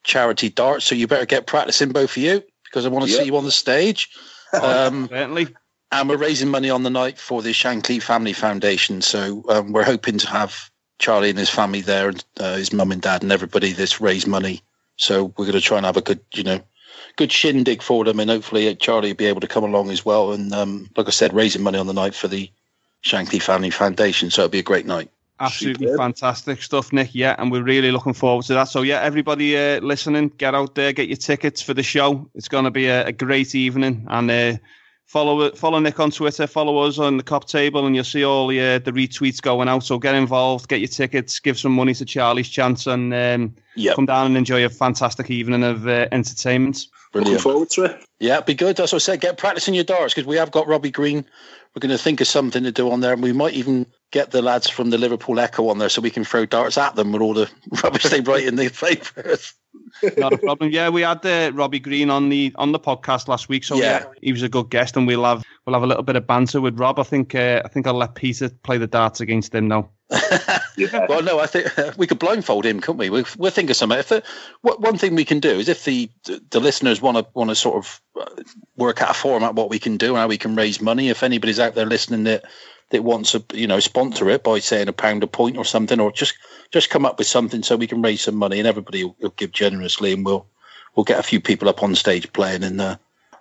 charity 0.05 0.50
darts. 0.50 0.84
So 0.84 0.94
you 0.94 1.09
better 1.09 1.26
get 1.26 1.48
practicing 1.48 1.90
both 1.90 2.12
of 2.16 2.22
you 2.22 2.44
because 2.62 2.86
I 2.86 2.90
want 2.90 3.07
to 3.07 3.11
Yeah. 3.11 3.18
see 3.18 3.24
you 3.24 3.36
on 3.36 3.44
the 3.44 3.50
stage. 3.50 4.09
Um, 4.55 5.09
Certainly. 5.09 5.48
And 5.95 6.09
we're 6.09 6.16
raising 6.16 6.49
money 6.49 6.70
on 6.70 6.82
the 6.82 6.90
night 6.90 7.18
for 7.18 7.40
the 7.40 7.53
Shankly 7.53 8.03
Family 8.03 8.32
Foundation. 8.32 9.01
So 9.01 9.45
um, 9.49 9.72
we're 9.72 9.84
hoping 9.84 10.18
to 10.18 10.28
have 10.28 10.70
Charlie 10.99 11.30
and 11.30 11.38
his 11.38 11.51
family 11.51 11.82
there, 11.82 12.09
and 12.09 12.24
uh, 12.40 12.57
his 12.57 12.72
mum 12.72 12.90
and 12.90 13.01
dad 13.01 13.22
and 13.22 13.30
everybody 13.30 13.72
that's 13.72 14.01
raised 14.01 14.26
money. 14.26 14.61
So 14.97 15.32
we're 15.36 15.47
going 15.47 15.53
to 15.53 15.61
try 15.61 15.76
and 15.76 15.86
have 15.86 15.97
a 15.97 16.03
good, 16.03 16.20
you 16.34 16.42
know, 16.42 16.61
good 17.16 17.30
shindig 17.30 17.80
for 17.80 18.05
them, 18.05 18.18
and 18.18 18.28
hopefully 18.28 18.74
Charlie 18.74 19.11
will 19.11 19.16
be 19.16 19.26
able 19.26 19.40
to 19.40 19.47
come 19.47 19.64
along 19.64 19.90
as 19.90 20.05
well. 20.05 20.32
And 20.32 20.53
um, 20.53 20.90
like 20.97 21.07
I 21.07 21.11
said, 21.11 21.32
raising 21.32 21.62
money 21.62 21.78
on 21.78 21.86
the 21.86 21.92
night 21.92 22.14
for 22.14 22.26
the 22.26 22.51
Shankly 23.05 23.40
Family 23.40 23.70
Foundation, 23.70 24.30
so 24.30 24.42
it'll 24.42 24.51
be 24.51 24.59
a 24.59 24.64
great 24.64 24.86
night. 24.86 25.11
Absolutely 25.38 25.86
Superb. 25.86 25.99
fantastic 25.99 26.62
stuff, 26.62 26.92
Nick. 26.92 27.14
Yeah, 27.14 27.36
and 27.38 27.53
we're 27.53 27.62
really 27.62 27.92
looking 27.92 28.14
forward 28.14 28.47
to 28.47 28.55
that. 28.55 28.64
So, 28.64 28.82
yeah, 28.82 29.01
everybody 29.01 29.57
uh, 29.57 29.80
listening, 29.80 30.32
get 30.38 30.55
out 30.55 30.74
there, 30.74 30.92
get 30.92 31.09
your 31.09 31.16
tickets 31.16 31.61
for 31.61 31.74
the 31.74 31.82
show. 31.82 32.28
It's 32.34 32.49
going 32.49 32.64
to 32.64 32.70
be 32.70 32.86
a, 32.86 33.07
a 33.07 33.12
great 33.12 33.55
evening, 33.55 34.07
and 34.09 34.30
uh, 34.30 34.57
follow 35.07 35.50
follow 35.52 35.78
Nick 35.78 36.00
on 36.00 36.11
Twitter, 36.11 36.46
follow 36.46 36.78
us 36.78 36.98
on 36.98 37.16
the 37.16 37.22
Kop 37.22 37.46
Table, 37.46 37.86
and 37.86 37.94
you'll 37.94 38.05
see 38.05 38.24
all 38.24 38.46
the 38.46 38.61
uh, 38.61 38.78
the 38.78 38.92
retweets 38.92 39.40
going 39.40 39.68
out. 39.68 39.84
So, 39.84 39.98
get 39.98 40.14
involved, 40.14 40.68
get 40.68 40.80
your 40.80 40.88
tickets, 40.88 41.40
give 41.40 41.59
some 41.59 41.72
money 41.72 41.94
to 41.94 42.05
Charlie's 42.05 42.48
Chance, 42.48 42.86
and 42.86 43.14
um, 43.14 43.55
Yeah, 43.74 43.94
come 43.94 44.07
down 44.07 44.26
and 44.26 44.36
enjoy 44.36 44.64
a 44.64 44.68
fantastic 44.68 45.30
evening 45.30 45.64
of 45.64 45.86
uh, 45.86 46.09
entertainment. 46.12 46.86
Looking 47.14 47.38
forward 47.38 47.70
to 47.70 47.84
it. 47.84 48.05
Yeah, 48.18 48.40
be 48.40 48.55
good. 48.55 48.76
That's 48.76 48.92
what 48.92 49.02
I 49.02 49.05
said. 49.05 49.20
Get 49.20 49.38
practicing 49.38 49.74
your 49.74 49.84
darts 49.84 50.14
because 50.14 50.26
we 50.26 50.36
have 50.36 50.50
got 50.50 50.66
Robbie 50.66 50.90
Green. 50.90 51.24
We're 51.75 51.81
going 51.81 51.97
to 51.97 52.03
think 52.03 52.20
of 52.20 52.29
something 52.29 52.62
to 52.62 52.70
do 52.70 52.91
on 52.91 53.01
there, 53.01 53.12
and 53.12 53.22
we 53.22 53.33
might 53.33 53.55
even 53.55 53.87
get 54.12 54.31
the 54.31 54.43
lads 54.43 54.68
from 54.68 54.91
the 54.91 54.99
Liverpool 54.99 55.41
Echo 55.41 55.68
on 55.68 55.79
there 55.79 55.89
so 55.89 56.01
we 56.01 56.11
can 56.11 56.25
throw 56.25 56.47
darts 56.47 56.79
at 56.79 56.95
them 56.95 57.11
with 57.11 57.20
all 57.20 57.35
the 57.35 57.51
rubbish 57.83 58.05
they 58.05 58.20
write 58.20 58.45
in 58.45 58.55
the 58.55 58.68
papers. 58.68 59.55
Not 60.16 60.35
a 60.35 60.39
problem. 60.39 60.70
Yeah, 60.70 60.89
we 60.89 61.03
had 61.03 61.27
uh, 61.27 61.51
Robbie 61.53 61.81
Green 61.81 62.11
on 62.11 62.29
the 62.29 62.53
on 62.57 62.72
the 62.72 62.79
podcast 62.79 63.27
last 63.27 63.49
week, 63.49 63.64
so 63.64 63.77
yeah. 63.77 63.83
Yeah. 63.83 64.05
he 64.22 64.33
was 64.33 64.43
a 64.43 64.49
good 64.49 64.70
guest, 64.70 64.97
and 64.97 65.07
we'll 65.07 65.25
have 65.25 65.43
we'll 65.66 65.75
have 65.75 65.83
a 65.83 65.87
little 65.87 66.03
bit 66.03 66.16
of 66.16 66.27
banter 66.27 66.61
with 66.61 66.79
Rob. 66.79 67.01
I 67.01 67.03
think 67.03 67.35
uh, 67.35 67.62
I 67.64 67.68
think 67.68 67.87
I'll 67.87 67.95
let 67.95 68.14
Peter 68.14 68.51
play 68.62 68.79
the 68.79 68.87
darts 68.87 69.20
against 69.20 69.55
him 69.55 69.68
now. 69.68 69.91
well, 71.09 71.22
no, 71.22 71.38
I 71.38 71.46
think 71.46 71.68
we 71.96 72.07
could 72.07 72.18
blindfold 72.18 72.66
him, 72.66 72.80
couldn't 72.80 72.98
we? 72.98 73.09
we 73.09 73.24
we'll 73.38 73.50
think 73.50 73.70
of 73.70 73.76
something. 73.76 73.98
If 73.98 74.09
the, 74.09 74.22
what, 74.61 74.80
one 74.80 74.98
thing 74.98 75.14
we 75.14 75.24
can 75.24 75.40
do 75.40 75.50
is 75.50 75.68
if 75.68 75.84
the 75.84 76.11
the 76.50 76.61
listeners 76.61 77.00
want 77.00 77.16
to 77.16 77.26
want 77.32 77.50
to 77.50 77.57
sort 77.57 77.76
of 77.76 78.00
uh, 78.20 78.42
work 78.76 79.00
out 79.00 79.11
a 79.11 79.14
format, 79.14 79.55
what 79.55 79.70
we 79.70 79.78
can 79.78 79.96
do, 79.96 80.09
and 80.09 80.18
how 80.18 80.28
we 80.28 80.36
can 80.36 80.57
raise 80.57 80.80
money. 80.80 81.09
If 81.09 81.22
anybody's 81.22 81.59
out 81.59 81.74
there 81.74 81.86
listening 81.86 82.24
that 82.24 82.44
that 82.90 83.02
wants 83.02 83.32
to, 83.32 83.42
you 83.55 83.66
know, 83.66 83.80
sponsor 83.80 84.28
it 84.28 84.44
by 84.44 84.59
saying 84.59 84.88
a 84.88 84.92
pound 84.92 85.22
a 85.22 85.26
point 85.26 85.57
or 85.57 85.64
something, 85.64 85.98
or 85.98 86.12
just 86.12 86.34
just 86.70 86.90
come 86.90 87.07
up 87.07 87.16
with 87.16 87.26
something 87.26 87.62
so 87.62 87.76
we 87.76 87.86
can 87.86 88.02
raise 88.02 88.22
some 88.22 88.36
money, 88.36 88.59
and 88.59 88.68
everybody 88.68 89.05
will, 89.05 89.16
will 89.20 89.30
give 89.30 89.52
generously, 89.52 90.12
and 90.12 90.26
we'll 90.26 90.46
we'll 90.94 91.05
get 91.05 91.18
a 91.18 91.24
few 91.24 91.40
people 91.40 91.68
up 91.68 91.82
on 91.82 91.94
stage 91.94 92.30
playing, 92.34 92.62
and 92.62 92.80
uh, 92.80 92.96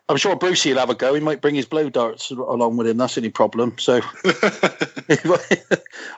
I'm 0.10 0.18
sure 0.18 0.36
Brucey 0.36 0.72
will 0.72 0.80
have 0.80 0.89
a 0.89 0.95
go. 0.95 1.14
He 1.14 1.22
might 1.22 1.41
bring 1.41 1.56
his 1.56 1.66
blow 1.66 1.89
darts 1.89 2.30
along 2.30 2.76
with 2.76 2.88
him. 2.88 2.97
That's 2.97 3.18
any 3.18 3.30
problem. 3.30 3.78
So 3.78 4.01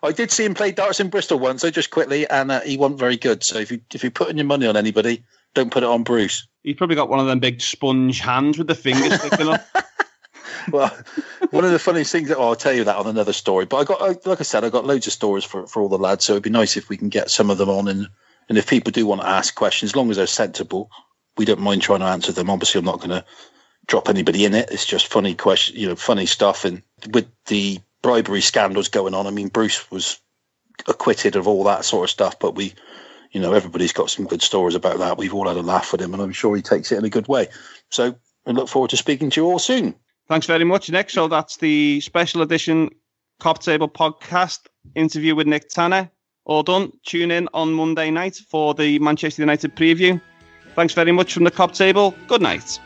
I 0.04 0.12
did 0.12 0.32
see 0.32 0.44
him 0.44 0.56
play 0.56 0.72
darts 0.72 1.00
in 1.00 1.10
Bristol 1.10 1.38
once, 1.38 1.62
so 1.62 1.70
just 1.70 1.92
quickly, 1.92 2.28
and 2.30 2.52
uh, 2.52 2.62
he 2.62 2.78
wasn't 2.78 3.00
very 3.00 3.18
good. 3.18 3.44
So 3.44 3.60
if 3.60 3.72
you 3.72 3.80
if 3.94 4.04
you're 4.04 4.12
putting 4.12 4.38
your 4.38 4.46
money 4.46 4.66
on 4.66 4.76
anybody, 4.76 5.24
don't 5.54 5.72
put 5.72 5.84
it 5.84 5.90
on 5.90 6.04
Bruce. 6.04 6.48
He's 6.64 6.76
probably 6.76 6.96
got 6.96 7.10
one 7.10 7.20
of 7.20 7.28
them 7.28 7.40
big 7.40 7.62
sponge 7.62 8.20
hands 8.20 8.58
with 8.58 8.68
the 8.68 8.76
fingers 8.76 9.20
sticking 9.20 9.50
up. 9.50 9.66
Well, 10.72 10.90
one 11.52 11.64
of 11.64 11.72
the 11.72 11.78
funniest 11.78 12.12
things. 12.12 12.32
Oh, 12.32 12.42
I'll 12.42 12.56
tell 12.56 12.74
you 12.74 12.84
that 12.86 12.96
on 12.96 13.06
another 13.06 13.34
story. 13.34 13.66
But 13.66 13.78
I 13.78 13.84
got, 13.84 14.26
like 14.26 14.40
I 14.40 14.44
said, 14.44 14.64
I 14.64 14.70
got 14.70 14.84
loads 14.84 15.06
of 15.06 15.14
stories 15.14 15.44
for, 15.44 15.68
for 15.68 15.80
all 15.80 15.90
the 15.90 15.98
lads. 16.00 16.26
So 16.26 16.34
it'd 16.34 16.42
be 16.42 16.50
nice 16.50 16.76
if 16.76 16.90
we 16.90 16.98
can 16.98 17.10
get 17.10 17.30
some 17.30 17.52
of 17.52 17.60
them 17.60 17.70
on, 17.70 17.88
and 17.88 18.08
and 18.50 18.58
if 18.58 18.68
people 18.68 18.92
do 18.92 19.06
want 19.06 19.22
to 19.22 19.28
ask 19.28 19.54
questions, 19.54 19.92
as 19.92 19.96
long 19.96 20.10
as 20.10 20.18
they're 20.18 20.26
sensible, 20.26 20.90
we 21.38 21.46
don't 21.46 21.60
mind 21.60 21.84
trying 21.84 22.00
to 22.00 22.08
answer 22.08 22.32
them. 22.32 22.50
Obviously, 22.50 22.80
I'm 22.80 22.86
not 22.86 22.98
going 22.98 23.12
to 23.12 23.24
drop 23.88 24.10
anybody 24.10 24.46
in 24.46 24.54
it. 24.54 24.70
It's 24.72 24.86
just 24.86 25.08
funny 25.08 25.36
question, 25.36 25.76
you 25.76 25.88
know, 25.88 25.96
funny 25.96 26.26
stuff. 26.26 26.66
And 26.66 26.82
with 27.12 27.28
the 27.46 27.80
bribery 28.02 28.42
scandals 28.42 28.88
going 28.88 29.14
on, 29.14 29.28
I 29.28 29.32
mean, 29.32 29.48
Bruce 29.48 29.90
was 29.92 30.20
acquitted 30.88 31.36
of 31.36 31.48
all 31.48 31.64
that 31.66 31.86
sort 31.86 32.06
of 32.06 32.10
stuff, 32.10 32.40
but 32.40 32.56
we. 32.56 32.74
You 33.32 33.42
know, 33.42 33.52
everybody's 33.52 33.92
got 33.92 34.10
some 34.10 34.28
good 34.28 34.42
stories 34.42 34.76
about 34.76 35.00
that. 35.00 35.18
We've 35.18 35.34
all 35.34 35.50
had 35.50 35.58
a 35.58 35.62
laugh 35.62 35.92
with 35.92 36.00
him, 36.00 36.14
and 36.14 36.24
I'm 36.24 36.32
sure 36.32 36.56
he 36.56 36.62
takes 36.62 36.94
it 36.94 36.98
in 36.98 37.04
a 37.04 37.10
good 37.10 37.28
way. 37.28 37.50
So, 37.90 38.16
I 38.48 38.52
look 38.52 38.70
forward 38.70 38.92
to 38.92 38.98
speaking 38.98 39.30
to 39.32 39.42
you 39.42 39.48
all 39.48 39.60
soon. 39.60 39.94
Thanks 40.28 40.48
very 40.48 40.64
much, 40.64 40.90
Nick. 40.90 41.10
So 41.10 41.28
that's 41.28 41.58
the 41.58 42.02
special 42.02 42.42
edition 42.42 42.90
Kop 43.42 43.60
Table 43.60 43.90
podcast 43.90 44.60
interview 44.96 45.36
with 45.36 45.48
Nick 45.48 45.70
Tanner. 45.70 46.10
All 46.46 46.64
done. 46.64 46.92
Tune 47.06 47.32
in 47.32 47.50
on 47.54 47.74
Monday 47.74 48.12
night 48.12 48.38
for 48.50 48.74
the 48.74 49.00
Manchester 49.00 49.42
United 49.42 49.76
preview. 49.76 50.22
Thanks 50.76 50.94
very 50.94 51.12
much 51.12 51.34
from 51.34 51.44
the 51.44 51.52
Kop 51.52 51.76
Table. 51.76 52.16
Good 52.28 52.42
night. 52.42 52.80